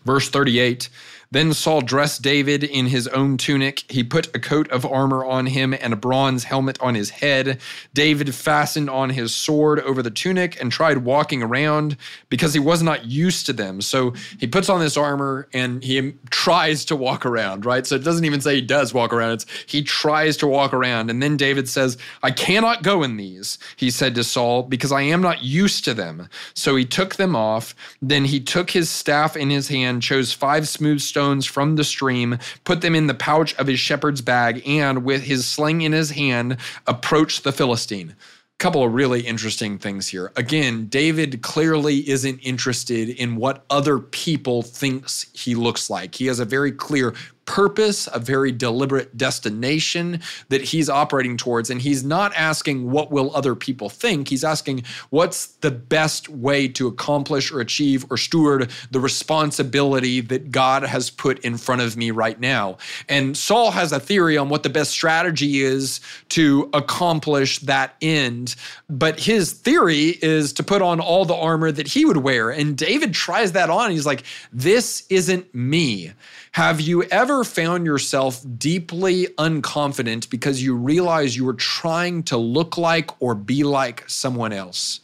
Verse 0.05 0.29
38 0.29 0.89
then 1.35 1.53
Saul 1.53 1.81
dressed 1.81 2.23
David 2.23 2.63
in 2.63 2.87
his 2.87 3.09
own 3.09 3.37
tunic. 3.37 3.83
He 3.89 4.05
put 4.05 4.33
a 4.37 4.39
coat 4.39 4.71
of 4.71 4.87
armor 4.87 5.25
on 5.25 5.47
him 5.47 5.75
and 5.75 5.93
a 5.93 5.97
bronze 5.97 6.45
helmet 6.45 6.81
on 6.81 6.95
his 6.95 7.11
head. 7.11 7.61
David 7.93 8.33
fastened 8.33 8.89
on 8.89 9.11
his 9.11 9.35
sword 9.35 9.81
over 9.81 10.01
the 10.01 10.13
tunic 10.13 10.61
and 10.61 10.71
tried 10.71 10.99
walking 10.99 11.43
around 11.43 11.97
because 12.29 12.55
he 12.55 12.61
was 12.61 12.85
not 12.85 13.07
used 13.07 13.47
to 13.47 13.53
them. 13.53 13.81
So 13.81 14.15
he 14.39 14.47
puts 14.47 14.69
on 14.69 14.79
this 14.79 14.97
armor 14.97 15.49
and 15.53 15.83
he 15.83 16.15
tries 16.31 16.85
to 16.85 16.95
walk 16.95 17.27
around, 17.27 17.67
right? 17.67 17.85
So 17.85 17.97
it 17.97 18.05
doesn't 18.05 18.25
even 18.25 18.41
say 18.41 18.55
he 18.55 18.61
does 18.61 18.95
walk 18.95 19.13
around, 19.13 19.33
it's 19.33 19.47
he 19.67 19.83
tries 19.83 20.37
to 20.37 20.47
walk 20.47 20.73
around. 20.73 21.11
And 21.11 21.21
then 21.21 21.37
David 21.37 21.69
says, 21.69 21.99
I 22.23 22.31
cannot 22.31 22.85
go 22.85 23.03
in 23.03 23.17
these, 23.17 23.59
he 23.75 23.91
said 23.91 24.15
to 24.15 24.23
Saul, 24.23 24.63
because 24.63 24.93
I 24.93 25.03
am 25.03 25.21
not 25.21 25.43
used 25.43 25.85
to 25.87 25.95
them. 25.95 26.29
So 26.55 26.77
he 26.77 26.85
took 26.85 27.17
them 27.17 27.35
off. 27.35 27.75
Then 28.01 28.25
he 28.25 28.39
took 28.39 28.71
his 28.71 28.89
staff 28.89 29.37
in 29.37 29.51
his 29.51 29.67
hand, 29.67 30.01
chose 30.01 30.33
five 30.33 30.69
smooth 30.69 31.01
stones 31.01 31.24
stones 31.25 31.47
from 31.47 31.77
the 31.77 31.85
stream, 31.85 32.39
put 32.65 32.83
them 32.83 32.95
in 32.95 33.07
the 33.07 33.15
pouch 33.15 33.55
of 33.55 33.67
his 33.67 33.81
shepherd's 33.81 34.21
bag, 34.21 34.63
and 34.67 35.05
with 35.05 35.23
his 35.23 35.47
sling 35.47 35.81
in 35.81 35.93
his 35.93 36.11
hand, 36.11 36.59
approached 36.87 37.45
the 37.45 37.53
Philistine 37.53 38.15
couple 38.59 38.85
of 38.85 38.95
really 38.95 39.21
interesting 39.21 39.79
things 39.79 40.09
here. 40.09 40.33
Again, 40.37 40.87
David 40.87 41.43
clearly 41.43 42.09
isn't 42.09 42.39
interested 42.39 43.09
in 43.09 43.35
what 43.37 43.65
other 43.69 43.99
people 43.99 44.63
thinks 44.63 45.27
he 45.35 45.57
looks 45.57 45.91
like. 45.91 46.15
He 46.15 46.27
has 46.27 46.39
a 46.39 46.45
very 46.45 46.71
clear 46.71 47.15
purpose, 47.47 48.09
a 48.13 48.19
very 48.19 48.53
deliberate 48.53 49.17
destination 49.17 50.21
that 50.49 50.63
he's 50.63 50.89
operating 50.89 51.37
towards. 51.37 51.71
And 51.71 51.81
he's 51.81 52.05
not 52.05 52.33
asking, 52.35 52.91
what 52.91 53.11
will 53.11 53.35
other 53.35 53.55
people 53.55 53.89
think? 53.89 54.29
He's 54.29 54.45
asking, 54.45 54.85
what's 55.11 55.47
the 55.47 55.71
best 55.71 56.29
way 56.29 56.69
to 56.69 56.87
accomplish 56.87 57.53
or 57.53 57.61
achieve 57.61 58.07
or 58.11 58.17
steward 58.17 58.71
the 58.91 59.01
responsibility 59.01 60.21
that 60.21 60.51
God 60.51 60.85
has 60.85 61.11
put 61.11 61.39
in 61.41 61.57
front 61.57 61.83
of 61.83 61.97
me 61.97 62.11
right 62.11 62.39
now? 62.39 62.79
And 63.09 63.37
Saul 63.37 63.71
has 63.73 63.93
a 63.93 64.01
theory 64.01 64.37
on 64.37 64.49
what 64.49 64.63
the 64.63 64.71
best 64.71 64.91
strategy 64.91 65.61
is 65.61 66.01
to 66.31 66.71
accomplish 66.73 67.59
that 67.61 67.95
end. 68.01 68.57
But 68.89 69.21
his 69.21 69.53
theory 69.53 70.19
is 70.23 70.53
to 70.55 70.63
put 70.63 70.83
on 70.83 71.01
all 71.01 71.25
the 71.25 71.35
armor 71.35 71.73
that 71.73 71.89
he 71.89 72.05
would 72.05 72.19
wear. 72.19 72.51
And 72.51 72.77
David 72.77 73.13
tries 73.15 73.53
that 73.53 73.71
on. 73.71 73.91
He's 73.91 74.07
like, 74.07 74.25
this 74.53 75.07
isn't 75.11 75.55
me. 75.55 76.13
Have 76.55 76.81
you 76.81 77.03
ever 77.11 77.43
found 77.43 77.85
yourself 77.85 78.41
deeply 78.59 79.27
unconfident 79.39 80.31
because 80.31 80.63
you 80.63 80.77
realize 80.77 81.37
you 81.37 81.45
were 81.45 81.55
trying 81.55 82.23
to 82.25 82.37
look 82.37 82.79
like 82.79 83.11
or 83.21 83.35
be 83.35 83.65
like 83.65 84.09
someone 84.09 84.53
else? 84.53 85.01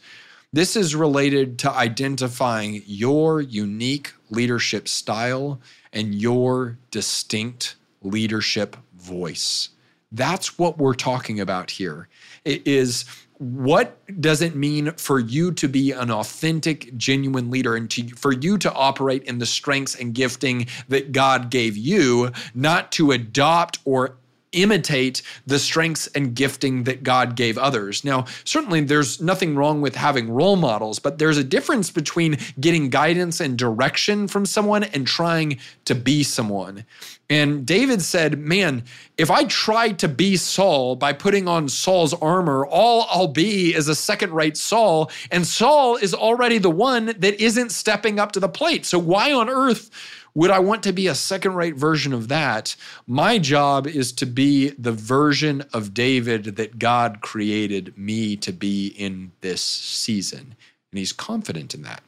This 0.53 0.77
is 0.77 0.95
related 0.95 1.59
to 1.59 1.69
identifying 1.69 2.83
your 2.85 3.41
unique 3.41 4.13
leadership 4.29 4.87
style 4.87 5.59
and 5.91 6.15
your 6.15 6.77
distinct 6.89 7.75
leadership 8.01 8.77
voice. 8.95 9.71
That's 10.09 10.57
what 10.57 10.77
we're 10.77 10.93
talking 10.93 11.41
about 11.41 11.71
here. 11.71 12.07
It 12.45 12.65
is 12.65 13.03
what 13.41 13.97
does 14.21 14.43
it 14.43 14.53
mean 14.55 14.91
for 14.97 15.19
you 15.19 15.51
to 15.51 15.67
be 15.67 15.91
an 15.91 16.11
authentic, 16.11 16.95
genuine 16.95 17.49
leader 17.49 17.75
and 17.75 17.89
to, 17.89 18.07
for 18.09 18.31
you 18.31 18.55
to 18.59 18.71
operate 18.71 19.23
in 19.23 19.39
the 19.39 19.47
strengths 19.47 19.95
and 19.95 20.13
gifting 20.13 20.67
that 20.89 21.11
God 21.11 21.49
gave 21.49 21.75
you, 21.75 22.31
not 22.53 22.91
to 22.93 23.11
adopt 23.11 23.79
or 23.83 24.17
imitate 24.51 25.21
the 25.45 25.59
strengths 25.59 26.07
and 26.07 26.35
gifting 26.35 26.83
that 26.83 27.03
God 27.03 27.35
gave 27.35 27.57
others. 27.57 28.03
Now, 28.03 28.25
certainly 28.43 28.81
there's 28.81 29.21
nothing 29.21 29.55
wrong 29.55 29.81
with 29.81 29.95
having 29.95 30.29
role 30.31 30.55
models, 30.55 30.99
but 30.99 31.17
there's 31.17 31.37
a 31.37 31.43
difference 31.43 31.89
between 31.89 32.37
getting 32.59 32.89
guidance 32.89 33.39
and 33.39 33.57
direction 33.57 34.27
from 34.27 34.45
someone 34.45 34.83
and 34.83 35.07
trying 35.07 35.59
to 35.85 35.95
be 35.95 36.23
someone. 36.23 36.85
And 37.29 37.65
David 37.65 38.01
said, 38.01 38.39
Man, 38.39 38.83
if 39.17 39.31
I 39.31 39.45
try 39.45 39.93
to 39.93 40.09
be 40.09 40.35
Saul 40.35 40.97
by 40.97 41.13
putting 41.13 41.47
on 41.47 41.69
Saul's 41.69 42.13
armor, 42.15 42.65
all 42.65 43.07
I'll 43.09 43.29
be 43.29 43.73
is 43.73 43.87
a 43.87 43.95
second 43.95 44.33
rate 44.33 44.57
Saul. 44.57 45.09
And 45.31 45.47
Saul 45.47 45.95
is 45.95 46.13
already 46.13 46.57
the 46.57 46.69
one 46.69 47.05
that 47.05 47.41
isn't 47.41 47.71
stepping 47.71 48.19
up 48.19 48.33
to 48.33 48.41
the 48.41 48.49
plate. 48.49 48.85
So 48.85 48.99
why 48.99 49.31
on 49.31 49.47
earth? 49.47 49.89
Would 50.33 50.51
I 50.51 50.59
want 50.59 50.83
to 50.83 50.93
be 50.93 51.07
a 51.07 51.15
second 51.15 51.55
rate 51.55 51.75
version 51.75 52.13
of 52.13 52.29
that? 52.29 52.75
My 53.05 53.37
job 53.37 53.85
is 53.85 54.13
to 54.13 54.25
be 54.25 54.69
the 54.69 54.93
version 54.93 55.63
of 55.73 55.93
David 55.93 56.55
that 56.55 56.79
God 56.79 57.21
created 57.21 57.97
me 57.97 58.37
to 58.37 58.53
be 58.53 58.87
in 58.87 59.33
this 59.41 59.61
season. 59.61 60.55
And 60.91 60.99
he's 60.99 61.13
confident 61.13 61.73
in 61.73 61.81
that. 61.83 62.01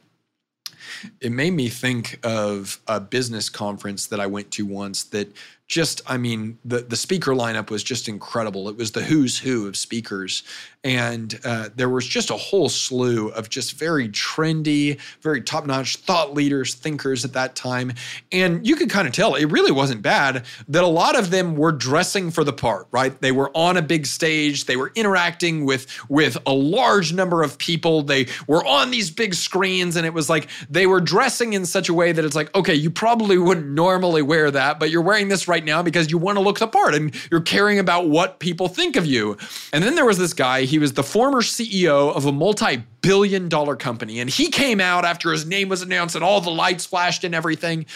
It 1.20 1.32
made 1.32 1.52
me 1.52 1.68
think 1.68 2.18
of 2.22 2.80
a 2.86 3.00
business 3.00 3.48
conference 3.48 4.06
that 4.06 4.20
I 4.20 4.26
went 4.26 4.50
to 4.52 4.64
once 4.64 5.02
that 5.04 5.34
just 5.66 6.02
i 6.06 6.16
mean 6.16 6.58
the 6.64 6.78
the 6.78 6.96
speaker 6.96 7.32
lineup 7.32 7.70
was 7.70 7.82
just 7.82 8.08
incredible. 8.08 8.68
It 8.68 8.76
was 8.76 8.92
the 8.92 9.02
who's 9.02 9.38
who 9.38 9.66
of 9.66 9.76
speakers. 9.76 10.42
And 10.82 11.40
uh, 11.44 11.70
there 11.74 11.88
was 11.88 12.06
just 12.06 12.28
a 12.28 12.36
whole 12.36 12.68
slew 12.68 13.28
of 13.28 13.48
just 13.48 13.72
very 13.72 14.08
trendy 14.10 15.00
very 15.22 15.40
top-notch 15.40 15.96
thought 15.96 16.34
leaders 16.34 16.74
thinkers 16.74 17.24
at 17.24 17.32
that 17.32 17.54
time. 17.54 17.92
And 18.30 18.66
you 18.66 18.76
could 18.76 18.90
kind 18.90 19.08
of 19.08 19.14
tell 19.14 19.34
it 19.34 19.46
really 19.46 19.72
wasn't 19.72 20.02
bad 20.02 20.44
that 20.68 20.84
a 20.84 20.88
lot 20.88 21.18
of 21.18 21.30
them 21.30 21.56
were 21.56 21.72
dressing 21.72 22.30
for 22.30 22.44
the 22.44 22.52
part 22.52 22.86
right? 22.90 23.18
They 23.20 23.32
were 23.32 23.50
on 23.56 23.76
a 23.76 23.82
big 23.82 24.06
stage. 24.06 24.66
They 24.66 24.76
were 24.76 24.92
interacting 24.94 25.64
with 25.64 25.86
with 26.08 26.36
a 26.46 26.52
large 26.52 27.12
number 27.12 27.42
of 27.42 27.58
people. 27.58 28.02
They 28.02 28.26
were 28.46 28.64
on 28.64 28.90
these 28.90 29.10
big 29.10 29.34
screens 29.34 29.96
and 29.96 30.04
it 30.04 30.12
was 30.12 30.28
like 30.28 30.48
they 30.68 30.86
were 30.86 31.00
dressing 31.00 31.54
in 31.54 31.64
such 31.66 31.88
a 31.88 31.94
way 31.94 32.12
that 32.12 32.24
it's 32.24 32.36
like 32.36 32.54
okay 32.54 32.74
you 32.74 32.90
probably 32.90 33.38
wouldn't 33.38 33.68
normally 33.68 34.22
wear 34.22 34.50
that 34.50 34.78
but 34.78 34.90
you're 34.90 35.02
wearing 35.02 35.28
this 35.28 35.48
right 35.48 35.53
right 35.54 35.64
now 35.64 35.84
because 35.84 36.10
you 36.10 36.18
want 36.18 36.36
to 36.36 36.42
look 36.42 36.58
the 36.58 36.66
part 36.66 36.96
and 36.96 37.14
you're 37.30 37.40
caring 37.40 37.78
about 37.78 38.08
what 38.08 38.40
people 38.40 38.66
think 38.66 38.96
of 38.96 39.06
you. 39.06 39.36
And 39.72 39.84
then 39.84 39.94
there 39.94 40.04
was 40.04 40.18
this 40.18 40.32
guy, 40.32 40.62
he 40.62 40.80
was 40.80 40.94
the 40.94 41.04
former 41.04 41.42
CEO 41.42 42.12
of 42.12 42.26
a 42.26 42.32
multi 42.32 42.82
billion 43.02 43.48
dollar 43.48 43.76
company. 43.76 44.18
And 44.18 44.28
he 44.28 44.50
came 44.50 44.80
out 44.80 45.04
after 45.04 45.30
his 45.30 45.46
name 45.46 45.68
was 45.68 45.80
announced 45.80 46.16
and 46.16 46.24
all 46.24 46.40
the 46.40 46.50
lights 46.50 46.86
flashed 46.86 47.22
and 47.22 47.36
everything 47.36 47.86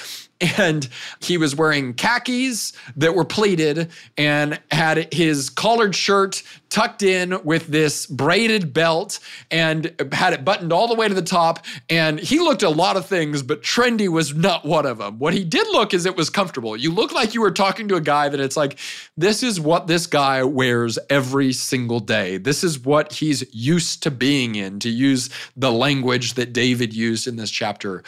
and 0.40 0.88
he 1.20 1.36
was 1.36 1.54
wearing 1.56 1.94
khakis 1.94 2.72
that 2.96 3.14
were 3.14 3.24
pleated 3.24 3.90
and 4.16 4.60
had 4.70 5.12
his 5.12 5.50
collared 5.50 5.94
shirt 5.94 6.42
tucked 6.68 7.02
in 7.02 7.42
with 7.44 7.66
this 7.68 8.06
braided 8.06 8.74
belt 8.74 9.18
and 9.50 9.92
had 10.12 10.34
it 10.34 10.44
buttoned 10.44 10.72
all 10.72 10.86
the 10.86 10.94
way 10.94 11.08
to 11.08 11.14
the 11.14 11.22
top. 11.22 11.64
And 11.88 12.20
he 12.20 12.38
looked 12.38 12.62
a 12.62 12.68
lot 12.68 12.96
of 12.96 13.06
things 13.06 13.42
but 13.42 13.62
trendy 13.62 14.08
was 14.08 14.34
not 14.34 14.64
one 14.64 14.86
of 14.86 14.98
them. 14.98 15.18
What 15.18 15.34
he 15.34 15.44
did 15.44 15.66
look 15.68 15.94
is 15.94 16.06
it 16.06 16.16
was 16.16 16.30
comfortable. 16.30 16.76
You 16.76 16.92
look 16.92 17.12
like 17.12 17.34
you 17.34 17.40
were 17.40 17.50
talking 17.50 17.88
to 17.88 17.96
a 17.96 18.00
guy 18.00 18.28
that 18.28 18.40
it's 18.40 18.56
like 18.56 18.78
this 19.16 19.42
is 19.42 19.58
what 19.58 19.86
this 19.86 20.06
guy 20.06 20.42
wears 20.44 20.98
every 21.10 21.52
single 21.52 22.00
day. 22.00 22.36
This 22.36 22.62
is 22.62 22.78
what 22.78 23.12
he's 23.12 23.44
used 23.54 24.02
to 24.04 24.10
being 24.10 24.54
in 24.54 24.78
to 24.80 24.88
use 24.88 25.30
the 25.56 25.72
language 25.72 26.34
that 26.34 26.52
david 26.52 26.92
used 26.92 27.26
in 27.26 27.36
this 27.36 27.50
chapter 27.50 28.02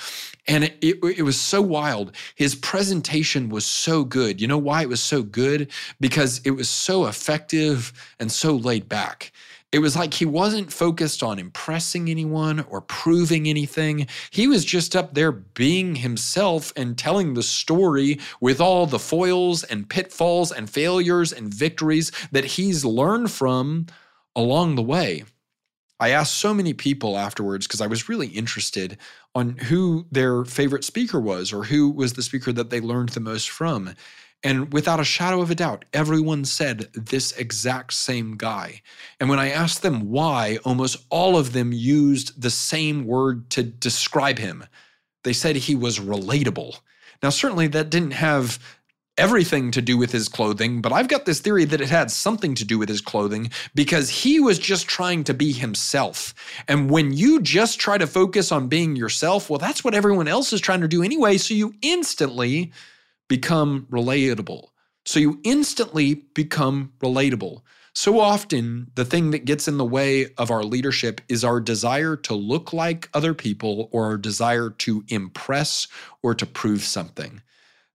and 0.47 0.65
it, 0.65 0.79
it, 0.81 0.97
it, 1.19 1.23
was 1.23 1.41
so 1.41 1.61
wild. 1.61 2.13
His 2.35 2.55
presentation 2.55 3.49
was 3.49 3.65
so 3.65 4.05
good. 4.05 4.41
You 4.41 4.49
know 4.49 4.59
why 4.59 4.83
it 4.83 4.89
was 4.89 5.03
so 5.03 5.23
good? 5.23 5.71
Because 6.01 6.41
it 6.45 6.53
was 6.53 6.69
so 6.69 7.07
effective 7.07 7.93
and 8.19 8.31
so 8.31 8.55
laid 8.57 8.89
back. 8.89 9.33
It 9.73 9.79
was 9.79 9.95
like 9.95 10.15
he 10.15 10.27
wasn't 10.27 10.73
focused 10.73 11.23
on 11.23 11.39
impressing 11.39 12.11
anyone 12.11 12.61
or 12.69 12.81
proving 12.81 13.49
anything. 13.49 14.09
He 14.31 14.49
was 14.49 14.65
just 14.65 14.97
up 14.97 15.15
there 15.15 15.31
being 15.31 15.95
himself 15.95 16.73
and 16.75 16.99
telling 16.99 17.35
the 17.35 17.43
story 17.45 18.19
with 18.41 18.61
all 18.61 18.87
the 18.87 18.99
foils 18.99 19.63
and 19.63 19.89
pitfalls 19.89 20.51
and 20.51 20.69
failures 20.69 21.33
and 21.33 21.55
victories 21.55 22.11
that 22.33 22.45
he's 22.45 22.85
learned 22.85 23.31
from 23.31 23.87
along 24.35 24.75
the 24.75 24.83
way. 24.83 25.23
I 26.01 26.11
asked 26.11 26.39
so 26.39 26.55
many 26.55 26.73
people 26.73 27.19
afterwards 27.19 27.67
because 27.67 27.83
I 27.83 27.87
was 27.87 28.09
really 28.09 28.29
interested 28.29 28.97
on 29.35 29.59
who 29.59 30.07
their 30.11 30.45
favorite 30.45 30.83
speaker 30.83 31.21
was 31.21 31.53
or 31.53 31.65
who 31.65 31.91
was 31.91 32.15
the 32.15 32.23
speaker 32.23 32.53
that 32.53 32.71
they 32.71 32.81
learned 32.81 33.11
the 33.11 33.21
most 33.21 33.51
from. 33.51 33.95
And 34.43 34.73
without 34.73 34.99
a 34.99 35.05
shadow 35.05 35.43
of 35.43 35.51
a 35.51 35.55
doubt, 35.55 35.85
everyone 35.93 36.47
said 36.47 36.89
this 36.95 37.33
exact 37.33 37.93
same 37.93 38.39
guy. 38.39 38.81
And 39.21 39.29
when 39.29 39.39
I 39.39 39.51
asked 39.51 39.83
them 39.83 40.11
why, 40.11 40.59
almost 40.65 41.05
all 41.11 41.37
of 41.37 41.53
them 41.53 41.73
used 41.73 42.41
the 42.41 42.51
same 42.51 43.05
word 43.05 43.51
to 43.51 43.63
describe 43.63 44.39
him. 44.39 44.65
They 45.25 45.35
said 45.35 45.57
he 45.57 45.75
was 45.75 45.99
relatable. 45.99 46.81
Now, 47.23 47.29
certainly 47.29 47.67
that 47.69 47.91
didn't 47.91 48.13
have 48.13 48.59
everything 49.19 49.71
to 49.73 49.83
do 49.83 49.97
with 49.97 50.13
his 50.13 50.29
clothing, 50.29 50.81
but 50.81 50.93
I've 50.93 51.09
got 51.09 51.27
this 51.27 51.41
theory 51.41 51.65
that 51.67 51.81
it 51.81 51.91
had 51.91 52.11
something 52.11 52.55
to 52.55 52.65
do 52.65 52.79
with 52.79 52.89
his 52.89 53.01
clothing 53.01 53.51
because 53.75 54.09
he 54.09 54.41
was 54.41 54.59
just 54.59 54.89
trying 54.89 55.25
to 55.25 55.35
be 55.35 55.53
himself. 55.53 56.35
And 56.69 56.91
when 56.91 57.13
you 57.13 57.41
just 57.41 57.79
try 57.79 57.99
to 57.99 58.07
focus 58.07 58.51
on 58.51 58.69
being 58.69 58.97
yourself, 58.97 59.51
well, 59.51 59.59
that's 59.59 59.85
what 59.85 59.95
everyone 59.95 60.29
else 60.29 60.53
is 60.53 60.61
trying 60.61 60.81
to 60.81 60.89
do 60.89 61.03
anyway. 61.03 61.37
So 61.37 61.55
you 61.55 61.75
instantly 61.83 62.73
become 63.29 63.87
relatable. 63.91 64.69
So 65.05 65.21
you 65.21 65.41
instantly 65.45 66.15
become 66.15 66.93
relatable. 67.01 67.63
So 67.93 68.21
often, 68.21 68.91
the 68.95 69.05
thing 69.05 69.33
that 69.33 69.45
gets 69.45 69.67
in 69.67 69.77
the 69.77 69.85
way 69.85 70.33
of 70.39 70.51
our 70.51 70.63
leadership 70.63 71.21
is 71.29 71.45
our 71.45 71.61
desire 71.61 72.17
to 72.17 72.35
look 72.35 72.73
like 72.73 73.11
other 73.13 73.35
people 73.35 73.89
or 73.93 74.07
our 74.07 74.17
desire 74.17 74.71
to 74.71 75.05
impress 75.09 75.89
or 76.23 76.35
to 76.35 76.47
prove 76.47 76.83
something. 76.85 77.43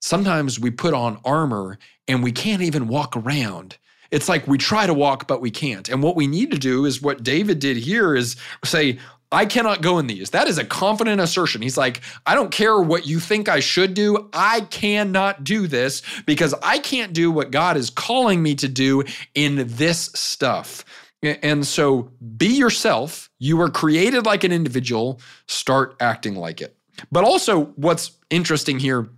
Sometimes 0.01 0.59
we 0.59 0.71
put 0.71 0.93
on 0.93 1.19
armor 1.25 1.77
and 2.07 2.23
we 2.23 2.31
can't 2.31 2.61
even 2.61 2.87
walk 2.87 3.15
around. 3.17 3.77
It's 4.11 4.29
like 4.29 4.47
we 4.47 4.57
try 4.57 4.85
to 4.85 4.93
walk, 4.93 5.27
but 5.27 5.41
we 5.41 5.51
can't. 5.51 5.89
And 5.89 6.03
what 6.03 6.15
we 6.15 6.27
need 6.27 6.51
to 6.51 6.57
do 6.57 6.85
is 6.85 7.01
what 7.01 7.23
David 7.23 7.59
did 7.59 7.77
here 7.77 8.15
is 8.15 8.35
say, 8.63 8.99
I 9.31 9.45
cannot 9.45 9.81
go 9.81 9.97
in 9.97 10.07
these. 10.07 10.29
That 10.29 10.47
is 10.47 10.57
a 10.57 10.63
confident 10.63 11.19
assertion. 11.19 11.61
He's 11.61 11.77
like, 11.77 12.01
I 12.25 12.35
don't 12.35 12.51
care 12.51 12.79
what 12.79 13.07
you 13.07 13.19
think 13.19 13.49
I 13.49 13.59
should 13.59 13.93
do. 13.93 14.29
I 14.31 14.61
cannot 14.61 15.43
do 15.43 15.67
this 15.67 16.03
because 16.25 16.53
I 16.63 16.79
can't 16.79 17.11
do 17.11 17.31
what 17.31 17.51
God 17.51 17.75
is 17.75 17.89
calling 17.89 18.43
me 18.43 18.55
to 18.55 18.67
do 18.67 19.03
in 19.33 19.67
this 19.67 20.11
stuff. 20.13 20.85
And 21.23 21.65
so 21.65 22.11
be 22.37 22.47
yourself. 22.47 23.29
You 23.39 23.57
were 23.57 23.69
created 23.69 24.25
like 24.25 24.43
an 24.43 24.51
individual. 24.51 25.19
Start 25.47 25.95
acting 25.99 26.35
like 26.35 26.61
it. 26.61 26.77
But 27.11 27.23
also, 27.23 27.65
what's 27.75 28.11
interesting 28.29 28.79
here 28.79 29.09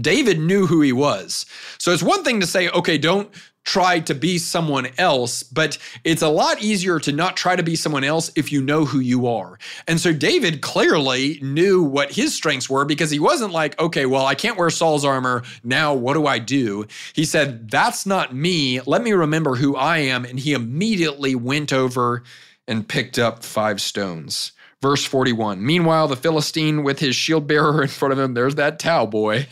David 0.00 0.38
knew 0.38 0.66
who 0.66 0.80
he 0.80 0.92
was. 0.92 1.46
So 1.78 1.92
it's 1.92 2.02
one 2.02 2.24
thing 2.24 2.40
to 2.40 2.46
say, 2.46 2.68
okay, 2.70 2.98
don't 2.98 3.30
try 3.64 4.00
to 4.00 4.14
be 4.14 4.38
someone 4.38 4.88
else, 4.98 5.42
but 5.42 5.78
it's 6.04 6.22
a 6.22 6.28
lot 6.28 6.60
easier 6.62 6.98
to 6.98 7.12
not 7.12 7.36
try 7.36 7.54
to 7.54 7.62
be 7.62 7.76
someone 7.76 8.02
else 8.02 8.30
if 8.34 8.50
you 8.50 8.60
know 8.60 8.84
who 8.84 8.98
you 8.98 9.26
are. 9.26 9.58
And 9.86 10.00
so 10.00 10.12
David 10.12 10.62
clearly 10.62 11.38
knew 11.42 11.82
what 11.82 12.12
his 12.12 12.34
strengths 12.34 12.68
were 12.68 12.84
because 12.84 13.10
he 13.10 13.20
wasn't 13.20 13.52
like, 13.52 13.78
okay, 13.78 14.06
well, 14.06 14.26
I 14.26 14.34
can't 14.34 14.58
wear 14.58 14.70
Saul's 14.70 15.04
armor. 15.04 15.44
Now 15.62 15.94
what 15.94 16.14
do 16.14 16.26
I 16.26 16.38
do? 16.38 16.86
He 17.12 17.24
said, 17.24 17.70
that's 17.70 18.04
not 18.04 18.34
me. 18.34 18.80
Let 18.80 19.02
me 19.02 19.12
remember 19.12 19.54
who 19.54 19.76
I 19.76 19.98
am. 19.98 20.24
And 20.24 20.40
he 20.40 20.54
immediately 20.54 21.34
went 21.34 21.72
over 21.72 22.24
and 22.66 22.88
picked 22.88 23.18
up 23.18 23.44
five 23.44 23.80
stones. 23.80 24.52
Verse 24.82 25.04
41 25.04 25.64
Meanwhile, 25.64 26.08
the 26.08 26.16
Philistine, 26.16 26.82
with 26.82 26.98
his 26.98 27.14
shield 27.14 27.46
bearer 27.46 27.82
in 27.82 27.88
front 27.88 28.12
of 28.12 28.18
him, 28.18 28.34
there's 28.34 28.56
that 28.56 28.80
Tau 28.80 29.06
boy, 29.06 29.46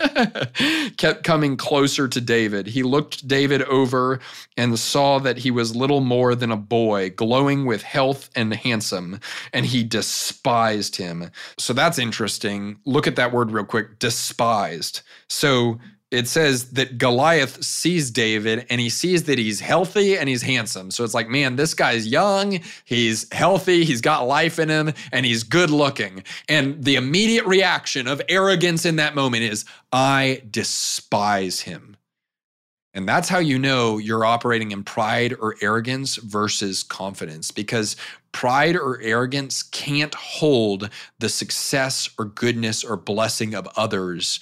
kept 0.97 1.23
coming 1.23 1.57
closer 1.57 2.09
to 2.09 2.21
David. 2.21 2.67
He 2.67 2.83
looked 2.83 3.29
David 3.29 3.63
over 3.63 4.19
and 4.57 4.77
saw 4.77 5.21
that 5.21 5.39
he 5.39 5.53
was 5.53 5.77
little 5.77 6.01
more 6.01 6.35
than 6.35 6.51
a 6.51 6.57
boy, 6.57 7.11
glowing 7.11 7.65
with 7.65 7.83
health 7.83 8.29
and 8.35 8.53
handsome, 8.53 9.21
and 9.53 9.65
he 9.65 9.85
despised 9.85 10.97
him. 10.97 11.31
So 11.57 11.73
that's 11.73 12.01
interesting. 12.01 12.81
Look 12.85 13.07
at 13.07 13.15
that 13.15 13.33
word 13.33 13.53
real 13.53 13.65
quick 13.65 14.01
despised. 14.01 15.03
So 15.29 15.79
it 16.11 16.27
says 16.27 16.71
that 16.71 16.99
Goliath 16.99 17.63
sees 17.63 18.11
David 18.11 18.67
and 18.69 18.81
he 18.81 18.89
sees 18.89 19.25
that 19.25 19.39
he's 19.39 19.61
healthy 19.61 20.19
and 20.19 20.29
he's 20.29 20.43
handsome. 20.43 20.91
So 20.91 21.05
it's 21.05 21.15
like, 21.15 21.29
man, 21.29 21.55
this 21.57 21.73
guy's 21.73 22.07
young, 22.07 22.61
he's 22.85 23.33
healthy, 23.33 23.85
he's 23.85 24.01
got 24.01 24.27
life 24.27 24.59
in 24.59 24.69
him, 24.69 24.93
and 25.13 25.25
he's 25.25 25.45
good 25.45 25.71
looking. 25.71 26.25
And 26.49 26.83
the 26.83 26.97
immediate 26.97 27.47
reaction 27.47 28.09
of 28.09 28.21
arrogance 28.29 28.85
in 28.85 28.97
that 28.97 29.15
moment 29.15 29.45
is, 29.45 29.65
I 29.93 30.43
despise 30.51 31.61
him. 31.61 31.97
And 32.93 33.09
that's 33.09 33.29
how 33.29 33.39
you 33.39 33.57
know 33.57 33.99
you're 33.99 34.25
operating 34.25 34.73
in 34.73 34.83
pride 34.83 35.37
or 35.41 35.55
arrogance 35.63 36.17
versus 36.17 36.83
confidence 36.83 37.53
because 37.53 37.95
pride 38.33 38.75
or 38.75 39.01
arrogance 39.01 39.63
can't 39.63 40.15
hold 40.15 40.91
the 41.21 41.29
success 41.29 42.11
or 42.19 42.25
goodness 42.25 42.83
or 42.83 42.97
blessing 42.97 43.55
of 43.55 43.69
others 43.77 44.41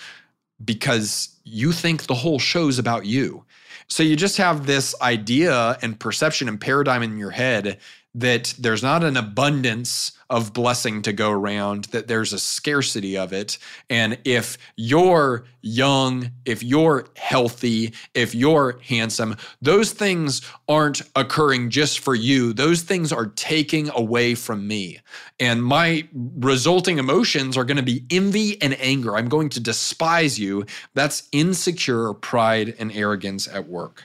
because 0.65 1.37
you 1.45 1.73
think 1.73 2.07
the 2.07 2.15
whole 2.15 2.39
show's 2.39 2.79
about 2.79 3.07
you. 3.07 3.45
So 3.89 4.03
you 4.03 4.17
just 4.17 4.37
have 4.37 4.67
this 4.67 4.95
idea 5.01 5.79
and 5.81 5.99
perception 5.99 6.49
and 6.49 6.61
paradigm 6.61 7.03
in 7.03 7.17
your 7.17 7.31
head 7.31 7.79
that 8.19 8.53
there's 8.59 8.83
not 8.83 9.05
an 9.05 9.17
abundance 9.17 10.13
of 10.29 10.53
blessing 10.53 11.03
to 11.03 11.13
go 11.13 11.31
around, 11.31 11.85
that 11.87 12.09
there's 12.09 12.33
a 12.33 12.39
scarcity 12.39 13.17
of 13.17 13.33
it. 13.33 13.59
And 13.89 14.19
if 14.25 14.59
you're 14.77 15.45
young, 15.63 16.33
if 16.45 16.63
you're 16.63 17.07
healthy, 17.17 17.95
if 18.15 18.35
you're 18.35 18.79
handsome, 18.83 19.37
those 19.63 19.93
things 19.93 20.43
aren't 20.69 21.03
occurring 21.17 21.71
just 21.71 22.01
for 22.01 22.15
you. 22.15 22.53
Those 22.53 22.83
things 22.83 23.13
are 23.13 23.27
taking 23.27 23.89
away 23.91 24.35
from 24.35 24.67
me. 24.67 24.99
And 25.39 25.63
my 25.63 26.07
resulting 26.13 26.99
emotions 26.99 27.57
are 27.57 27.65
going 27.65 27.77
to 27.77 27.83
be 27.83 28.05
envy 28.11 28.61
and 28.61 28.79
anger. 28.81 29.17
I'm 29.17 29.29
going 29.29 29.49
to 29.51 29.61
despise 29.61 30.39
you. 30.39 30.67
That's 30.95 31.29
insecure 31.31 32.13
pride 32.15 32.75
and 32.79 32.93
arrogance 32.93 33.47
at 33.47 33.69
work. 33.69 34.05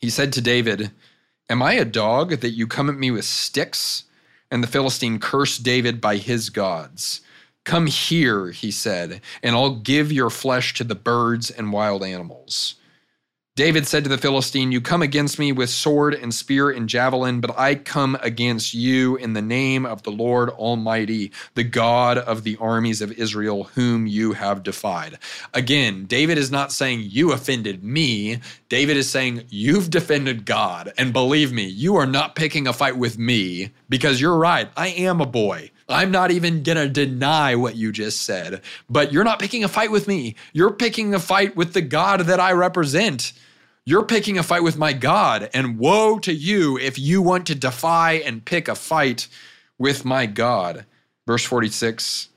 He 0.00 0.10
said 0.10 0.32
to 0.34 0.40
David, 0.40 0.90
Am 1.50 1.62
I 1.62 1.72
a 1.74 1.84
dog 1.84 2.40
that 2.40 2.50
you 2.50 2.66
come 2.66 2.90
at 2.90 2.98
me 2.98 3.10
with 3.10 3.24
sticks? 3.24 4.04
And 4.50 4.62
the 4.62 4.68
Philistine 4.68 5.18
cursed 5.18 5.62
David 5.62 6.00
by 6.00 6.16
his 6.16 6.50
gods. 6.50 7.22
Come 7.64 7.86
here, 7.86 8.50
he 8.50 8.70
said, 8.70 9.20
and 9.42 9.54
I'll 9.54 9.76
give 9.76 10.10
your 10.12 10.30
flesh 10.30 10.74
to 10.74 10.84
the 10.84 10.94
birds 10.94 11.50
and 11.50 11.72
wild 11.72 12.02
animals. 12.02 12.76
David 13.58 13.88
said 13.88 14.04
to 14.04 14.08
the 14.08 14.18
Philistine, 14.18 14.70
You 14.70 14.80
come 14.80 15.02
against 15.02 15.36
me 15.36 15.50
with 15.50 15.68
sword 15.68 16.14
and 16.14 16.32
spear 16.32 16.70
and 16.70 16.88
javelin, 16.88 17.40
but 17.40 17.58
I 17.58 17.74
come 17.74 18.16
against 18.22 18.72
you 18.72 19.16
in 19.16 19.32
the 19.32 19.42
name 19.42 19.84
of 19.84 20.04
the 20.04 20.12
Lord 20.12 20.48
Almighty, 20.50 21.32
the 21.56 21.64
God 21.64 22.18
of 22.18 22.44
the 22.44 22.56
armies 22.60 23.02
of 23.02 23.10
Israel, 23.10 23.64
whom 23.64 24.06
you 24.06 24.34
have 24.34 24.62
defied. 24.62 25.18
Again, 25.54 26.04
David 26.04 26.38
is 26.38 26.52
not 26.52 26.70
saying, 26.70 27.08
You 27.10 27.32
offended 27.32 27.82
me. 27.82 28.38
David 28.68 28.96
is 28.96 29.10
saying, 29.10 29.42
You've 29.48 29.90
defended 29.90 30.44
God. 30.44 30.92
And 30.96 31.12
believe 31.12 31.52
me, 31.52 31.64
you 31.66 31.96
are 31.96 32.06
not 32.06 32.36
picking 32.36 32.68
a 32.68 32.72
fight 32.72 32.96
with 32.96 33.18
me 33.18 33.72
because 33.88 34.20
you're 34.20 34.38
right. 34.38 34.68
I 34.76 34.90
am 34.90 35.20
a 35.20 35.26
boy. 35.26 35.72
I'm 35.88 36.12
not 36.12 36.30
even 36.30 36.62
going 36.62 36.78
to 36.78 36.88
deny 36.88 37.56
what 37.56 37.74
you 37.74 37.90
just 37.90 38.22
said, 38.22 38.62
but 38.88 39.12
you're 39.12 39.24
not 39.24 39.40
picking 39.40 39.64
a 39.64 39.68
fight 39.68 39.90
with 39.90 40.06
me. 40.06 40.36
You're 40.52 40.70
picking 40.70 41.12
a 41.12 41.18
fight 41.18 41.56
with 41.56 41.72
the 41.72 41.82
God 41.82 42.20
that 42.20 42.38
I 42.38 42.52
represent. 42.52 43.32
You're 43.88 44.04
picking 44.04 44.36
a 44.36 44.42
fight 44.42 44.62
with 44.62 44.76
my 44.76 44.92
God, 44.92 45.48
and 45.54 45.78
woe 45.78 46.18
to 46.18 46.30
you 46.30 46.76
if 46.76 46.98
you 46.98 47.22
want 47.22 47.46
to 47.46 47.54
defy 47.54 48.16
and 48.16 48.44
pick 48.44 48.68
a 48.68 48.74
fight 48.74 49.28
with 49.78 50.04
my 50.04 50.26
God. 50.26 50.84
Verse 51.26 51.42
46 51.42 52.28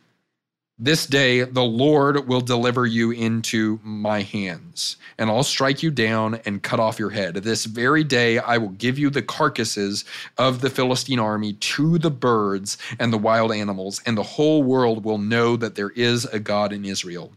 This 0.79 1.05
day 1.05 1.41
the 1.41 1.61
Lord 1.61 2.25
will 2.25 2.39
deliver 2.39 2.85
you 2.85 3.11
into 3.11 3.81
my 3.83 4.21
hands, 4.21 4.95
and 5.17 5.29
I'll 5.29 5.43
strike 5.43 5.83
you 5.83 5.91
down 5.91 6.39
and 6.45 6.63
cut 6.63 6.79
off 6.79 6.99
your 6.99 7.09
head. 7.09 7.33
This 7.35 7.65
very 7.65 8.05
day 8.05 8.39
I 8.39 8.57
will 8.57 8.69
give 8.69 8.97
you 8.97 9.09
the 9.09 9.21
carcasses 9.21 10.05
of 10.37 10.61
the 10.61 10.69
Philistine 10.69 11.19
army 11.19 11.51
to 11.51 11.97
the 11.97 12.11
birds 12.11 12.77
and 12.97 13.11
the 13.11 13.17
wild 13.17 13.51
animals, 13.51 14.01
and 14.05 14.17
the 14.17 14.23
whole 14.23 14.63
world 14.63 15.03
will 15.03 15.17
know 15.17 15.57
that 15.57 15.75
there 15.75 15.91
is 15.97 16.23
a 16.23 16.39
God 16.39 16.71
in 16.71 16.85
Israel. 16.85 17.33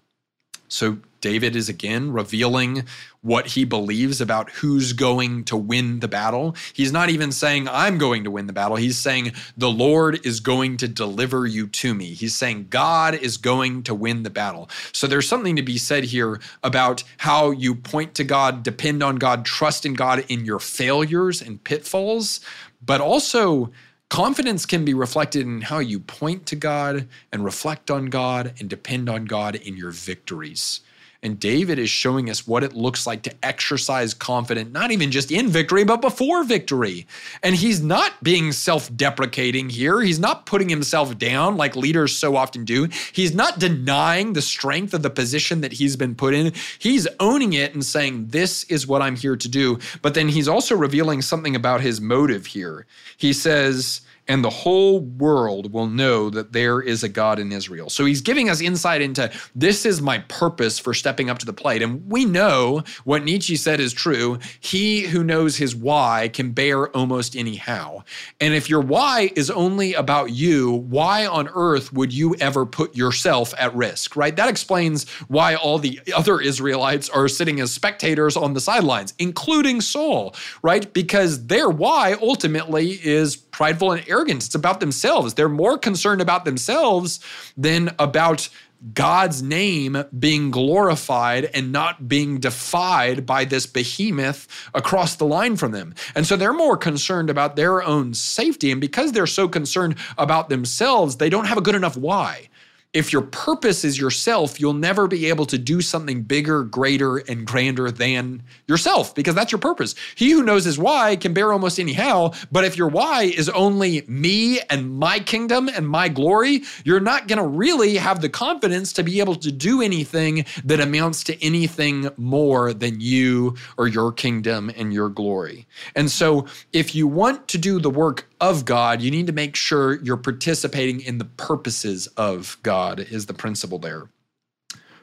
So 0.68 0.98
David 1.24 1.56
is 1.56 1.70
again 1.70 2.12
revealing 2.12 2.84
what 3.22 3.46
he 3.46 3.64
believes 3.64 4.20
about 4.20 4.50
who's 4.50 4.92
going 4.92 5.42
to 5.44 5.56
win 5.56 6.00
the 6.00 6.06
battle. 6.06 6.54
He's 6.74 6.92
not 6.92 7.08
even 7.08 7.32
saying, 7.32 7.66
I'm 7.66 7.96
going 7.96 8.24
to 8.24 8.30
win 8.30 8.46
the 8.46 8.52
battle. 8.52 8.76
He's 8.76 8.98
saying, 8.98 9.32
the 9.56 9.70
Lord 9.70 10.20
is 10.26 10.40
going 10.40 10.76
to 10.76 10.86
deliver 10.86 11.46
you 11.46 11.66
to 11.66 11.94
me. 11.94 12.12
He's 12.12 12.36
saying, 12.36 12.66
God 12.68 13.14
is 13.14 13.38
going 13.38 13.84
to 13.84 13.94
win 13.94 14.22
the 14.22 14.28
battle. 14.28 14.68
So 14.92 15.06
there's 15.06 15.26
something 15.26 15.56
to 15.56 15.62
be 15.62 15.78
said 15.78 16.04
here 16.04 16.42
about 16.62 17.02
how 17.16 17.52
you 17.52 17.74
point 17.74 18.14
to 18.16 18.24
God, 18.24 18.62
depend 18.62 19.02
on 19.02 19.16
God, 19.16 19.46
trust 19.46 19.86
in 19.86 19.94
God 19.94 20.26
in 20.28 20.44
your 20.44 20.58
failures 20.60 21.40
and 21.40 21.64
pitfalls, 21.64 22.40
but 22.84 23.00
also 23.00 23.72
Confidence 24.10 24.64
can 24.64 24.84
be 24.84 24.94
reflected 24.94 25.46
in 25.46 25.62
how 25.62 25.78
you 25.78 25.98
point 25.98 26.46
to 26.46 26.54
God 26.54 27.08
and 27.32 27.44
reflect 27.44 27.90
on 27.90 28.06
God 28.06 28.54
and 28.60 28.70
depend 28.70 29.08
on 29.08 29.24
God 29.24 29.56
in 29.56 29.76
your 29.76 29.90
victories. 29.90 30.82
And 31.24 31.40
David 31.40 31.78
is 31.78 31.88
showing 31.88 32.28
us 32.28 32.46
what 32.46 32.62
it 32.62 32.74
looks 32.74 33.06
like 33.06 33.22
to 33.22 33.32
exercise 33.42 34.12
confidence, 34.12 34.70
not 34.74 34.90
even 34.92 35.10
just 35.10 35.32
in 35.32 35.48
victory, 35.48 35.82
but 35.82 36.02
before 36.02 36.44
victory. 36.44 37.06
And 37.42 37.56
he's 37.56 37.82
not 37.82 38.22
being 38.22 38.52
self 38.52 38.94
deprecating 38.94 39.70
here. 39.70 40.02
He's 40.02 40.18
not 40.18 40.44
putting 40.44 40.68
himself 40.68 41.16
down 41.16 41.56
like 41.56 41.76
leaders 41.76 42.14
so 42.14 42.36
often 42.36 42.66
do. 42.66 42.88
He's 43.12 43.34
not 43.34 43.58
denying 43.58 44.34
the 44.34 44.42
strength 44.42 44.92
of 44.92 45.02
the 45.02 45.08
position 45.08 45.62
that 45.62 45.72
he's 45.72 45.96
been 45.96 46.14
put 46.14 46.34
in. 46.34 46.52
He's 46.78 47.08
owning 47.18 47.54
it 47.54 47.72
and 47.72 47.82
saying, 47.82 48.26
This 48.26 48.64
is 48.64 48.86
what 48.86 49.00
I'm 49.00 49.16
here 49.16 49.36
to 49.36 49.48
do. 49.48 49.78
But 50.02 50.12
then 50.12 50.28
he's 50.28 50.46
also 50.46 50.76
revealing 50.76 51.22
something 51.22 51.56
about 51.56 51.80
his 51.80 52.02
motive 52.02 52.44
here. 52.44 52.84
He 53.16 53.32
says, 53.32 54.02
and 54.26 54.44
the 54.44 54.50
whole 54.50 55.00
world 55.00 55.72
will 55.72 55.86
know 55.86 56.30
that 56.30 56.52
there 56.52 56.80
is 56.80 57.02
a 57.02 57.08
God 57.08 57.38
in 57.38 57.52
Israel. 57.52 57.90
So 57.90 58.04
he's 58.04 58.20
giving 58.20 58.48
us 58.48 58.60
insight 58.60 59.02
into 59.02 59.30
this 59.54 59.84
is 59.84 60.00
my 60.00 60.20
purpose 60.20 60.78
for 60.78 60.94
stepping 60.94 61.28
up 61.28 61.38
to 61.38 61.46
the 61.46 61.52
plate. 61.52 61.82
And 61.82 62.10
we 62.10 62.24
know 62.24 62.82
what 63.04 63.24
Nietzsche 63.24 63.56
said 63.56 63.80
is 63.80 63.92
true. 63.92 64.38
He 64.60 65.02
who 65.02 65.22
knows 65.22 65.56
his 65.56 65.74
why 65.74 66.30
can 66.32 66.52
bear 66.52 66.88
almost 66.88 67.36
any 67.36 67.56
how. 67.56 68.04
And 68.40 68.54
if 68.54 68.70
your 68.70 68.80
why 68.80 69.30
is 69.36 69.50
only 69.50 69.94
about 69.94 70.30
you, 70.30 70.72
why 70.72 71.26
on 71.26 71.48
earth 71.54 71.92
would 71.92 72.12
you 72.12 72.34
ever 72.36 72.64
put 72.64 72.96
yourself 72.96 73.52
at 73.58 73.74
risk, 73.74 74.16
right? 74.16 74.34
That 74.34 74.48
explains 74.48 75.08
why 75.28 75.54
all 75.54 75.78
the 75.78 76.00
other 76.14 76.40
Israelites 76.40 77.10
are 77.10 77.28
sitting 77.28 77.60
as 77.60 77.72
spectators 77.72 78.36
on 78.36 78.54
the 78.54 78.60
sidelines, 78.60 79.12
including 79.18 79.80
Saul, 79.80 80.34
right? 80.62 80.90
Because 80.92 81.46
their 81.46 81.68
why 81.68 82.16
ultimately 82.20 82.92
is 82.92 83.36
prideful 83.54 83.92
and 83.92 84.04
arrogant. 84.08 84.44
It's 84.44 84.56
about 84.56 84.80
themselves. 84.80 85.34
They're 85.34 85.48
more 85.48 85.78
concerned 85.78 86.20
about 86.20 86.44
themselves 86.44 87.20
than 87.56 87.94
about 88.00 88.48
God's 88.92 89.42
name 89.42 90.04
being 90.18 90.50
glorified 90.50 91.44
and 91.54 91.70
not 91.70 92.08
being 92.08 92.40
defied 92.40 93.24
by 93.24 93.44
this 93.44 93.64
behemoth 93.64 94.48
across 94.74 95.14
the 95.14 95.24
line 95.24 95.56
from 95.56 95.70
them. 95.70 95.94
And 96.16 96.26
so 96.26 96.36
they're 96.36 96.52
more 96.52 96.76
concerned 96.76 97.30
about 97.30 97.54
their 97.54 97.80
own 97.80 98.12
safety. 98.12 98.72
And 98.72 98.80
because 98.80 99.12
they're 99.12 99.26
so 99.28 99.46
concerned 99.46 99.94
about 100.18 100.48
themselves, 100.48 101.16
they 101.16 101.30
don't 101.30 101.46
have 101.46 101.56
a 101.56 101.62
good 101.62 101.76
enough 101.76 101.96
why. 101.96 102.48
If 102.94 103.12
your 103.12 103.22
purpose 103.22 103.84
is 103.84 103.98
yourself, 103.98 104.60
you'll 104.60 104.72
never 104.72 105.08
be 105.08 105.26
able 105.26 105.44
to 105.46 105.58
do 105.58 105.80
something 105.80 106.22
bigger, 106.22 106.62
greater, 106.62 107.16
and 107.16 107.44
grander 107.44 107.90
than 107.90 108.42
yourself 108.68 109.14
because 109.14 109.34
that's 109.34 109.50
your 109.50 109.58
purpose. 109.58 109.96
He 110.14 110.30
who 110.30 110.44
knows 110.44 110.64
his 110.64 110.78
why 110.78 111.16
can 111.16 111.34
bear 111.34 111.52
almost 111.52 111.80
any 111.80 111.92
how, 111.92 112.32
but 112.52 112.64
if 112.64 112.76
your 112.76 112.88
why 112.88 113.24
is 113.24 113.48
only 113.48 114.04
me 114.06 114.60
and 114.70 114.96
my 114.96 115.18
kingdom 115.18 115.68
and 115.68 115.88
my 115.88 116.08
glory, 116.08 116.62
you're 116.84 117.00
not 117.00 117.26
going 117.26 117.38
to 117.38 117.46
really 117.46 117.96
have 117.96 118.20
the 118.20 118.28
confidence 118.28 118.92
to 118.92 119.02
be 119.02 119.18
able 119.18 119.34
to 119.36 119.50
do 119.50 119.82
anything 119.82 120.46
that 120.64 120.78
amounts 120.78 121.24
to 121.24 121.44
anything 121.44 122.08
more 122.16 122.72
than 122.72 123.00
you 123.00 123.56
or 123.76 123.88
your 123.88 124.12
kingdom 124.12 124.70
and 124.76 124.92
your 124.92 125.08
glory. 125.08 125.66
And 125.96 126.10
so, 126.10 126.46
if 126.72 126.94
you 126.94 127.08
want 127.08 127.48
to 127.48 127.58
do 127.58 127.80
the 127.80 127.90
work 127.90 128.28
of 128.44 128.66
God, 128.66 129.00
you 129.00 129.10
need 129.10 129.26
to 129.26 129.32
make 129.32 129.56
sure 129.56 129.94
you're 130.02 130.18
participating 130.18 131.00
in 131.00 131.16
the 131.16 131.24
purposes 131.24 132.06
of 132.18 132.58
God, 132.62 132.83
is 133.00 133.26
the 133.26 133.34
principle 133.34 133.78
there. 133.78 134.08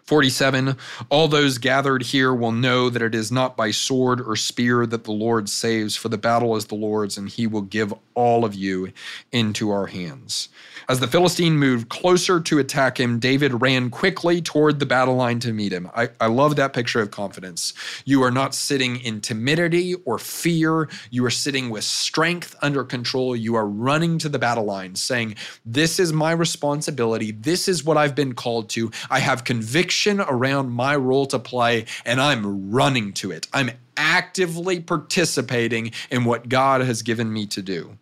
47 0.03 0.75
All 1.09 1.27
those 1.27 1.57
gathered 1.57 2.03
here 2.03 2.33
will 2.33 2.51
know 2.51 2.89
that 2.89 3.01
it 3.01 3.15
is 3.15 3.31
not 3.31 3.55
by 3.55 3.71
sword 3.71 4.19
or 4.19 4.35
spear 4.35 4.85
that 4.85 5.03
the 5.03 5.11
Lord 5.11 5.47
saves, 5.47 5.95
for 5.95 6.09
the 6.09 6.17
battle 6.17 6.55
is 6.55 6.65
the 6.65 6.75
Lord's, 6.75 7.17
and 7.17 7.29
he 7.29 7.47
will 7.47 7.61
give 7.61 7.93
all 8.13 8.43
of 8.43 8.53
you 8.53 8.91
into 9.31 9.69
our 9.69 9.87
hands. 9.87 10.49
As 10.91 10.99
the 10.99 11.07
Philistine 11.07 11.57
moved 11.57 11.87
closer 11.87 12.41
to 12.41 12.59
attack 12.59 12.99
him, 12.99 13.17
David 13.17 13.61
ran 13.61 13.89
quickly 13.89 14.41
toward 14.41 14.81
the 14.81 14.85
battle 14.85 15.15
line 15.15 15.39
to 15.39 15.53
meet 15.53 15.71
him. 15.71 15.89
I, 15.95 16.09
I 16.19 16.27
love 16.27 16.57
that 16.57 16.73
picture 16.73 16.99
of 16.99 17.11
confidence. 17.11 17.73
You 18.03 18.21
are 18.23 18.29
not 18.29 18.53
sitting 18.53 18.99
in 18.99 19.21
timidity 19.21 19.95
or 20.03 20.19
fear. 20.19 20.89
You 21.09 21.23
are 21.23 21.29
sitting 21.29 21.69
with 21.69 21.85
strength 21.85 22.57
under 22.61 22.83
control. 22.83 23.37
You 23.37 23.55
are 23.55 23.65
running 23.65 24.17
to 24.17 24.27
the 24.27 24.37
battle 24.37 24.65
line 24.65 24.95
saying, 24.95 25.35
This 25.65 25.97
is 25.97 26.11
my 26.11 26.33
responsibility. 26.33 27.31
This 27.31 27.69
is 27.69 27.85
what 27.85 27.95
I've 27.95 28.13
been 28.13 28.33
called 28.33 28.69
to. 28.71 28.91
I 29.09 29.19
have 29.19 29.45
conviction 29.45 30.19
around 30.19 30.71
my 30.71 30.97
role 30.97 31.25
to 31.27 31.39
play, 31.39 31.85
and 32.05 32.19
I'm 32.19 32.69
running 32.69 33.13
to 33.13 33.31
it. 33.31 33.47
I'm 33.53 33.71
actively 33.95 34.81
participating 34.81 35.91
in 36.09 36.25
what 36.25 36.49
God 36.49 36.81
has 36.81 37.01
given 37.01 37.31
me 37.31 37.45
to 37.47 37.61
do. 37.61 37.97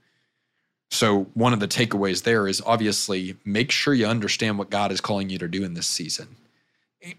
So, 0.92 1.26
one 1.36 1.54
of 1.54 1.60
the 1.60 1.68
takeaways 1.68 2.24
there 2.24 2.48
is 2.48 2.62
obviously 2.66 3.38
make 3.46 3.72
sure 3.72 3.94
you 3.94 4.08
understand 4.08 4.58
what 4.58 4.70
God 4.72 4.92
is 4.92 5.02
calling 5.02 5.30
you 5.30 5.38
to 5.38 5.48
do 5.48 5.64
in 5.64 5.76
this 5.76 5.88
season. 5.88 6.36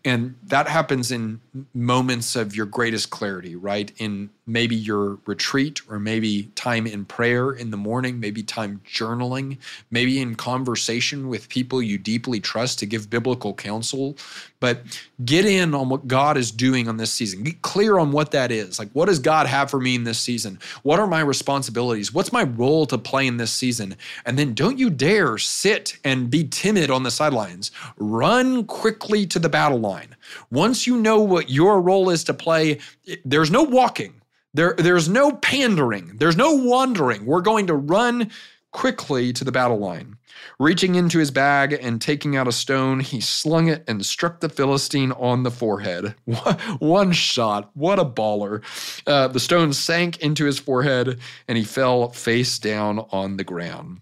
And 0.04 0.36
that 0.42 0.68
happens 0.68 1.10
in 1.10 1.40
moments 1.72 2.36
of 2.36 2.54
your 2.54 2.66
greatest 2.66 3.08
clarity, 3.08 3.56
right? 3.56 3.90
In 3.96 4.28
maybe 4.46 4.76
your 4.76 5.18
retreat 5.24 5.80
or 5.88 5.98
maybe 5.98 6.50
time 6.54 6.86
in 6.86 7.06
prayer 7.06 7.52
in 7.52 7.70
the 7.70 7.78
morning, 7.78 8.20
maybe 8.20 8.42
time 8.42 8.82
journaling, 8.86 9.56
maybe 9.90 10.20
in 10.20 10.34
conversation 10.34 11.28
with 11.28 11.48
people 11.48 11.80
you 11.80 11.96
deeply 11.96 12.40
trust 12.40 12.78
to 12.80 12.86
give 12.86 13.08
biblical 13.08 13.54
counsel. 13.54 14.18
But 14.58 14.82
get 15.24 15.46
in 15.46 15.74
on 15.74 15.88
what 15.88 16.06
God 16.06 16.36
is 16.36 16.50
doing 16.50 16.86
on 16.86 16.98
this 16.98 17.10
season. 17.10 17.42
Get 17.42 17.62
clear 17.62 17.98
on 17.98 18.12
what 18.12 18.32
that 18.32 18.52
is. 18.52 18.78
Like, 18.78 18.90
what 18.92 19.06
does 19.06 19.18
God 19.18 19.46
have 19.46 19.70
for 19.70 19.80
me 19.80 19.94
in 19.94 20.04
this 20.04 20.18
season? 20.18 20.58
What 20.82 21.00
are 21.00 21.06
my 21.06 21.20
responsibilities? 21.20 22.12
What's 22.12 22.32
my 22.32 22.42
role 22.42 22.84
to 22.86 22.98
play 22.98 23.26
in 23.26 23.38
this 23.38 23.52
season? 23.52 23.96
And 24.26 24.38
then 24.38 24.52
don't 24.52 24.78
you 24.78 24.90
dare 24.90 25.38
sit 25.38 25.96
and 26.04 26.28
be 26.28 26.44
timid 26.46 26.90
on 26.90 27.04
the 27.04 27.10
sidelines. 27.10 27.70
Run 27.96 28.64
quickly 28.64 29.24
to 29.26 29.38
the 29.38 29.48
battle 29.48 29.69
line. 29.78 30.16
Once 30.50 30.86
you 30.86 30.96
know 30.96 31.20
what 31.20 31.50
your 31.50 31.80
role 31.80 32.10
is 32.10 32.24
to 32.24 32.34
play, 32.34 32.78
there's 33.24 33.50
no 33.50 33.62
walking 33.62 34.20
there, 34.54 34.74
there's 34.76 35.08
no 35.08 35.32
pandering, 35.32 36.16
there's 36.16 36.36
no 36.36 36.54
wandering. 36.54 37.24
We're 37.24 37.40
going 37.40 37.66
to 37.68 37.74
run 37.74 38.30
quickly 38.72 39.32
to 39.32 39.44
the 39.44 39.52
battle 39.52 39.78
line. 39.78 40.16
Reaching 40.58 40.94
into 40.94 41.18
his 41.18 41.30
bag 41.30 41.72
and 41.72 42.00
taking 42.00 42.36
out 42.36 42.48
a 42.48 42.52
stone, 42.52 43.00
he 43.00 43.20
slung 43.20 43.68
it 43.68 43.84
and 43.86 44.04
struck 44.04 44.40
the 44.40 44.48
Philistine 44.48 45.12
on 45.12 45.42
the 45.42 45.50
forehead. 45.50 46.14
One 46.78 47.12
shot. 47.12 47.70
What 47.74 47.98
a 47.98 48.04
baller. 48.04 48.62
Uh, 49.06 49.28
the 49.28 49.40
stone 49.40 49.72
sank 49.72 50.18
into 50.18 50.44
his 50.44 50.58
forehead 50.58 51.20
and 51.46 51.58
he 51.58 51.64
fell 51.64 52.10
face 52.10 52.58
down 52.58 53.00
on 53.10 53.36
the 53.36 53.44
ground. 53.44 54.00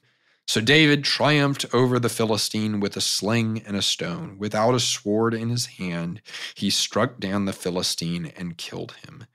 So 0.48 0.62
David 0.62 1.04
triumphed 1.04 1.66
over 1.74 1.98
the 1.98 2.08
Philistine 2.08 2.80
with 2.80 2.96
a 2.96 3.02
sling 3.02 3.62
and 3.66 3.76
a 3.76 3.82
stone. 3.82 4.38
Without 4.38 4.74
a 4.74 4.80
sword 4.80 5.34
in 5.34 5.50
his 5.50 5.66
hand, 5.66 6.22
he 6.54 6.70
struck 6.70 7.20
down 7.20 7.44
the 7.44 7.52
Philistine 7.52 8.32
and 8.34 8.56
killed 8.56 8.94
him. 9.04 9.26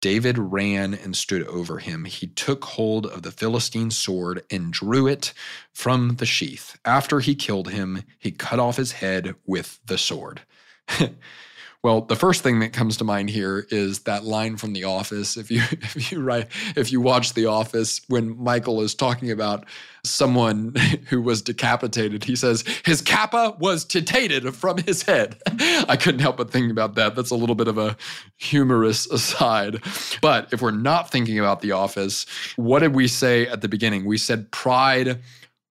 David 0.00 0.38
ran 0.38 0.94
and 0.94 1.14
stood 1.14 1.46
over 1.46 1.80
him. 1.80 2.06
He 2.06 2.28
took 2.28 2.64
hold 2.64 3.04
of 3.04 3.20
the 3.20 3.30
Philistine's 3.30 3.98
sword 3.98 4.42
and 4.50 4.72
drew 4.72 5.06
it 5.06 5.34
from 5.74 6.16
the 6.16 6.26
sheath. 6.26 6.78
After 6.82 7.20
he 7.20 7.34
killed 7.34 7.68
him, 7.68 8.02
he 8.18 8.30
cut 8.30 8.58
off 8.58 8.78
his 8.78 8.92
head 8.92 9.34
with 9.44 9.80
the 9.84 9.98
sword. 9.98 10.40
Well, 11.82 12.02
the 12.02 12.14
first 12.14 12.44
thing 12.44 12.60
that 12.60 12.72
comes 12.72 12.96
to 12.98 13.04
mind 13.04 13.28
here 13.28 13.66
is 13.70 14.00
that 14.00 14.22
line 14.22 14.56
from 14.56 14.72
The 14.72 14.84
Office. 14.84 15.36
If 15.36 15.50
you 15.50 15.62
if 15.70 16.12
you 16.12 16.20
write 16.20 16.46
if 16.76 16.92
you 16.92 17.00
watch 17.00 17.34
The 17.34 17.46
Office, 17.46 18.00
when 18.08 18.40
Michael 18.40 18.80
is 18.82 18.94
talking 18.94 19.32
about 19.32 19.64
someone 20.04 20.74
who 21.08 21.20
was 21.20 21.42
decapitated, 21.42 22.22
he 22.22 22.36
says 22.36 22.64
his 22.84 23.02
kappa 23.02 23.56
was 23.58 23.84
titated 23.84 24.54
from 24.54 24.78
his 24.78 25.02
head. 25.02 25.36
I 25.88 25.96
couldn't 25.96 26.20
help 26.20 26.36
but 26.36 26.50
think 26.52 26.70
about 26.70 26.94
that. 26.94 27.16
That's 27.16 27.30
a 27.30 27.36
little 27.36 27.56
bit 27.56 27.68
of 27.68 27.78
a 27.78 27.96
humorous 28.36 29.06
aside. 29.06 29.82
But 30.20 30.52
if 30.52 30.62
we're 30.62 30.70
not 30.70 31.10
thinking 31.10 31.40
about 31.40 31.62
The 31.62 31.72
Office, 31.72 32.26
what 32.54 32.78
did 32.78 32.94
we 32.94 33.08
say 33.08 33.48
at 33.48 33.60
the 33.60 33.68
beginning? 33.68 34.04
We 34.04 34.18
said 34.18 34.52
pride 34.52 35.20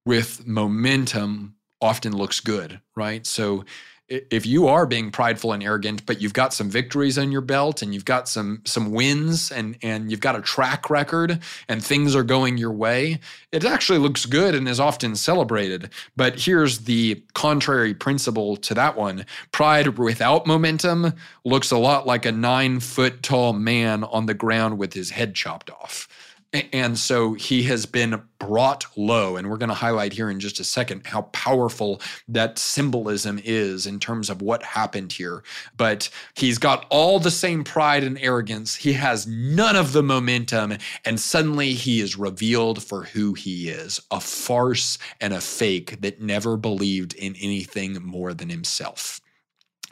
with 0.06 0.46
momentum 0.46 1.56
often 1.82 2.16
looks 2.16 2.40
good, 2.40 2.80
right? 2.96 3.26
So 3.26 3.66
if 4.12 4.46
you 4.46 4.68
are 4.68 4.86
being 4.86 5.10
prideful 5.10 5.54
and 5.54 5.64
arrogant, 5.64 6.06
but 6.06 6.22
you've 6.22 6.34
got 6.34 6.54
some 6.54 6.70
victories 6.70 7.18
on 7.18 7.32
your 7.32 7.42
belt 7.42 7.82
and 7.82 7.94
you've 7.94 8.06
got 8.06 8.28
some 8.28 8.62
some 8.66 8.92
wins 8.92 9.52
and 9.52 9.78
and 9.82 10.12
you've 10.12 10.20
got 10.20 10.36
a 10.36 10.42
track 10.42 10.90
record 10.90 11.40
and 11.70 11.84
things 11.84 12.14
are 12.14 12.24
going 12.24 12.58
your 12.58 12.74
way, 12.74 13.20
it 13.54 13.64
actually 13.64 14.00
looks 14.00 14.26
good 14.26 14.54
and 14.54 14.68
is 14.68 14.80
often 14.80 15.16
celebrated. 15.16 15.90
But 16.18 16.42
here's 16.42 16.80
the 16.80 17.24
contrary 17.34 17.94
principle 17.94 18.58
to 18.58 18.74
that 18.74 18.98
one: 18.98 19.26
pride 19.54 19.98
without 19.98 20.46
momentum 20.46 21.14
looks 21.46 21.72
a 21.72 21.78
lot 21.78 22.06
like 22.06 22.26
a 22.26 22.32
nine 22.32 22.82
foot 22.82 23.24
tall 23.24 23.54
man 23.54 24.04
on 24.04 24.26
the 24.26 24.34
ground 24.34 24.78
with 24.78 24.94
his 24.94 25.12
head 25.12 25.36
chopped 25.36 25.70
off. 25.70 26.10
And 26.54 27.00
so 27.00 27.34
he 27.34 27.64
has 27.64 27.86
been 27.86 28.22
brought 28.38 28.86
low. 28.98 29.38
And 29.38 29.50
we're 29.50 29.58
going 29.58 29.70
to 29.70 29.76
highlight 29.76 30.12
here 30.12 30.30
in 30.30 30.42
just 30.42 30.60
a 30.60 30.66
second 30.66 31.08
how 31.08 31.24
powerful 31.34 32.02
that 32.28 32.60
symbolism 32.60 33.40
is 33.44 33.88
in 33.88 34.00
terms 34.00 34.30
of 34.30 34.42
what 34.42 34.62
happened 34.62 35.14
here. 35.14 35.44
But 35.78 36.10
he's 36.34 36.58
got 36.58 36.86
all 36.90 37.20
the 37.20 37.32
same 37.32 37.64
pride 37.64 38.04
and 38.04 38.20
arrogance. 38.20 38.76
He 38.76 38.94
has 38.94 39.26
none 39.26 39.78
of 39.78 39.94
the 39.94 40.04
momentum. 40.04 40.74
And 41.06 41.20
suddenly 41.22 41.74
he 41.74 42.02
is 42.02 42.18
revealed 42.18 42.84
for 42.84 43.04
who 43.04 43.34
he 43.34 43.70
is 43.70 44.02
a 44.12 44.20
farce 44.20 44.98
and 45.22 45.34
a 45.34 45.40
fake 45.40 46.02
that 46.02 46.22
never 46.22 46.58
believed 46.58 47.14
in 47.14 47.36
anything 47.38 47.94
more 48.04 48.34
than 48.34 48.50
himself. 48.50 49.22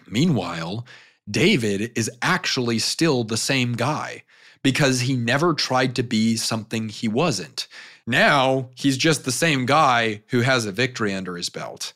Meanwhile, 0.07 0.85
David 1.29 1.91
is 1.95 2.11
actually 2.21 2.79
still 2.79 3.23
the 3.23 3.37
same 3.37 3.73
guy 3.73 4.23
because 4.63 5.01
he 5.01 5.15
never 5.15 5.53
tried 5.53 5.95
to 5.95 6.03
be 6.03 6.35
something 6.35 6.89
he 6.89 7.07
wasn't. 7.07 7.67
Now 8.05 8.69
he's 8.75 8.97
just 8.97 9.25
the 9.25 9.31
same 9.31 9.65
guy 9.65 10.23
who 10.27 10.41
has 10.41 10.65
a 10.65 10.71
victory 10.71 11.13
under 11.13 11.37
his 11.37 11.49
belt. 11.49 11.93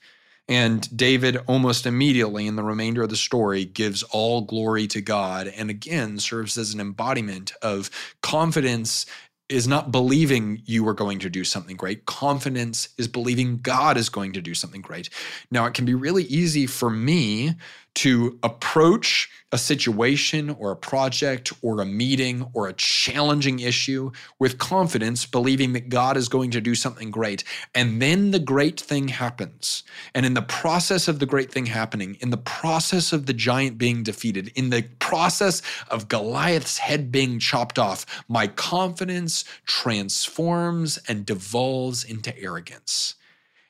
And 0.50 0.96
David, 0.96 1.38
almost 1.48 1.86
immediately 1.86 2.48
in 2.48 2.58
the 2.58 2.64
remainder 2.64 3.04
of 3.04 3.10
the 3.10 3.16
story, 3.16 3.64
gives 3.64 4.04
all 4.04 4.42
glory 4.42 4.88
to 4.88 5.02
God 5.02 5.48
and 5.48 5.70
again 5.70 6.20
serves 6.20 6.58
as 6.58 6.74
an 6.74 6.82
embodiment 6.82 7.54
of 7.62 7.90
confidence 8.22 9.06
is 9.50 9.68
not 9.68 9.92
believing 9.92 10.62
you 10.66 10.88
are 10.88 10.94
going 10.94 11.20
to 11.20 11.30
do 11.30 11.44
something 11.44 11.76
great. 11.76 12.06
Confidence 12.06 12.90
is 12.98 13.08
believing 13.08 13.58
God 13.58 13.98
is 13.98 14.10
going 14.10 14.34
to 14.34 14.42
do 14.42 14.54
something 14.54 14.82
great. 14.82 15.10
Now, 15.52 15.66
it 15.66 15.74
can 15.74 15.86
be 15.86 15.94
really 15.94 16.24
easy 16.24 16.66
for 16.66 16.90
me 16.90 17.56
to 17.96 18.40
approach 18.44 19.30
a 19.52 19.58
situation 19.58 20.50
or 20.50 20.72
a 20.72 20.76
project 20.76 21.54
or 21.62 21.80
a 21.80 21.86
meeting 21.86 22.44
or 22.54 22.68
a 22.68 22.74
challenging 22.74 23.60
issue 23.60 24.12
with 24.40 24.58
confidence, 24.58 25.28
believing 25.28 25.74
that 25.74 25.90
God 25.90 26.18
is 26.18 26.28
going 26.28 26.50
to 26.52 26.62
do 26.62 26.74
something 26.74 27.12
great. 27.12 27.44
And 27.76 28.02
then 28.02 28.32
the 28.32 28.40
great 28.40 28.80
thing 28.82 29.10
happens. 29.10 29.84
And 30.16 30.26
in 30.26 30.34
the 30.34 30.42
process 30.42 31.08
of 31.08 31.20
the 31.20 31.28
great 31.28 31.52
thing 31.52 31.68
happening, 31.68 32.18
in 32.20 32.32
the 32.32 32.38
process 32.38 33.14
of 33.14 33.28
the 33.28 33.34
giant 33.34 33.78
being 33.78 34.02
defeated, 34.02 34.52
in 34.56 34.72
the 34.72 34.84
process 34.98 35.62
of 35.90 36.08
Goliath's 36.08 36.80
head 36.80 37.12
being 37.12 37.38
chopped 37.38 37.78
off, 37.78 38.08
my 38.28 38.48
confidence 38.48 39.46
transforms 39.66 40.98
and 41.08 41.28
devolves 41.28 42.04
into 42.04 42.36
arrogance. 42.40 43.16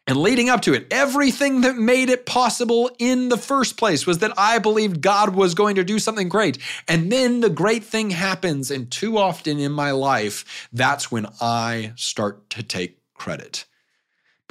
And 0.06 0.18
leading 0.18 0.50
up 0.50 0.62
to 0.64 0.74
it, 0.74 0.88
everything 0.92 1.62
that 1.62 1.78
made 1.78 2.10
it 2.10 2.26
possible 2.26 2.92
in 3.00 3.30
the 3.30 3.38
first 3.38 3.78
place 3.78 4.06
was 4.06 4.18
that 4.20 4.34
I 4.38 4.60
believed 4.60 5.00
God 5.00 5.34
was 5.34 5.56
going 5.56 5.76
to 5.76 5.84
do 5.86 5.98
something 5.98 6.28
great. 6.28 6.58
And 6.90 7.10
then 7.10 7.40
the 7.40 7.50
great 7.50 7.86
thing 7.86 8.10
happens. 8.10 8.70
And 8.70 8.92
too 8.92 9.18
often 9.18 9.60
in 9.60 9.72
my 9.72 9.92
life, 9.92 10.68
that's 10.74 11.10
when 11.10 11.28
I 11.40 11.94
start 11.96 12.50
to 12.52 12.64
take 12.64 13.00
credit. 13.14 13.66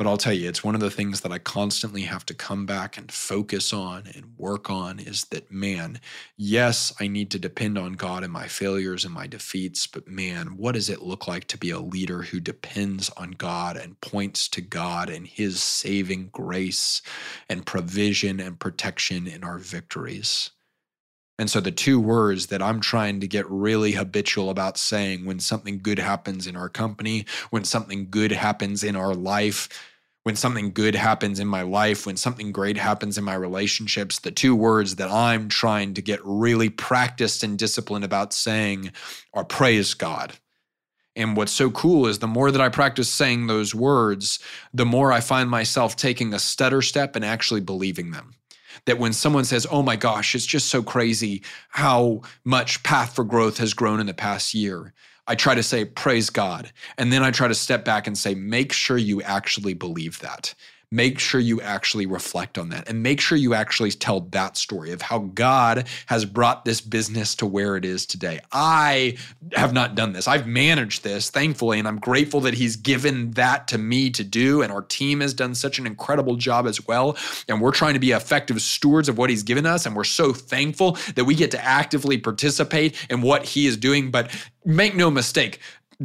But 0.02 0.08
I'll 0.08 0.16
tell 0.16 0.32
you, 0.32 0.48
it's 0.48 0.64
one 0.64 0.74
of 0.74 0.80
the 0.80 0.90
things 0.90 1.20
that 1.20 1.30
I 1.30 1.38
constantly 1.38 2.02
have 2.02 2.26
to 2.26 2.34
come 2.34 2.66
back 2.66 2.98
and 2.98 3.12
focus 3.12 3.72
on 3.72 4.08
and 4.12 4.36
work 4.36 4.68
on 4.68 4.98
is 4.98 5.26
that, 5.26 5.52
man, 5.52 6.00
yes, 6.36 6.92
I 6.98 7.06
need 7.06 7.30
to 7.30 7.38
depend 7.38 7.78
on 7.78 7.92
God 7.92 8.24
in 8.24 8.32
my 8.32 8.48
failures 8.48 9.04
and 9.04 9.14
my 9.14 9.28
defeats, 9.28 9.86
but 9.86 10.08
man, 10.08 10.56
what 10.56 10.72
does 10.72 10.90
it 10.90 11.02
look 11.02 11.28
like 11.28 11.46
to 11.46 11.56
be 11.56 11.70
a 11.70 11.78
leader 11.78 12.22
who 12.22 12.40
depends 12.40 13.10
on 13.10 13.30
God 13.30 13.76
and 13.76 14.00
points 14.00 14.48
to 14.48 14.60
God 14.60 15.08
and 15.08 15.24
His 15.24 15.62
saving 15.62 16.30
grace 16.32 17.00
and 17.48 17.64
provision 17.64 18.40
and 18.40 18.58
protection 18.58 19.28
in 19.28 19.44
our 19.44 19.58
victories? 19.58 20.50
And 21.38 21.48
so, 21.48 21.60
the 21.60 21.72
two 21.72 21.98
words 21.98 22.46
that 22.48 22.60
I'm 22.60 22.80
trying 22.80 23.20
to 23.20 23.26
get 23.26 23.48
really 23.48 23.92
habitual 23.92 24.50
about 24.50 24.78
saying 24.78 25.24
when 25.24 25.40
something 25.40 25.80
good 25.80 25.98
happens 25.98 26.46
in 26.46 26.56
our 26.56 26.68
company, 26.68 27.24
when 27.50 27.64
something 27.64 28.08
good 28.10 28.32
happens 28.32 28.84
in 28.84 28.96
our 28.96 29.14
life, 29.14 29.68
when 30.24 30.36
something 30.36 30.72
good 30.72 30.94
happens 30.94 31.40
in 31.40 31.48
my 31.48 31.62
life, 31.62 32.06
when 32.06 32.16
something 32.16 32.52
great 32.52 32.76
happens 32.76 33.18
in 33.18 33.24
my 33.24 33.34
relationships, 33.34 34.20
the 34.20 34.30
two 34.30 34.54
words 34.54 34.96
that 34.96 35.10
I'm 35.10 35.48
trying 35.48 35.94
to 35.94 36.02
get 36.02 36.20
really 36.24 36.68
practiced 36.68 37.42
and 37.42 37.58
disciplined 37.58 38.04
about 38.04 38.32
saying 38.32 38.92
are 39.34 39.44
praise 39.44 39.94
God. 39.94 40.34
And 41.14 41.36
what's 41.36 41.52
so 41.52 41.70
cool 41.70 42.06
is 42.06 42.20
the 42.20 42.26
more 42.26 42.50
that 42.50 42.60
I 42.60 42.68
practice 42.68 43.12
saying 43.12 43.46
those 43.46 43.74
words, 43.74 44.38
the 44.72 44.86
more 44.86 45.12
I 45.12 45.20
find 45.20 45.50
myself 45.50 45.96
taking 45.96 46.32
a 46.32 46.38
stutter 46.38 46.80
step 46.80 47.16
and 47.16 47.24
actually 47.24 47.60
believing 47.60 48.12
them 48.12 48.34
that 48.86 48.98
when 48.98 49.12
someone 49.12 49.44
says, 49.44 49.66
Oh 49.70 49.82
my 49.82 49.96
gosh, 49.96 50.34
it's 50.34 50.46
just 50.46 50.68
so 50.68 50.82
crazy 50.82 51.42
how 51.68 52.22
much 52.44 52.82
Path 52.82 53.14
for 53.14 53.24
Growth 53.24 53.58
has 53.58 53.74
grown 53.74 54.00
in 54.00 54.06
the 54.06 54.14
past 54.14 54.54
year, 54.54 54.94
I 55.26 55.34
try 55.34 55.54
to 55.54 55.62
say, 55.62 55.84
Praise 55.84 56.30
God. 56.30 56.72
And 56.98 57.12
then 57.12 57.22
I 57.22 57.30
try 57.30 57.48
to 57.48 57.54
step 57.54 57.84
back 57.84 58.06
and 58.06 58.16
say, 58.16 58.34
Make 58.34 58.72
sure 58.72 58.96
you 58.98 59.22
actually 59.22 59.74
believe 59.74 60.18
that 60.20 60.54
make 60.92 61.18
sure 61.18 61.40
you 61.40 61.60
actually 61.62 62.04
reflect 62.04 62.58
on 62.58 62.68
that 62.68 62.88
and 62.88 63.02
make 63.02 63.20
sure 63.20 63.38
you 63.38 63.54
actually 63.54 63.90
tell 63.90 64.20
that 64.20 64.58
story 64.58 64.92
of 64.92 65.00
how 65.00 65.20
God 65.20 65.88
has 66.06 66.26
brought 66.26 66.66
this 66.66 66.82
business 66.82 67.34
to 67.36 67.46
where 67.46 67.76
it 67.76 67.84
is 67.84 68.04
today. 68.04 68.40
I 68.52 69.16
have 69.54 69.72
not 69.72 69.94
done 69.94 70.12
this. 70.12 70.28
I've 70.28 70.46
managed 70.46 71.02
this, 71.02 71.30
thankfully, 71.30 71.78
and 71.78 71.88
I'm 71.88 71.98
grateful 71.98 72.40
that 72.42 72.54
He's 72.54 72.76
given 72.76 73.30
that 73.32 73.68
to 73.68 73.78
me 73.78 74.10
to 74.10 74.22
do. 74.22 74.60
And 74.60 74.70
our 74.70 74.82
team 74.82 75.20
has 75.20 75.32
done 75.32 75.54
such 75.54 75.78
an 75.78 75.86
incredible 75.86 76.36
job 76.36 76.66
as 76.66 76.86
well. 76.86 77.16
And 77.48 77.60
we're 77.60 77.72
trying 77.72 77.94
to 77.94 78.00
be 78.00 78.10
effective 78.10 78.60
stewards 78.60 79.08
of 79.08 79.16
what 79.16 79.30
He's 79.30 79.42
given 79.42 79.64
us. 79.64 79.86
And 79.86 79.96
we're 79.96 80.04
so 80.04 80.34
thankful 80.34 80.98
that 81.14 81.24
we 81.24 81.34
get 81.34 81.50
to 81.52 81.64
actively 81.64 82.18
participate 82.18 82.94
in 83.08 83.22
what 83.22 83.46
He 83.46 83.66
is 83.66 83.78
doing. 83.78 84.10
But 84.10 84.30
make 84.64 84.94
no 84.94 85.10
mistake, 85.10 85.58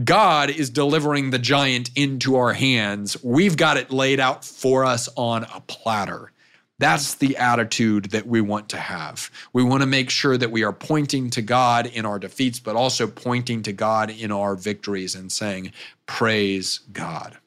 God 0.04 0.50
is 0.50 0.70
delivering 0.70 1.30
the 1.30 1.40
giant 1.40 1.90
into 1.96 2.36
our 2.36 2.54
hands. 2.54 3.22
We've 3.24 3.58
got 3.58 3.78
it 3.78 3.92
laid 3.92 4.20
out 4.20 4.44
for 4.44 4.86
us 4.86 5.10
on 5.16 5.46
a 5.54 5.62
platter. 5.62 6.32
That's 6.80 7.16
the 7.16 7.38
attitude 7.38 8.12
that 8.12 8.28
we 8.28 8.40
want 8.40 8.70
to 8.70 8.78
have. 8.78 9.32
We 9.54 9.64
want 9.64 9.82
to 9.82 9.88
make 9.88 10.12
sure 10.12 10.38
that 10.38 10.52
we 10.52 10.64
are 10.64 10.74
pointing 10.74 11.32
to 11.32 11.42
God 11.42 11.88
in 11.88 12.06
our 12.06 12.20
defeats, 12.20 12.60
but 12.60 12.76
also 12.76 13.08
pointing 13.08 13.64
to 13.64 13.74
God 13.74 14.12
in 14.12 14.32
our 14.32 14.56
victories 14.56 15.16
and 15.16 15.32
saying, 15.32 15.72
Praise 16.06 16.82
God. 16.92 17.38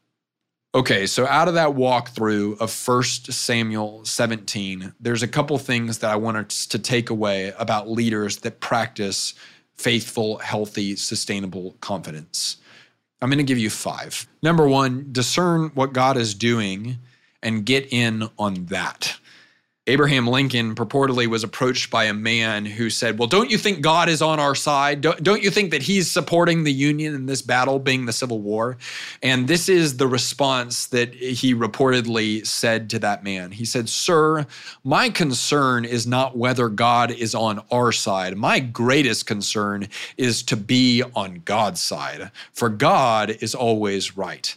Okay, 0.75 1.07
so 1.07 1.27
out 1.27 1.49
of 1.49 1.55
that 1.55 1.71
walkthrough 1.71 2.61
of 2.61 2.87
1 2.87 3.03
Samuel 3.03 4.05
17, 4.05 4.95
there's 5.01 5.23
a 5.23 5.29
couple 5.29 5.59
things 5.59 5.99
that 5.99 6.11
I 6.11 6.17
want 6.17 6.37
us 6.37 6.67
to 6.67 6.79
take 6.79 7.11
away 7.11 7.53
about 7.59 7.91
leaders 7.91 8.39
that 8.39 8.61
practice 8.61 9.35
faithful, 9.81 10.39
healthy, 10.39 10.95
sustainable 10.95 11.75
confidence. 11.81 12.59
I'm 13.23 13.31
going 13.31 13.39
to 13.39 13.45
give 13.45 13.59
you 13.59 13.71
five. 13.71 14.27
Number 14.43 14.69
one, 14.69 15.09
discern 15.11 15.71
what 15.75 15.93
God 15.95 16.17
is 16.17 16.35
doing 16.35 16.99
and 17.43 17.65
get 17.65 17.91
in 17.91 18.29
on 18.39 18.67
that. 18.67 19.17
Abraham 19.91 20.29
Lincoln 20.29 20.77
purportedly 20.77 21.27
was 21.27 21.43
approached 21.43 21.91
by 21.91 22.05
a 22.05 22.15
man 22.15 22.65
who 22.65 22.91
said, 22.91 23.19
Well, 23.19 23.27
don't 23.27 23.51
you 23.51 23.59
think 23.59 23.81
God 23.81 24.09
is 24.09 24.23
on 24.23 24.39
our 24.39 24.55
side? 24.55 25.01
Don't, 25.01 25.21
don't, 25.21 25.43
you 25.43 25.51
think 25.51 25.73
that 25.73 25.83
he's 25.83 26.09
supporting 26.09 26.63
the 26.63 26.73
Union 26.73 27.13
in 27.13 27.27
this 27.27 27.43
battle, 27.43 27.81
being 27.81 28.07
the 28.07 28.13
Civil 28.13 28.41
War? 28.41 28.77
And 29.21 29.49
this 29.49 29.69
is 29.69 29.97
the 29.97 30.07
response 30.07 30.87
that 30.87 31.13
he 31.13 31.57
reportedly 31.57 32.47
said 32.47 32.89
to 32.91 33.01
that 33.01 33.25
man. 33.25 33.51
He 33.51 33.65
said, 33.65 33.89
Sir, 33.89 34.47
my 34.85 35.11
concern 35.11 35.85
is 35.85 36.07
not 36.07 36.39
whether 36.39 36.69
God 36.69 37.11
is 37.11 37.35
on 37.35 37.61
our 37.73 37.91
side. 37.91 38.37
My 38.37 38.61
greatest 38.61 39.27
concern 39.27 39.89
is 40.17 40.45
to 40.45 40.57
be 40.57 41.03
on 41.17 41.43
God's 41.45 41.81
side, 41.81 42.31
for 42.53 42.69
God 42.69 43.31
is 43.41 43.57
always 43.57 44.17
right. 44.17 44.55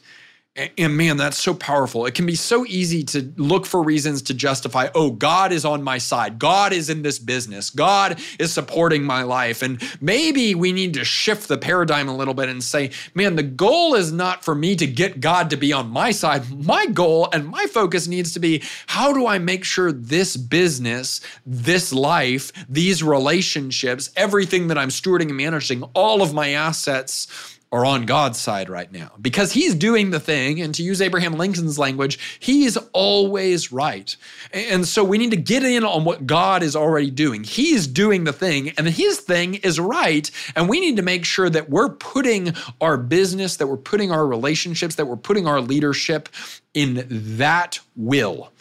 And 0.55 0.95
man, 0.95 1.17
that's 1.17 1.39
so 1.39 1.55
powerful. 1.55 2.05
It 2.05 2.13
can 2.13 2.27
be 2.27 2.35
so 2.35 2.63
easy 2.67 3.03
to 3.05 3.33
look 3.37 3.65
for 3.65 3.81
reasons 3.81 4.21
to 4.23 4.35
justify, 4.35 4.89
oh, 4.93 5.09
God 5.09 5.51
is 5.51 5.65
on 5.65 5.81
my 5.81 5.97
side. 5.97 6.37
God 6.37 6.73
is 6.73 6.91
in 6.91 7.01
this 7.01 7.17
business. 7.17 7.71
God 7.71 8.21
is 8.37 8.53
supporting 8.53 9.03
my 9.03 9.23
life. 9.23 9.63
And 9.63 9.81
maybe 9.99 10.53
we 10.53 10.71
need 10.71 10.93
to 10.93 11.03
shift 11.03 11.47
the 11.47 11.57
paradigm 11.57 12.07
a 12.07 12.15
little 12.15 12.35
bit 12.35 12.49
and 12.49 12.63
say, 12.63 12.91
man, 13.15 13.35
the 13.35 13.41
goal 13.41 13.95
is 13.95 14.11
not 14.11 14.45
for 14.45 14.53
me 14.53 14.75
to 14.75 14.85
get 14.85 15.19
God 15.19 15.49
to 15.49 15.57
be 15.57 15.73
on 15.73 15.89
my 15.89 16.11
side. 16.11 16.47
My 16.63 16.85
goal 16.85 17.29
and 17.33 17.47
my 17.47 17.65
focus 17.65 18.07
needs 18.07 18.31
to 18.33 18.39
be 18.39 18.61
how 18.85 19.11
do 19.11 19.25
I 19.25 19.39
make 19.39 19.63
sure 19.63 19.91
this 19.91 20.37
business, 20.37 21.19
this 21.47 21.91
life, 21.91 22.51
these 22.69 23.01
relationships, 23.01 24.11
everything 24.15 24.67
that 24.67 24.77
I'm 24.77 24.89
stewarding 24.89 25.29
and 25.29 25.37
managing, 25.37 25.81
all 25.95 26.21
of 26.21 26.31
my 26.31 26.49
assets, 26.49 27.52
are 27.73 27.85
on 27.87 28.05
God's 28.05 28.39
side 28.39 28.69
right 28.69 28.91
now 28.91 29.11
because 29.19 29.51
he's 29.51 29.73
doing 29.73 30.11
the 30.11 30.19
thing. 30.19 30.61
And 30.61 30.75
to 30.75 30.83
use 30.83 31.01
Abraham 31.01 31.33
Lincoln's 31.33 31.79
language, 31.79 32.37
he's 32.39 32.77
always 32.93 33.71
right. 33.71 34.15
And 34.53 34.87
so 34.87 35.03
we 35.03 35.17
need 35.17 35.31
to 35.31 35.37
get 35.37 35.63
in 35.63 35.83
on 35.83 36.05
what 36.05 36.27
God 36.27 36.61
is 36.61 36.75
already 36.75 37.09
doing. 37.09 37.43
He's 37.43 37.87
doing 37.87 38.25
the 38.25 38.31
thing, 38.31 38.69
and 38.77 38.87
his 38.87 39.19
thing 39.19 39.55
is 39.55 39.79
right. 39.79 40.29
And 40.55 40.69
we 40.69 40.79
need 40.79 40.97
to 40.97 41.01
make 41.01 41.25
sure 41.25 41.49
that 41.49 41.71
we're 41.71 41.89
putting 41.89 42.53
our 42.79 42.95
business, 42.95 43.57
that 43.57 43.65
we're 43.65 43.77
putting 43.77 44.11
our 44.11 44.27
relationships, 44.27 44.93
that 44.95 45.07
we're 45.07 45.15
putting 45.15 45.47
our 45.47 45.59
leadership 45.59 46.29
in 46.75 47.07
that 47.09 47.79
will. 47.95 48.51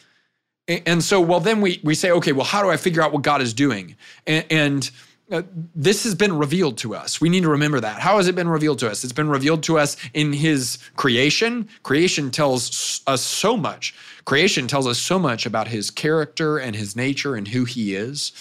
And 0.69 1.03
so, 1.05 1.21
well, 1.21 1.41
then 1.41 1.61
we, 1.61 1.81
we 1.85 1.95
say, 1.95 2.13
okay, 2.13 2.33
well, 2.33 2.47
how 2.47 2.63
do 2.63 2.71
I 2.71 2.79
figure 2.79 3.03
out 3.03 3.13
what 3.13 3.23
God 3.23 3.43
is 3.43 3.53
doing? 3.53 3.97
and, 4.27 4.45
and 4.51 4.91
uh, 5.31 5.43
this 5.75 6.05
has 6.05 6.15
been 6.15 6.37
revealed 6.37 6.77
to 6.79 6.95
us. 6.95 7.21
We 7.21 7.29
need 7.29 7.43
to 7.43 7.49
remember 7.49 7.81
that. 7.81 8.01
How 8.01 8.17
has 8.17 8.29
it 8.29 8.35
been 8.35 8.49
revealed 8.49 8.79
to 8.81 8.91
us? 8.91 9.05
It's 9.05 9.13
been 9.13 9.29
revealed 9.29 9.63
to 9.65 9.79
us 9.79 9.97
in 10.15 10.33
His 10.33 10.79
creation. 10.97 11.69
Creation 11.83 12.31
tells 12.31 13.03
us 13.07 13.23
so 13.23 13.57
much. 13.57 13.95
Creation 14.25 14.67
tells 14.67 14.87
us 14.87 14.99
so 14.99 15.19
much 15.19 15.47
about 15.47 15.69
His 15.69 15.91
character 15.91 16.59
and 16.59 16.77
His 16.77 16.97
nature 16.97 17.35
and 17.35 17.49
who 17.49 17.65
He 17.65 17.95
is. 17.95 18.33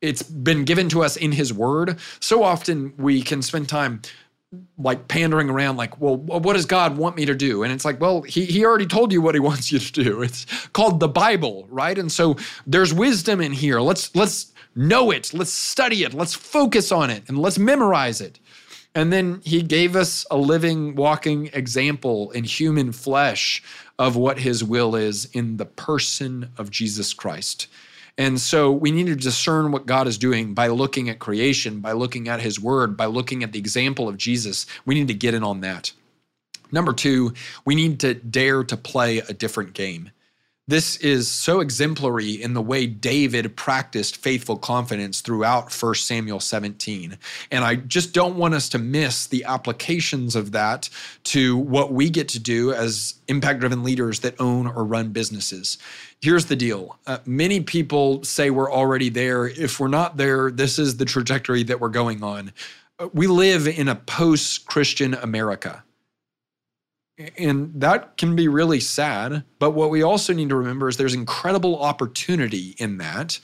It's 0.00 0.22
been 0.22 0.64
given 0.64 0.88
to 0.90 1.04
us 1.04 1.16
in 1.16 1.32
His 1.32 1.52
Word. 1.52 1.98
So 2.20 2.42
often 2.42 2.94
we 2.96 3.22
can 3.22 3.42
spend 3.42 3.68
time 3.68 4.00
like 4.78 5.06
pandering 5.06 5.48
around 5.48 5.76
like 5.76 6.00
well 6.00 6.16
what 6.16 6.54
does 6.54 6.66
god 6.66 6.96
want 6.96 7.14
me 7.14 7.24
to 7.24 7.36
do 7.36 7.62
and 7.62 7.72
it's 7.72 7.84
like 7.84 8.00
well 8.00 8.22
he, 8.22 8.44
he 8.44 8.64
already 8.64 8.86
told 8.86 9.12
you 9.12 9.22
what 9.22 9.32
he 9.32 9.40
wants 9.48 9.70
you 9.70 9.78
to 9.78 10.02
do 10.02 10.22
it's 10.22 10.44
called 10.72 10.98
the 10.98 11.06
bible 11.06 11.68
right 11.70 11.98
and 11.98 12.10
so 12.10 12.34
there's 12.66 12.92
wisdom 12.92 13.40
in 13.40 13.52
here 13.52 13.80
let's 13.80 14.12
let's 14.16 14.52
know 14.74 15.10
it, 15.10 15.32
let's 15.34 15.52
study 15.52 16.04
it, 16.04 16.14
let's 16.14 16.34
focus 16.34 16.92
on 16.92 17.10
it, 17.10 17.24
and 17.28 17.38
let's 17.38 17.58
memorize 17.58 18.20
it. 18.20 18.38
And 18.94 19.12
then 19.12 19.40
he 19.44 19.62
gave 19.62 19.94
us 19.94 20.26
a 20.30 20.36
living, 20.36 20.96
walking 20.96 21.50
example 21.52 22.30
in 22.32 22.44
human 22.44 22.92
flesh 22.92 23.62
of 23.98 24.16
what 24.16 24.40
his 24.40 24.64
will 24.64 24.96
is 24.96 25.26
in 25.26 25.58
the 25.58 25.66
person 25.66 26.50
of 26.58 26.70
Jesus 26.70 27.14
Christ. 27.14 27.68
And 28.18 28.40
so 28.40 28.72
we 28.72 28.90
need 28.90 29.06
to 29.06 29.16
discern 29.16 29.70
what 29.70 29.86
God 29.86 30.06
is 30.06 30.18
doing 30.18 30.54
by 30.54 30.66
looking 30.66 31.08
at 31.08 31.20
creation, 31.20 31.80
by 31.80 31.92
looking 31.92 32.28
at 32.28 32.40
his 32.40 32.60
word, 32.60 32.96
by 32.96 33.06
looking 33.06 33.42
at 33.42 33.52
the 33.52 33.58
example 33.58 34.08
of 34.08 34.16
Jesus. 34.16 34.66
We 34.84 34.94
need 34.94 35.08
to 35.08 35.14
get 35.14 35.34
in 35.34 35.44
on 35.44 35.60
that. 35.60 35.92
Number 36.72 36.92
two, 36.92 37.32
we 37.64 37.74
need 37.74 38.00
to 38.00 38.14
dare 38.14 38.64
to 38.64 38.76
play 38.76 39.18
a 39.18 39.32
different 39.32 39.72
game. 39.72 40.10
This 40.70 40.98
is 40.98 41.28
so 41.28 41.58
exemplary 41.58 42.40
in 42.40 42.54
the 42.54 42.62
way 42.62 42.86
David 42.86 43.56
practiced 43.56 44.18
faithful 44.18 44.56
confidence 44.56 45.20
throughout 45.20 45.72
1 45.72 45.94
Samuel 45.96 46.38
17. 46.38 47.18
And 47.50 47.64
I 47.64 47.74
just 47.74 48.14
don't 48.14 48.36
want 48.36 48.54
us 48.54 48.68
to 48.68 48.78
miss 48.78 49.26
the 49.26 49.42
applications 49.42 50.36
of 50.36 50.52
that 50.52 50.88
to 51.24 51.56
what 51.56 51.92
we 51.92 52.08
get 52.08 52.28
to 52.28 52.38
do 52.38 52.72
as 52.72 53.14
impact 53.26 53.58
driven 53.58 53.82
leaders 53.82 54.20
that 54.20 54.40
own 54.40 54.68
or 54.68 54.84
run 54.84 55.08
businesses. 55.08 55.76
Here's 56.20 56.46
the 56.46 56.54
deal 56.54 56.96
uh, 57.08 57.18
many 57.26 57.58
people 57.58 58.22
say 58.22 58.50
we're 58.50 58.70
already 58.70 59.08
there. 59.08 59.48
If 59.48 59.80
we're 59.80 59.88
not 59.88 60.18
there, 60.18 60.52
this 60.52 60.78
is 60.78 60.98
the 60.98 61.04
trajectory 61.04 61.64
that 61.64 61.80
we're 61.80 61.88
going 61.88 62.22
on. 62.22 62.52
Uh, 63.00 63.08
we 63.12 63.26
live 63.26 63.66
in 63.66 63.88
a 63.88 63.96
post 63.96 64.66
Christian 64.66 65.14
America. 65.14 65.82
And 67.36 67.72
that 67.80 68.16
can 68.16 68.34
be 68.34 68.48
really 68.48 68.80
sad. 68.80 69.44
But 69.58 69.72
what 69.72 69.90
we 69.90 70.02
also 70.02 70.32
need 70.32 70.48
to 70.48 70.56
remember 70.56 70.88
is 70.88 70.96
there's 70.96 71.14
incredible 71.14 71.80
opportunity 71.82 72.74
in 72.78 72.98
that. 72.98 73.40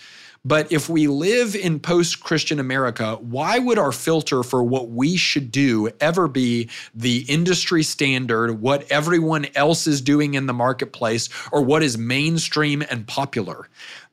But 0.46 0.70
if 0.70 0.88
we 0.88 1.08
live 1.08 1.56
in 1.56 1.80
post 1.80 2.22
Christian 2.22 2.60
America, 2.60 3.16
why 3.16 3.58
would 3.58 3.80
our 3.80 3.90
filter 3.90 4.44
for 4.44 4.62
what 4.62 4.90
we 4.90 5.16
should 5.16 5.50
do 5.50 5.90
ever 6.00 6.28
be 6.28 6.70
the 6.94 7.24
industry 7.28 7.82
standard, 7.82 8.60
what 8.60 8.88
everyone 8.88 9.48
else 9.56 9.88
is 9.88 10.00
doing 10.00 10.34
in 10.34 10.46
the 10.46 10.52
marketplace, 10.52 11.28
or 11.50 11.62
what 11.62 11.82
is 11.82 11.98
mainstream 11.98 12.80
and 12.88 13.08
popular? 13.08 13.68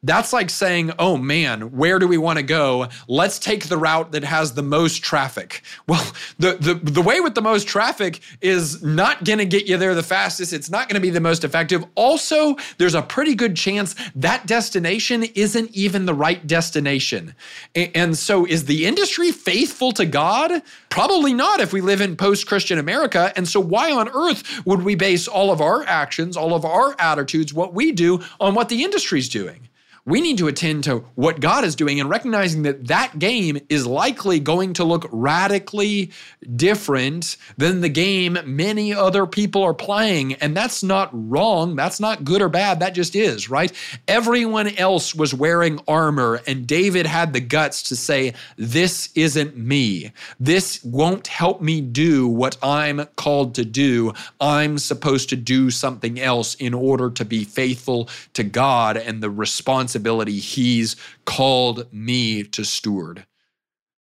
That's 0.05 0.33
like 0.33 0.49
saying, 0.49 0.91
oh 0.99 1.15
man, 1.15 1.71
where 1.71 1.97
do 1.97 2.07
we 2.09 2.17
want 2.17 2.37
to 2.37 2.43
go? 2.43 2.89
Let's 3.07 3.39
take 3.39 3.69
the 3.69 3.77
route 3.77 4.11
that 4.11 4.25
has 4.25 4.53
the 4.53 4.61
most 4.61 5.01
traffic. 5.01 5.61
Well, 5.87 6.05
the, 6.39 6.57
the, 6.59 6.73
the 6.73 7.01
way 7.01 7.21
with 7.21 7.35
the 7.35 7.41
most 7.41 7.69
traffic 7.69 8.19
is 8.41 8.83
not 8.83 9.23
going 9.23 9.39
to 9.39 9.45
get 9.45 9.65
you 9.65 9.77
there 9.77 9.95
the 9.95 10.03
fastest. 10.03 10.51
It's 10.51 10.69
not 10.69 10.89
going 10.89 10.95
to 10.95 11.01
be 11.01 11.09
the 11.09 11.21
most 11.21 11.45
effective. 11.45 11.85
Also, 11.95 12.57
there's 12.77 12.95
a 12.95 13.01
pretty 13.01 13.33
good 13.33 13.55
chance 13.55 13.95
that 14.15 14.45
destination 14.45 15.23
isn't 15.35 15.71
even 15.71 16.05
the 16.05 16.13
right 16.23 16.47
destination. 16.47 17.35
And 17.75 18.17
so, 18.17 18.45
is 18.45 18.63
the 18.63 18.85
industry 18.85 19.33
faithful 19.33 19.91
to 19.91 20.05
God? 20.05 20.61
Probably 20.87 21.33
not 21.33 21.59
if 21.59 21.73
we 21.73 21.81
live 21.81 21.99
in 21.99 22.15
post 22.15 22.47
Christian 22.47 22.79
America. 22.79 23.33
And 23.35 23.45
so, 23.45 23.59
why 23.59 23.91
on 23.91 24.07
earth 24.07 24.65
would 24.65 24.83
we 24.83 24.95
base 24.95 25.27
all 25.27 25.51
of 25.51 25.59
our 25.59 25.83
actions, 25.83 26.37
all 26.37 26.55
of 26.55 26.63
our 26.63 26.95
attitudes, 26.97 27.53
what 27.53 27.73
we 27.73 27.91
do 27.91 28.21
on 28.39 28.55
what 28.55 28.69
the 28.69 28.85
industry's 28.85 29.27
doing? 29.27 29.67
We 30.05 30.19
need 30.19 30.37
to 30.39 30.47
attend 30.47 30.83
to 30.83 31.05
what 31.15 31.39
God 31.39 31.63
is 31.63 31.77
doing 31.77 32.01
and 32.01 32.09
recognizing 32.09 32.63
that 32.63 32.87
that 32.87 33.19
game 33.19 33.57
is 33.69 33.87
likely 33.87 34.37
going 34.37 34.73
to 34.73 34.83
look 34.83 35.07
radically 35.13 36.11
different 36.57 37.37
than 37.55 37.79
the 37.79 37.87
game 37.87 38.37
many 38.45 38.93
other 38.93 39.25
people 39.25 39.63
are 39.63 39.73
playing. 39.73 40.33
And 40.33 40.57
that's 40.57 40.83
not 40.83 41.09
wrong. 41.13 41.77
That's 41.77 42.01
not 42.01 42.25
good 42.25 42.41
or 42.41 42.49
bad. 42.49 42.81
That 42.81 42.93
just 42.93 43.15
is, 43.15 43.49
right? 43.49 43.71
Everyone 44.05 44.67
else 44.75 45.15
was 45.15 45.33
wearing 45.33 45.79
armor, 45.87 46.41
and 46.47 46.67
David 46.67 47.05
had 47.05 47.31
the 47.31 47.39
guts 47.39 47.83
to 47.83 47.95
say, 47.95 48.33
This 48.57 49.09
isn't 49.15 49.55
me. 49.55 50.11
This 50.37 50.83
won't 50.83 51.27
help 51.27 51.61
me 51.61 51.79
do 51.79 52.27
what 52.27 52.57
I'm 52.61 53.05
called 53.15 53.55
to 53.55 53.63
do. 53.63 54.11
I'm 54.41 54.79
supposed 54.79 55.29
to 55.29 55.37
do 55.37 55.71
something 55.71 56.19
else 56.19 56.55
in 56.55 56.73
order 56.73 57.09
to 57.11 57.23
be 57.23 57.45
faithful 57.45 58.09
to 58.33 58.43
God 58.43 58.97
and 58.97 59.23
the 59.23 59.29
response 59.29 59.92
responsibility 59.93 60.39
he's 60.39 60.95
called 61.25 61.91
me 61.93 62.43
to 62.43 62.63
steward. 62.63 63.25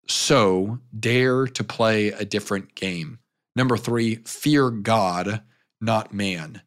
So 0.08 0.80
dare 0.98 1.48
to 1.48 1.64
play 1.64 2.10
a 2.10 2.26
different 2.26 2.76
game. 2.76 3.20
Number 3.56 3.78
three, 3.78 4.16
fear 4.26 4.70
God, 4.70 5.42
not 5.80 6.14
man. 6.14 6.62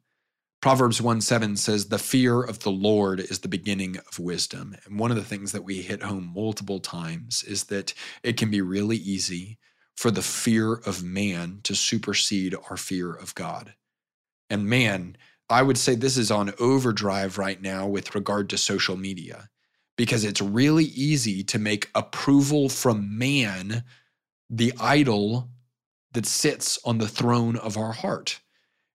Proverbs 0.61 1.01
1 1.01 1.21
7 1.21 1.57
says, 1.57 1.87
The 1.87 1.99
fear 1.99 2.43
of 2.43 2.61
the 2.61 2.71
Lord 2.71 3.21
is 3.21 3.41
the 3.41 3.49
beginning 3.49 3.99
of 3.99 4.19
wisdom. 4.19 4.75
And 4.85 4.99
one 4.99 5.11
of 5.11 5.17
the 5.17 5.25
things 5.25 5.53
that 5.53 5.65
we 5.65 5.83
hit 5.83 6.03
home 6.03 6.33
multiple 6.35 6.81
times 6.81 7.45
is 7.45 7.65
that 7.65 7.95
it 8.23 8.37
can 8.37 8.51
be 8.51 8.63
really 8.63 8.97
easy 8.97 9.59
for 9.97 10.11
the 10.11 10.23
fear 10.23 10.75
of 10.75 11.05
man 11.05 11.61
to 11.65 11.75
supersede 11.75 12.57
our 12.69 12.77
fear 12.77 13.13
of 13.13 13.35
God. 13.35 13.75
And 14.51 14.67
man, 14.67 15.17
I 15.51 15.63
would 15.63 15.79
say 15.79 15.95
this 15.95 16.17
is 16.17 16.31
on 16.31 16.55
overdrive 16.59 17.39
right 17.39 17.61
now 17.61 17.87
with 17.87 18.15
regard 18.15 18.49
to 18.51 18.59
social 18.59 18.97
media 18.97 19.49
because 19.97 20.25
it's 20.25 20.41
really 20.41 20.87
easy 20.87 21.45
to 21.45 21.59
make 21.59 21.91
approval 21.95 22.69
from 22.69 23.17
man 23.17 23.85
the 24.51 24.73
idol 24.81 25.51
that 26.13 26.27
sits 26.27 26.79
on 26.85 26.99
the 26.99 27.09
throne 27.09 27.57
of 27.57 27.77
our 27.77 27.93
heart. 27.93 28.41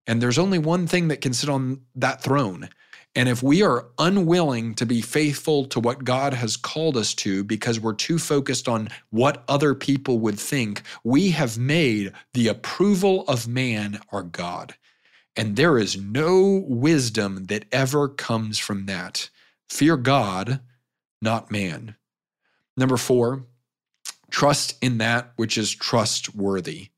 And 0.08 0.22
there's 0.22 0.40
only 0.40 0.58
one 0.58 0.88
thing 0.88 1.10
that 1.10 1.22
can 1.22 1.34
sit 1.34 1.50
on 1.50 1.82
that 1.96 2.24
throne. 2.24 2.70
And 3.16 3.28
if 3.28 3.42
we 3.44 3.62
are 3.64 3.88
unwilling 3.98 4.76
to 4.76 4.86
be 4.86 5.02
faithful 5.02 5.66
to 5.66 5.80
what 5.80 6.04
God 6.04 6.34
has 6.34 6.58
called 6.58 6.96
us 6.96 7.14
to 7.16 7.44
because 7.44 7.80
we're 7.80 7.94
too 7.94 8.20
focused 8.20 8.68
on 8.68 8.90
what 9.10 9.44
other 9.48 9.74
people 9.74 10.20
would 10.20 10.40
think, 10.40 10.84
we 11.04 11.32
have 11.32 11.58
made 11.58 12.14
the 12.34 12.48
approval 12.48 13.24
of 13.28 13.48
man 13.48 14.00
our 14.12 14.24
God. 14.24 14.76
And 15.40 15.56
there 15.56 15.78
is 15.78 15.96
no 15.96 16.66
wisdom 16.68 17.46
that 17.46 17.64
ever 17.72 18.10
comes 18.10 18.60
from 18.60 18.88
that. 18.88 19.30
Fear 19.70 19.96
God, 19.96 20.60
not 21.22 21.50
man. 21.50 21.96
Number 22.76 22.98
four, 22.98 23.46
trust 24.30 24.78
in 24.82 24.98
that 24.98 25.32
which 25.38 25.58
is 25.58 25.74
trustworthy. 25.74 26.90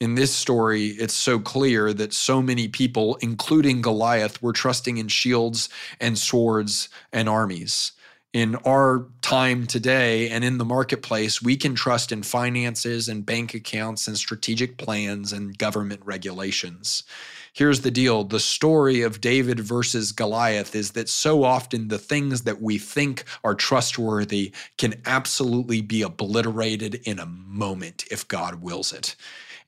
In 0.00 0.14
this 0.14 0.32
story, 0.32 0.86
it's 0.86 1.14
so 1.14 1.40
clear 1.40 1.92
that 1.92 2.12
so 2.12 2.40
many 2.40 2.68
people, 2.68 3.16
including 3.16 3.82
Goliath, 3.82 4.40
were 4.40 4.52
trusting 4.52 4.98
in 4.98 5.08
shields 5.08 5.68
and 6.00 6.16
swords 6.16 6.90
and 7.12 7.28
armies. 7.28 7.90
In 8.32 8.54
our 8.64 9.08
time 9.20 9.66
today 9.66 10.30
and 10.30 10.44
in 10.44 10.58
the 10.58 10.64
marketplace, 10.64 11.42
we 11.42 11.56
can 11.56 11.74
trust 11.74 12.12
in 12.12 12.22
finances 12.22 13.08
and 13.08 13.26
bank 13.26 13.52
accounts 13.52 14.06
and 14.06 14.16
strategic 14.16 14.78
plans 14.78 15.32
and 15.32 15.58
government 15.58 16.02
regulations. 16.04 17.02
Here's 17.52 17.80
the 17.80 17.90
deal 17.90 18.24
the 18.24 18.40
story 18.40 19.02
of 19.02 19.20
David 19.20 19.60
versus 19.60 20.12
Goliath 20.12 20.74
is 20.74 20.92
that 20.92 21.08
so 21.08 21.42
often 21.42 21.88
the 21.88 21.98
things 21.98 22.42
that 22.42 22.62
we 22.62 22.78
think 22.78 23.24
are 23.42 23.54
trustworthy 23.54 24.52
can 24.78 25.00
absolutely 25.04 25.80
be 25.80 26.02
obliterated 26.02 26.96
in 27.04 27.18
a 27.18 27.26
moment 27.26 28.04
if 28.10 28.26
God 28.28 28.62
wills 28.62 28.92
it. 28.92 29.16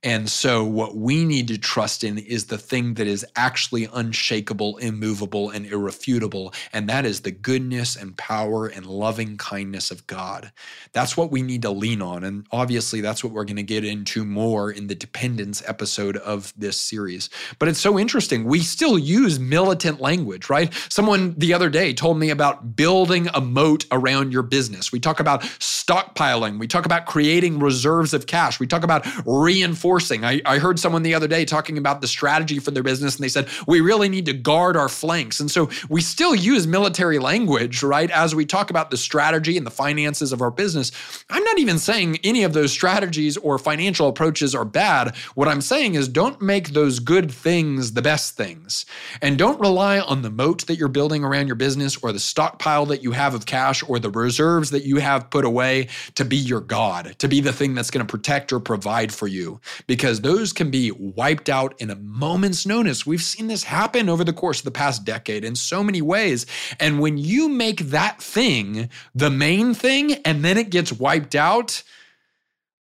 And 0.04 0.28
so, 0.28 0.64
what 0.64 0.96
we 0.96 1.24
need 1.24 1.46
to 1.48 1.58
trust 1.58 2.02
in 2.02 2.18
is 2.18 2.46
the 2.46 2.58
thing 2.58 2.94
that 2.94 3.06
is 3.06 3.24
actually 3.36 3.88
unshakable, 3.92 4.78
immovable, 4.78 5.50
and 5.50 5.64
irrefutable. 5.64 6.52
And 6.72 6.88
that 6.88 7.06
is 7.06 7.20
the 7.20 7.30
goodness 7.30 7.94
and 7.94 8.16
power 8.16 8.66
and 8.66 8.84
loving 8.84 9.36
kindness 9.36 9.92
of 9.92 10.04
God. 10.08 10.50
That's 10.92 11.16
what 11.16 11.30
we 11.30 11.40
need 11.40 11.62
to 11.62 11.70
lean 11.70 12.02
on. 12.02 12.24
And 12.24 12.46
obviously, 12.50 13.00
that's 13.00 13.22
what 13.22 13.32
we're 13.32 13.44
going 13.44 13.56
to 13.56 13.62
get 13.62 13.84
into 13.84 14.24
more 14.24 14.72
in 14.72 14.88
the 14.88 14.96
dependence 14.96 15.62
episode 15.68 16.16
of 16.16 16.52
this 16.56 16.80
series. 16.80 17.30
But 17.60 17.68
it's 17.68 17.80
so 17.80 17.96
interesting. 17.96 18.42
We 18.42 18.58
still 18.58 18.98
use 18.98 19.38
militant 19.38 20.00
language, 20.00 20.50
right? 20.50 20.74
Someone 20.88 21.34
the 21.38 21.54
other 21.54 21.70
day 21.70 21.94
told 21.94 22.18
me 22.18 22.30
about 22.30 22.74
building 22.74 23.28
a 23.34 23.40
moat 23.40 23.84
around 23.92 24.32
your 24.32 24.42
business. 24.42 24.90
We 24.90 24.98
talk 24.98 25.20
about 25.20 25.42
stockpiling, 25.42 26.58
we 26.58 26.66
talk 26.66 26.86
about 26.86 27.06
creating 27.06 27.60
reserves 27.60 28.12
of 28.12 28.26
cash, 28.26 28.58
we 28.58 28.66
talk 28.66 28.82
about 28.82 29.06
reinforcing 29.24 29.91
reinforcing. 29.92 30.24
I, 30.24 30.40
I 30.46 30.58
heard 30.58 30.78
someone 30.78 31.02
the 31.02 31.14
other 31.14 31.28
day 31.28 31.44
talking 31.44 31.78
about 31.78 32.00
the 32.00 32.06
strategy 32.06 32.58
for 32.58 32.70
their 32.70 32.82
business, 32.82 33.16
and 33.16 33.24
they 33.24 33.28
said, 33.28 33.48
we 33.66 33.80
really 33.80 34.08
need 34.08 34.26
to 34.26 34.32
guard 34.32 34.76
our 34.76 34.88
flanks. 34.88 35.40
And 35.40 35.50
so 35.50 35.68
we 35.88 36.00
still 36.00 36.34
use 36.34 36.66
military 36.66 37.18
language, 37.18 37.82
right, 37.82 38.10
as 38.10 38.34
we 38.34 38.46
talk 38.46 38.70
about 38.70 38.90
the 38.90 38.96
strategy 38.96 39.56
and 39.56 39.66
the 39.66 39.70
finances 39.70 40.32
of 40.32 40.40
our 40.40 40.50
business. 40.50 40.92
I'm 41.30 41.44
not 41.44 41.58
even 41.58 41.78
saying 41.78 42.18
any 42.24 42.44
of 42.44 42.52
those 42.52 42.72
strategies 42.72 43.36
or 43.36 43.58
financial 43.58 44.08
approaches 44.08 44.54
are 44.54 44.64
bad. 44.64 45.14
What 45.34 45.48
I'm 45.48 45.60
saying 45.60 45.94
is 45.94 46.08
don't 46.08 46.40
make 46.40 46.70
those 46.70 46.98
good 46.98 47.30
things 47.30 47.92
the 47.92 48.02
best 48.02 48.36
things. 48.36 48.86
And 49.20 49.38
don't 49.38 49.60
rely 49.60 50.00
on 50.00 50.22
the 50.22 50.30
moat 50.30 50.66
that 50.66 50.76
you're 50.76 50.88
building 50.88 51.24
around 51.24 51.46
your 51.46 51.56
business 51.56 51.96
or 52.02 52.12
the 52.12 52.18
stockpile 52.18 52.86
that 52.86 53.02
you 53.02 53.12
have 53.12 53.34
of 53.34 53.46
cash 53.46 53.82
or 53.86 53.98
the 53.98 54.10
reserves 54.10 54.70
that 54.70 54.84
you 54.84 54.96
have 54.96 55.30
put 55.30 55.44
away 55.44 55.88
to 56.14 56.24
be 56.24 56.36
your 56.36 56.60
God, 56.60 57.14
to 57.18 57.28
be 57.28 57.40
the 57.40 57.52
thing 57.52 57.74
that's 57.74 57.90
going 57.90 58.06
to 58.06 58.10
protect 58.10 58.52
or 58.52 58.60
provide 58.60 59.12
for 59.12 59.26
you 59.26 59.60
because 59.86 60.20
those 60.20 60.52
can 60.52 60.70
be 60.70 60.90
wiped 60.92 61.48
out 61.48 61.74
in 61.80 61.90
a 61.90 61.96
moment's 61.96 62.66
notice. 62.66 63.06
We've 63.06 63.22
seen 63.22 63.46
this 63.46 63.64
happen 63.64 64.08
over 64.08 64.24
the 64.24 64.32
course 64.32 64.60
of 64.60 64.64
the 64.64 64.70
past 64.70 65.04
decade 65.04 65.44
in 65.44 65.56
so 65.56 65.82
many 65.82 66.02
ways. 66.02 66.46
And 66.80 67.00
when 67.00 67.18
you 67.18 67.48
make 67.48 67.80
that 67.80 68.22
thing 68.22 68.90
the 69.14 69.30
main 69.30 69.74
thing 69.74 70.14
and 70.24 70.44
then 70.44 70.58
it 70.58 70.70
gets 70.70 70.92
wiped 70.92 71.34
out, 71.34 71.82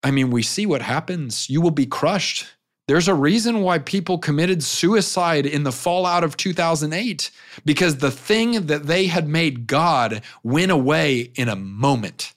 I 0.02 0.10
mean, 0.10 0.30
we 0.30 0.42
see 0.42 0.66
what 0.66 0.82
happens. 0.82 1.50
You 1.50 1.60
will 1.60 1.70
be 1.70 1.86
crushed. 1.86 2.46
There's 2.88 3.08
a 3.08 3.14
reason 3.14 3.62
why 3.62 3.80
people 3.80 4.18
committed 4.18 4.62
suicide 4.62 5.44
in 5.44 5.64
the 5.64 5.72
fallout 5.72 6.22
of 6.22 6.36
2008 6.36 7.32
because 7.64 7.96
the 7.96 8.12
thing 8.12 8.66
that 8.66 8.84
they 8.84 9.06
had 9.06 9.26
made 9.26 9.66
God 9.66 10.22
went 10.44 10.70
away 10.70 11.32
in 11.34 11.48
a 11.48 11.56
moment. 11.56 12.32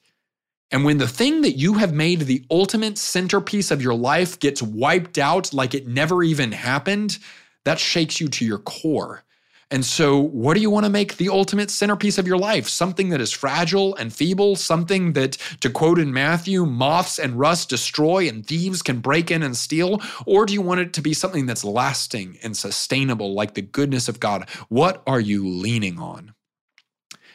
And 0.72 0.86
when 0.86 1.00
the 1.00 1.08
thing 1.08 1.42
that 1.42 1.58
you 1.58 1.76
have 1.76 1.94
made 1.94 2.22
the 2.22 2.46
ultimate 2.52 2.98
centerpiece 2.98 3.72
of 3.72 3.82
your 3.82 3.96
life 3.96 4.40
gets 4.40 4.62
wiped 4.62 5.18
out 5.18 5.54
like 5.54 5.74
it 5.74 5.88
never 5.88 6.22
even 6.22 6.52
happened, 6.52 7.18
that 7.66 7.80
shakes 7.80 8.22
you 8.22 8.28
to 8.28 8.46
your 8.46 8.60
core. 8.60 9.24
And 9.72 9.86
so, 9.86 10.18
what 10.18 10.56
do 10.56 10.62
you 10.62 10.72
want 10.72 10.86
to 10.86 10.92
make 10.92 11.18
the 11.18 11.30
ultimate 11.30 11.70
centerpiece 11.70 12.18
of 12.18 12.26
your 12.26 12.40
life? 12.40 12.68
Something 12.68 13.10
that 13.10 13.22
is 13.22 13.32
fragile 13.32 13.96
and 13.98 14.12
feeble, 14.12 14.56
something 14.56 15.14
that, 15.14 15.38
to 15.60 15.70
quote 15.70 16.00
in 16.00 16.12
Matthew, 16.12 16.66
moths 16.66 17.20
and 17.20 17.38
rust 17.38 17.70
destroy 17.70 18.28
and 18.28 18.46
thieves 18.46 18.82
can 18.82 19.00
break 19.00 19.30
in 19.30 19.44
and 19.44 19.56
steal? 19.56 20.02
Or 20.26 20.48
do 20.48 20.54
you 20.54 20.62
want 20.64 20.80
it 20.80 20.94
to 20.94 21.04
be 21.04 21.14
something 21.14 21.46
that's 21.46 21.64
lasting 21.64 22.40
and 22.42 22.58
sustainable, 22.58 23.36
like 23.36 23.54
the 23.54 23.62
goodness 23.62 24.10
of 24.10 24.20
God? 24.20 24.50
What 24.70 25.04
are 25.06 25.22
you 25.22 25.48
leaning 25.48 26.00
on? 26.00 26.34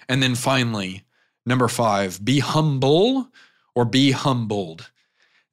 And 0.08 0.20
then 0.20 0.34
finally, 0.34 1.04
Number 1.46 1.68
five, 1.68 2.24
be 2.24 2.38
humble 2.38 3.28
or 3.74 3.84
be 3.84 4.12
humbled. 4.12 4.90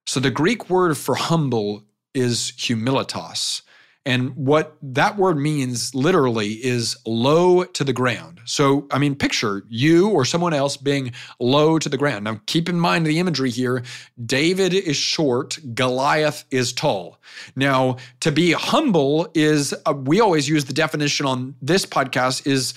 So 0.05 0.19
the 0.19 0.31
Greek 0.31 0.69
word 0.69 0.97
for 0.97 1.15
humble 1.15 1.83
is 2.13 2.53
humilitas. 2.57 3.61
And 4.03 4.35
what 4.35 4.77
that 4.81 5.17
word 5.17 5.37
means 5.37 5.93
literally 5.93 6.53
is 6.53 6.97
low 7.05 7.63
to 7.65 7.83
the 7.83 7.93
ground. 7.93 8.41
So, 8.45 8.87
I 8.89 8.97
mean, 8.97 9.13
picture 9.13 9.63
you 9.69 10.09
or 10.09 10.25
someone 10.25 10.53
else 10.53 10.75
being 10.75 11.11
low 11.39 11.77
to 11.77 11.87
the 11.87 11.97
ground. 11.97 12.23
Now, 12.23 12.41
keep 12.47 12.67
in 12.67 12.79
mind 12.79 13.05
the 13.05 13.19
imagery 13.19 13.51
here 13.51 13.83
David 14.25 14.73
is 14.73 14.97
short, 14.97 15.59
Goliath 15.75 16.45
is 16.49 16.73
tall. 16.73 17.21
Now, 17.55 17.97
to 18.21 18.31
be 18.31 18.53
humble 18.53 19.29
is, 19.35 19.75
uh, 19.85 19.93
we 19.93 20.19
always 20.19 20.49
use 20.49 20.65
the 20.65 20.73
definition 20.73 21.27
on 21.27 21.53
this 21.61 21.85
podcast, 21.85 22.47
is 22.47 22.73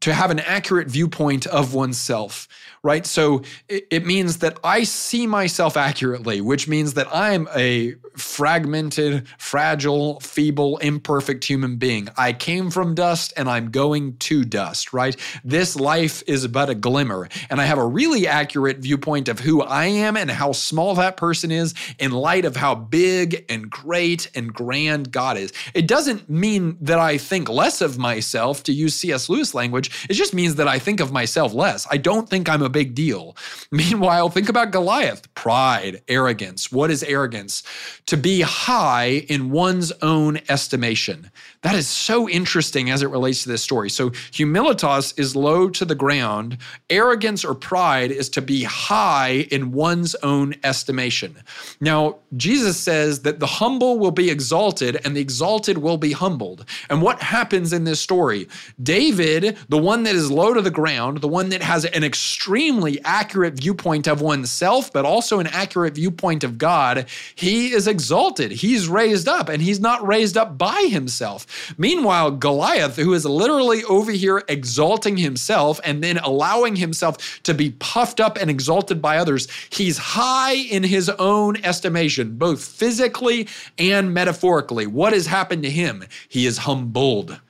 to 0.00 0.14
have 0.14 0.30
an 0.30 0.40
accurate 0.40 0.88
viewpoint 0.88 1.46
of 1.46 1.74
oneself 1.74 2.48
right? 2.82 3.06
So 3.06 3.42
it, 3.68 4.06
means 4.08 4.38
that 4.38 4.58
I 4.64 4.84
see 4.84 5.26
myself 5.26 5.76
accurately, 5.76 6.40
which 6.40 6.68
means 6.68 6.94
that 6.94 7.08
I'm 7.12 7.48
a 7.54 7.96
fragmented, 8.16 9.26
fragile, 9.36 10.20
feeble, 10.20 10.78
imperfect 10.78 11.44
human 11.44 11.76
being. 11.76 12.08
I 12.16 12.32
came 12.32 12.70
from 12.70 12.94
dust 12.94 13.32
and 13.36 13.48
I'm 13.48 13.70
going 13.70 14.16
to 14.18 14.44
dust, 14.44 14.92
right? 14.92 15.16
This 15.44 15.76
life 15.76 16.22
is 16.26 16.46
but 16.46 16.70
a 16.70 16.74
glimmer. 16.74 17.28
And 17.50 17.60
I 17.60 17.64
have 17.66 17.78
a 17.78 17.86
really 17.86 18.26
accurate 18.26 18.78
viewpoint 18.78 19.28
of 19.28 19.40
who 19.40 19.62
I 19.62 19.86
am 19.86 20.16
and 20.16 20.30
how 20.30 20.52
small 20.52 20.94
that 20.94 21.16
person 21.16 21.50
is 21.50 21.74
in 21.98 22.12
light 22.12 22.44
of 22.44 22.56
how 22.56 22.74
big 22.74 23.44
and 23.48 23.68
great 23.68 24.30
and 24.34 24.54
grand 24.54 25.12
God 25.12 25.36
is. 25.36 25.52
It 25.74 25.86
doesn't 25.86 26.30
mean 26.30 26.78
that 26.80 26.98
I 26.98 27.18
think 27.18 27.48
less 27.48 27.80
of 27.80 27.98
myself, 27.98 28.62
to 28.64 28.72
use 28.72 28.94
C.S. 28.94 29.28
Lewis 29.28 29.54
language. 29.54 30.06
It 30.08 30.14
just 30.14 30.34
means 30.34 30.54
that 30.56 30.68
I 30.68 30.78
think 30.78 31.00
of 31.00 31.12
myself 31.12 31.52
less. 31.52 31.86
I 31.90 31.96
don't 31.96 32.28
think 32.28 32.48
I'm 32.48 32.62
a 32.68 32.70
big 32.70 32.94
deal. 32.94 33.36
Meanwhile, 33.72 34.28
think 34.28 34.48
about 34.48 34.70
Goliath 34.70 35.32
pride, 35.34 36.02
arrogance. 36.06 36.70
What 36.70 36.90
is 36.90 37.02
arrogance? 37.02 37.62
To 38.06 38.16
be 38.16 38.42
high 38.42 39.24
in 39.28 39.50
one's 39.50 39.90
own 40.02 40.40
estimation. 40.48 41.30
That 41.62 41.74
is 41.74 41.88
so 41.88 42.28
interesting 42.28 42.88
as 42.88 43.02
it 43.02 43.08
relates 43.08 43.42
to 43.42 43.48
this 43.48 43.62
story. 43.62 43.90
So, 43.90 44.10
humilitas 44.10 45.18
is 45.18 45.34
low 45.34 45.68
to 45.70 45.84
the 45.84 45.96
ground, 45.96 46.58
arrogance 46.88 47.44
or 47.44 47.52
pride 47.52 48.12
is 48.12 48.28
to 48.30 48.42
be 48.42 48.62
high 48.62 49.48
in 49.50 49.72
one's 49.72 50.14
own 50.16 50.54
estimation. 50.62 51.36
Now, 51.80 52.18
Jesus 52.36 52.76
says 52.76 53.22
that 53.22 53.40
the 53.40 53.46
humble 53.46 53.98
will 53.98 54.12
be 54.12 54.30
exalted 54.30 55.00
and 55.04 55.16
the 55.16 55.20
exalted 55.20 55.78
will 55.78 55.96
be 55.96 56.12
humbled. 56.12 56.64
And 56.90 57.02
what 57.02 57.20
happens 57.22 57.72
in 57.72 57.82
this 57.82 58.00
story? 58.00 58.46
David, 58.80 59.58
the 59.68 59.78
one 59.78 60.04
that 60.04 60.14
is 60.14 60.30
low 60.30 60.54
to 60.54 60.62
the 60.62 60.70
ground, 60.70 61.22
the 61.22 61.28
one 61.28 61.48
that 61.48 61.62
has 61.62 61.84
an 61.86 62.04
extremely 62.04 63.02
accurate 63.02 63.54
viewpoint 63.54 64.06
of 64.06 64.20
oneself, 64.20 64.92
but 64.92 65.04
also 65.04 65.40
an 65.40 65.48
accurate 65.48 65.94
viewpoint 65.94 66.44
of 66.44 66.56
God, 66.56 67.06
he 67.34 67.72
is 67.72 67.88
exalted. 67.88 68.52
He's 68.52 68.88
raised 68.88 69.26
up 69.26 69.48
and 69.48 69.60
he's 69.60 69.80
not 69.80 70.06
raised 70.06 70.36
up 70.36 70.56
by 70.56 70.86
himself. 70.88 71.46
Meanwhile, 71.76 72.32
Goliath, 72.32 72.96
who 72.96 73.14
is 73.14 73.24
literally 73.24 73.84
over 73.84 74.12
here 74.12 74.42
exalting 74.48 75.16
himself 75.16 75.80
and 75.84 76.02
then 76.02 76.18
allowing 76.18 76.76
himself 76.76 77.42
to 77.42 77.54
be 77.54 77.70
puffed 77.78 78.20
up 78.20 78.36
and 78.36 78.50
exalted 78.50 79.00
by 79.02 79.18
others, 79.18 79.48
he's 79.70 79.98
high 79.98 80.54
in 80.54 80.82
his 80.82 81.08
own 81.08 81.56
estimation, 81.64 82.36
both 82.36 82.64
physically 82.64 83.48
and 83.78 84.14
metaphorically. 84.14 84.86
What 84.86 85.12
has 85.12 85.26
happened 85.26 85.62
to 85.64 85.70
him? 85.70 86.04
He 86.28 86.46
is 86.46 86.58
humbled. 86.58 87.40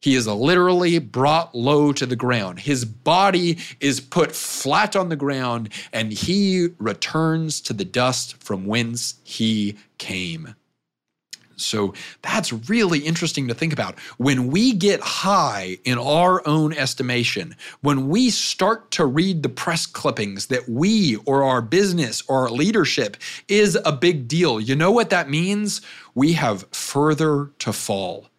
He 0.00 0.14
is 0.14 0.26
literally 0.26 0.98
brought 0.98 1.54
low 1.54 1.92
to 1.92 2.06
the 2.06 2.16
ground. 2.16 2.60
His 2.60 2.86
body 2.86 3.58
is 3.80 4.00
put 4.00 4.32
flat 4.32 4.96
on 4.96 5.10
the 5.10 5.16
ground, 5.16 5.68
and 5.92 6.10
he 6.10 6.68
returns 6.78 7.60
to 7.62 7.74
the 7.74 7.84
dust 7.84 8.42
from 8.42 8.64
whence 8.64 9.16
he 9.24 9.76
came. 9.98 10.54
So 11.60 11.94
that's 12.22 12.52
really 12.68 13.00
interesting 13.00 13.48
to 13.48 13.54
think 13.54 13.72
about. 13.72 13.98
When 14.16 14.48
we 14.48 14.72
get 14.72 15.00
high 15.00 15.78
in 15.84 15.98
our 15.98 16.46
own 16.46 16.72
estimation, 16.72 17.54
when 17.82 18.08
we 18.08 18.30
start 18.30 18.90
to 18.92 19.04
read 19.04 19.42
the 19.42 19.48
press 19.48 19.86
clippings 19.86 20.46
that 20.46 20.68
we 20.68 21.16
or 21.26 21.42
our 21.44 21.60
business 21.60 22.22
or 22.28 22.44
our 22.44 22.50
leadership 22.50 23.16
is 23.48 23.78
a 23.84 23.92
big 23.92 24.28
deal, 24.28 24.60
you 24.60 24.74
know 24.74 24.90
what 24.90 25.10
that 25.10 25.28
means? 25.28 25.80
We 26.14 26.32
have 26.32 26.66
further 26.72 27.50
to 27.60 27.72
fall. 27.72 28.29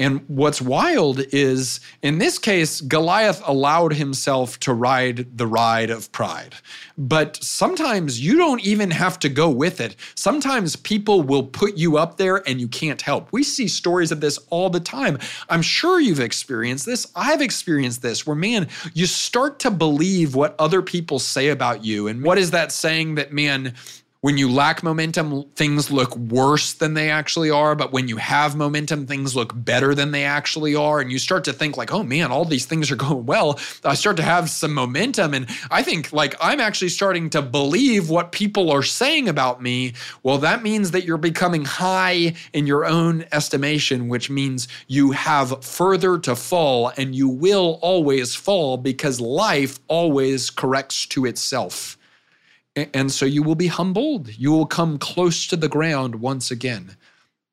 And 0.00 0.22
what's 0.28 0.62
wild 0.62 1.20
is, 1.32 1.80
in 2.02 2.18
this 2.18 2.38
case, 2.38 2.80
Goliath 2.80 3.42
allowed 3.44 3.94
himself 3.94 4.60
to 4.60 4.72
ride 4.72 5.36
the 5.36 5.46
ride 5.46 5.90
of 5.90 6.12
pride. 6.12 6.54
But 6.96 7.42
sometimes 7.42 8.20
you 8.20 8.36
don't 8.36 8.64
even 8.64 8.92
have 8.92 9.18
to 9.20 9.28
go 9.28 9.50
with 9.50 9.80
it. 9.80 9.96
Sometimes 10.14 10.76
people 10.76 11.22
will 11.22 11.42
put 11.42 11.76
you 11.76 11.96
up 11.96 12.16
there 12.16 12.48
and 12.48 12.60
you 12.60 12.68
can't 12.68 13.02
help. 13.02 13.32
We 13.32 13.42
see 13.42 13.66
stories 13.66 14.12
of 14.12 14.20
this 14.20 14.38
all 14.50 14.70
the 14.70 14.78
time. 14.78 15.18
I'm 15.48 15.62
sure 15.62 16.00
you've 16.00 16.20
experienced 16.20 16.86
this. 16.86 17.10
I've 17.16 17.42
experienced 17.42 18.00
this 18.00 18.24
where, 18.24 18.36
man, 18.36 18.68
you 18.94 19.06
start 19.06 19.58
to 19.60 19.70
believe 19.70 20.36
what 20.36 20.54
other 20.60 20.80
people 20.80 21.18
say 21.18 21.48
about 21.48 21.84
you. 21.84 22.06
And 22.06 22.22
what 22.22 22.38
is 22.38 22.52
that 22.52 22.70
saying 22.70 23.16
that, 23.16 23.32
man, 23.32 23.74
when 24.28 24.36
you 24.36 24.52
lack 24.52 24.82
momentum, 24.82 25.44
things 25.56 25.90
look 25.90 26.14
worse 26.14 26.74
than 26.74 26.92
they 26.92 27.08
actually 27.08 27.50
are. 27.50 27.74
But 27.74 27.92
when 27.92 28.08
you 28.08 28.18
have 28.18 28.56
momentum, 28.56 29.06
things 29.06 29.34
look 29.34 29.52
better 29.54 29.94
than 29.94 30.10
they 30.10 30.24
actually 30.24 30.74
are. 30.74 31.00
And 31.00 31.10
you 31.10 31.18
start 31.18 31.44
to 31.44 31.52
think, 31.54 31.78
like, 31.78 31.94
oh 31.94 32.02
man, 32.02 32.30
all 32.30 32.44
these 32.44 32.66
things 32.66 32.90
are 32.90 32.96
going 33.08 33.24
well. 33.24 33.58
I 33.84 33.94
start 33.94 34.18
to 34.18 34.22
have 34.22 34.50
some 34.50 34.74
momentum. 34.74 35.32
And 35.32 35.46
I 35.70 35.82
think, 35.82 36.12
like, 36.12 36.34
I'm 36.42 36.60
actually 36.60 36.90
starting 36.90 37.30
to 37.30 37.40
believe 37.40 38.10
what 38.10 38.32
people 38.32 38.70
are 38.70 38.82
saying 38.82 39.30
about 39.30 39.62
me. 39.62 39.94
Well, 40.22 40.36
that 40.36 40.62
means 40.62 40.90
that 40.90 41.04
you're 41.06 41.16
becoming 41.16 41.64
high 41.64 42.34
in 42.52 42.66
your 42.66 42.84
own 42.84 43.24
estimation, 43.32 44.08
which 44.08 44.28
means 44.28 44.68
you 44.88 45.12
have 45.12 45.64
further 45.64 46.18
to 46.18 46.36
fall 46.36 46.92
and 46.98 47.14
you 47.14 47.30
will 47.30 47.78
always 47.80 48.34
fall 48.34 48.76
because 48.76 49.22
life 49.22 49.78
always 49.88 50.50
corrects 50.50 51.06
to 51.06 51.24
itself. 51.24 51.97
And 52.94 53.10
so 53.10 53.24
you 53.24 53.42
will 53.42 53.54
be 53.54 53.66
humbled. 53.66 54.28
You 54.36 54.52
will 54.52 54.66
come 54.66 54.98
close 54.98 55.46
to 55.48 55.56
the 55.56 55.68
ground 55.68 56.16
once 56.16 56.50
again. 56.50 56.96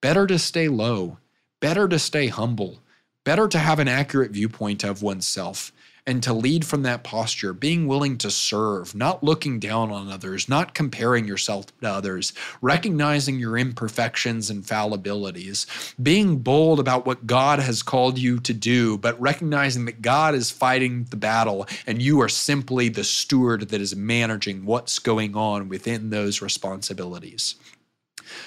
Better 0.02 0.28
to 0.28 0.38
stay 0.38 0.68
low, 0.68 1.18
better 1.60 1.88
to 1.88 1.98
stay 1.98 2.28
humble, 2.28 2.80
better 3.24 3.48
to 3.48 3.58
have 3.58 3.80
an 3.80 3.88
accurate 3.88 4.32
viewpoint 4.32 4.84
of 4.84 5.02
oneself 5.02 5.72
and 6.08 6.22
to 6.22 6.34
lead 6.34 6.66
from 6.66 6.84
that 6.84 7.04
posture, 7.04 7.52
being 7.54 7.88
willing 7.88 8.18
to 8.20 8.30
serve, 8.30 8.94
not 8.94 9.24
looking 9.24 9.60
down 9.60 9.92
on 9.92 10.10
others, 10.10 10.48
not 10.48 10.76
comparing 10.76 11.28
yourself 11.28 11.66
to 11.80 11.90
others, 11.90 12.32
recognizing 12.62 13.40
your 13.40 13.58
imperfections 13.58 14.50
and 14.50 14.64
fallibilities, 14.64 15.66
being 16.02 16.38
bold 16.38 16.80
about 16.80 17.06
what 17.06 17.26
God 17.26 17.60
has 17.60 17.82
called 17.82 18.20
you 18.20 18.40
to 18.42 18.54
do, 18.54 18.98
but 18.98 19.20
recognizing 19.20 19.86
that 19.86 20.02
God 20.02 20.36
is 20.36 20.52
fighting 20.52 21.06
the 21.10 21.18
battle 21.18 21.66
and 21.88 22.02
you 22.02 22.22
are 22.22 22.30
simply 22.30 22.90
the 22.90 23.04
steward 23.04 23.70
that 23.70 23.82
is 23.82 23.96
managing 23.96 24.66
what's 24.66 25.00
going 25.00 25.36
on 25.36 25.70
within 25.70 26.12
those 26.12 26.42
responsibilities. 26.42 27.56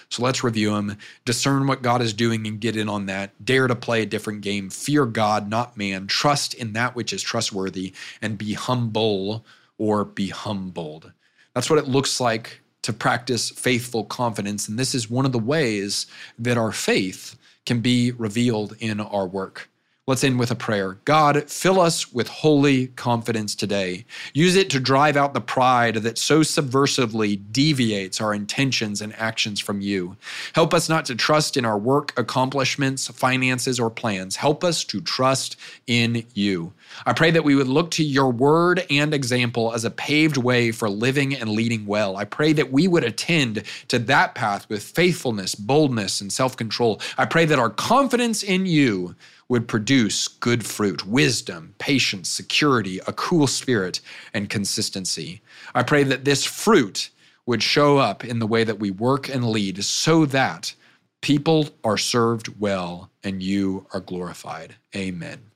So 0.08 0.22
let's 0.22 0.44
review 0.44 0.70
them, 0.74 0.96
discern 1.24 1.66
what 1.66 1.82
God 1.82 2.02
is 2.02 2.12
doing 2.12 2.46
and 2.46 2.60
get 2.60 2.76
in 2.76 2.88
on 2.88 3.06
that. 3.06 3.44
Dare 3.44 3.66
to 3.66 3.74
play 3.74 4.02
a 4.02 4.06
different 4.06 4.40
game. 4.40 4.70
Fear 4.70 5.06
God, 5.06 5.48
not 5.48 5.76
man. 5.76 6.06
Trust 6.06 6.54
in 6.54 6.72
that 6.74 6.94
which 6.96 7.12
is 7.12 7.22
trustworthy 7.22 7.94
and 8.22 8.38
be 8.38 8.54
humble 8.54 9.44
or 9.78 10.04
be 10.04 10.28
humbled. 10.28 11.12
That's 11.54 11.70
what 11.70 11.78
it 11.78 11.88
looks 11.88 12.20
like 12.20 12.60
to 12.82 12.92
practice 12.92 13.50
faithful 13.50 14.04
confidence. 14.04 14.68
And 14.68 14.78
this 14.78 14.94
is 14.94 15.10
one 15.10 15.26
of 15.26 15.32
the 15.32 15.38
ways 15.38 16.06
that 16.38 16.56
our 16.56 16.72
faith 16.72 17.36
can 17.66 17.80
be 17.80 18.12
revealed 18.12 18.76
in 18.80 19.00
our 19.00 19.26
work. 19.26 19.68
Let's 20.08 20.24
end 20.24 20.38
with 20.38 20.50
a 20.50 20.54
prayer. 20.54 20.94
God, 21.04 21.50
fill 21.50 21.78
us 21.78 22.10
with 22.14 22.28
holy 22.28 22.86
confidence 22.86 23.54
today. 23.54 24.06
Use 24.32 24.56
it 24.56 24.70
to 24.70 24.80
drive 24.80 25.18
out 25.18 25.34
the 25.34 25.40
pride 25.42 25.96
that 25.96 26.16
so 26.16 26.40
subversively 26.40 27.38
deviates 27.52 28.18
our 28.18 28.32
intentions 28.32 29.02
and 29.02 29.14
actions 29.16 29.60
from 29.60 29.82
you. 29.82 30.16
Help 30.54 30.72
us 30.72 30.88
not 30.88 31.04
to 31.04 31.14
trust 31.14 31.58
in 31.58 31.66
our 31.66 31.76
work, 31.76 32.14
accomplishments, 32.16 33.08
finances, 33.08 33.78
or 33.78 33.90
plans. 33.90 34.36
Help 34.36 34.64
us 34.64 34.82
to 34.84 35.02
trust 35.02 35.56
in 35.86 36.24
you. 36.32 36.72
I 37.06 37.12
pray 37.12 37.30
that 37.30 37.44
we 37.44 37.54
would 37.54 37.68
look 37.68 37.90
to 37.92 38.04
your 38.04 38.30
word 38.30 38.84
and 38.90 39.14
example 39.14 39.72
as 39.72 39.84
a 39.84 39.90
paved 39.90 40.36
way 40.36 40.72
for 40.72 40.88
living 40.88 41.34
and 41.34 41.50
leading 41.50 41.86
well. 41.86 42.16
I 42.16 42.24
pray 42.24 42.52
that 42.54 42.72
we 42.72 42.88
would 42.88 43.04
attend 43.04 43.62
to 43.88 43.98
that 44.00 44.34
path 44.34 44.68
with 44.68 44.82
faithfulness, 44.82 45.54
boldness, 45.54 46.20
and 46.20 46.32
self 46.32 46.56
control. 46.56 47.00
I 47.16 47.24
pray 47.24 47.44
that 47.46 47.58
our 47.58 47.70
confidence 47.70 48.42
in 48.42 48.66
you 48.66 49.14
would 49.48 49.66
produce 49.66 50.28
good 50.28 50.64
fruit, 50.64 51.06
wisdom, 51.06 51.74
patience, 51.78 52.28
security, 52.28 52.98
a 53.06 53.12
cool 53.12 53.46
spirit, 53.46 54.00
and 54.34 54.50
consistency. 54.50 55.40
I 55.74 55.82
pray 55.82 56.02
that 56.04 56.24
this 56.24 56.44
fruit 56.44 57.10
would 57.46 57.62
show 57.62 57.96
up 57.96 58.24
in 58.24 58.40
the 58.40 58.46
way 58.46 58.62
that 58.64 58.78
we 58.78 58.90
work 58.90 59.28
and 59.28 59.48
lead 59.48 59.82
so 59.82 60.26
that 60.26 60.74
people 61.22 61.70
are 61.82 61.96
served 61.96 62.60
well 62.60 63.10
and 63.24 63.42
you 63.42 63.86
are 63.94 64.00
glorified. 64.00 64.76
Amen. 64.94 65.47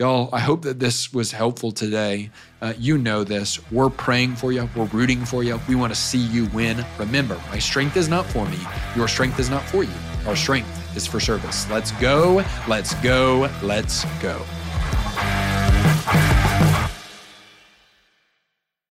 Y'all, 0.00 0.30
I 0.32 0.40
hope 0.40 0.62
that 0.62 0.80
this 0.80 1.12
was 1.12 1.30
helpful 1.30 1.72
today. 1.72 2.30
Uh, 2.62 2.72
you 2.78 2.96
know 2.96 3.22
this. 3.22 3.60
We're 3.70 3.90
praying 3.90 4.36
for 4.36 4.50
you. 4.50 4.66
We're 4.74 4.86
rooting 4.86 5.26
for 5.26 5.44
you. 5.44 5.60
We 5.68 5.74
want 5.74 5.92
to 5.92 6.00
see 6.00 6.16
you 6.16 6.46
win. 6.54 6.86
Remember, 6.98 7.38
my 7.50 7.58
strength 7.58 7.98
is 7.98 8.08
not 8.08 8.24
for 8.24 8.48
me. 8.48 8.56
Your 8.96 9.08
strength 9.08 9.38
is 9.38 9.50
not 9.50 9.62
for 9.64 9.84
you. 9.84 9.92
Our 10.26 10.36
strength 10.36 10.96
is 10.96 11.06
for 11.06 11.20
service. 11.20 11.68
Let's 11.68 11.92
go, 11.92 12.42
let's 12.66 12.94
go, 13.02 13.50
let's 13.62 14.06
go. 14.22 14.42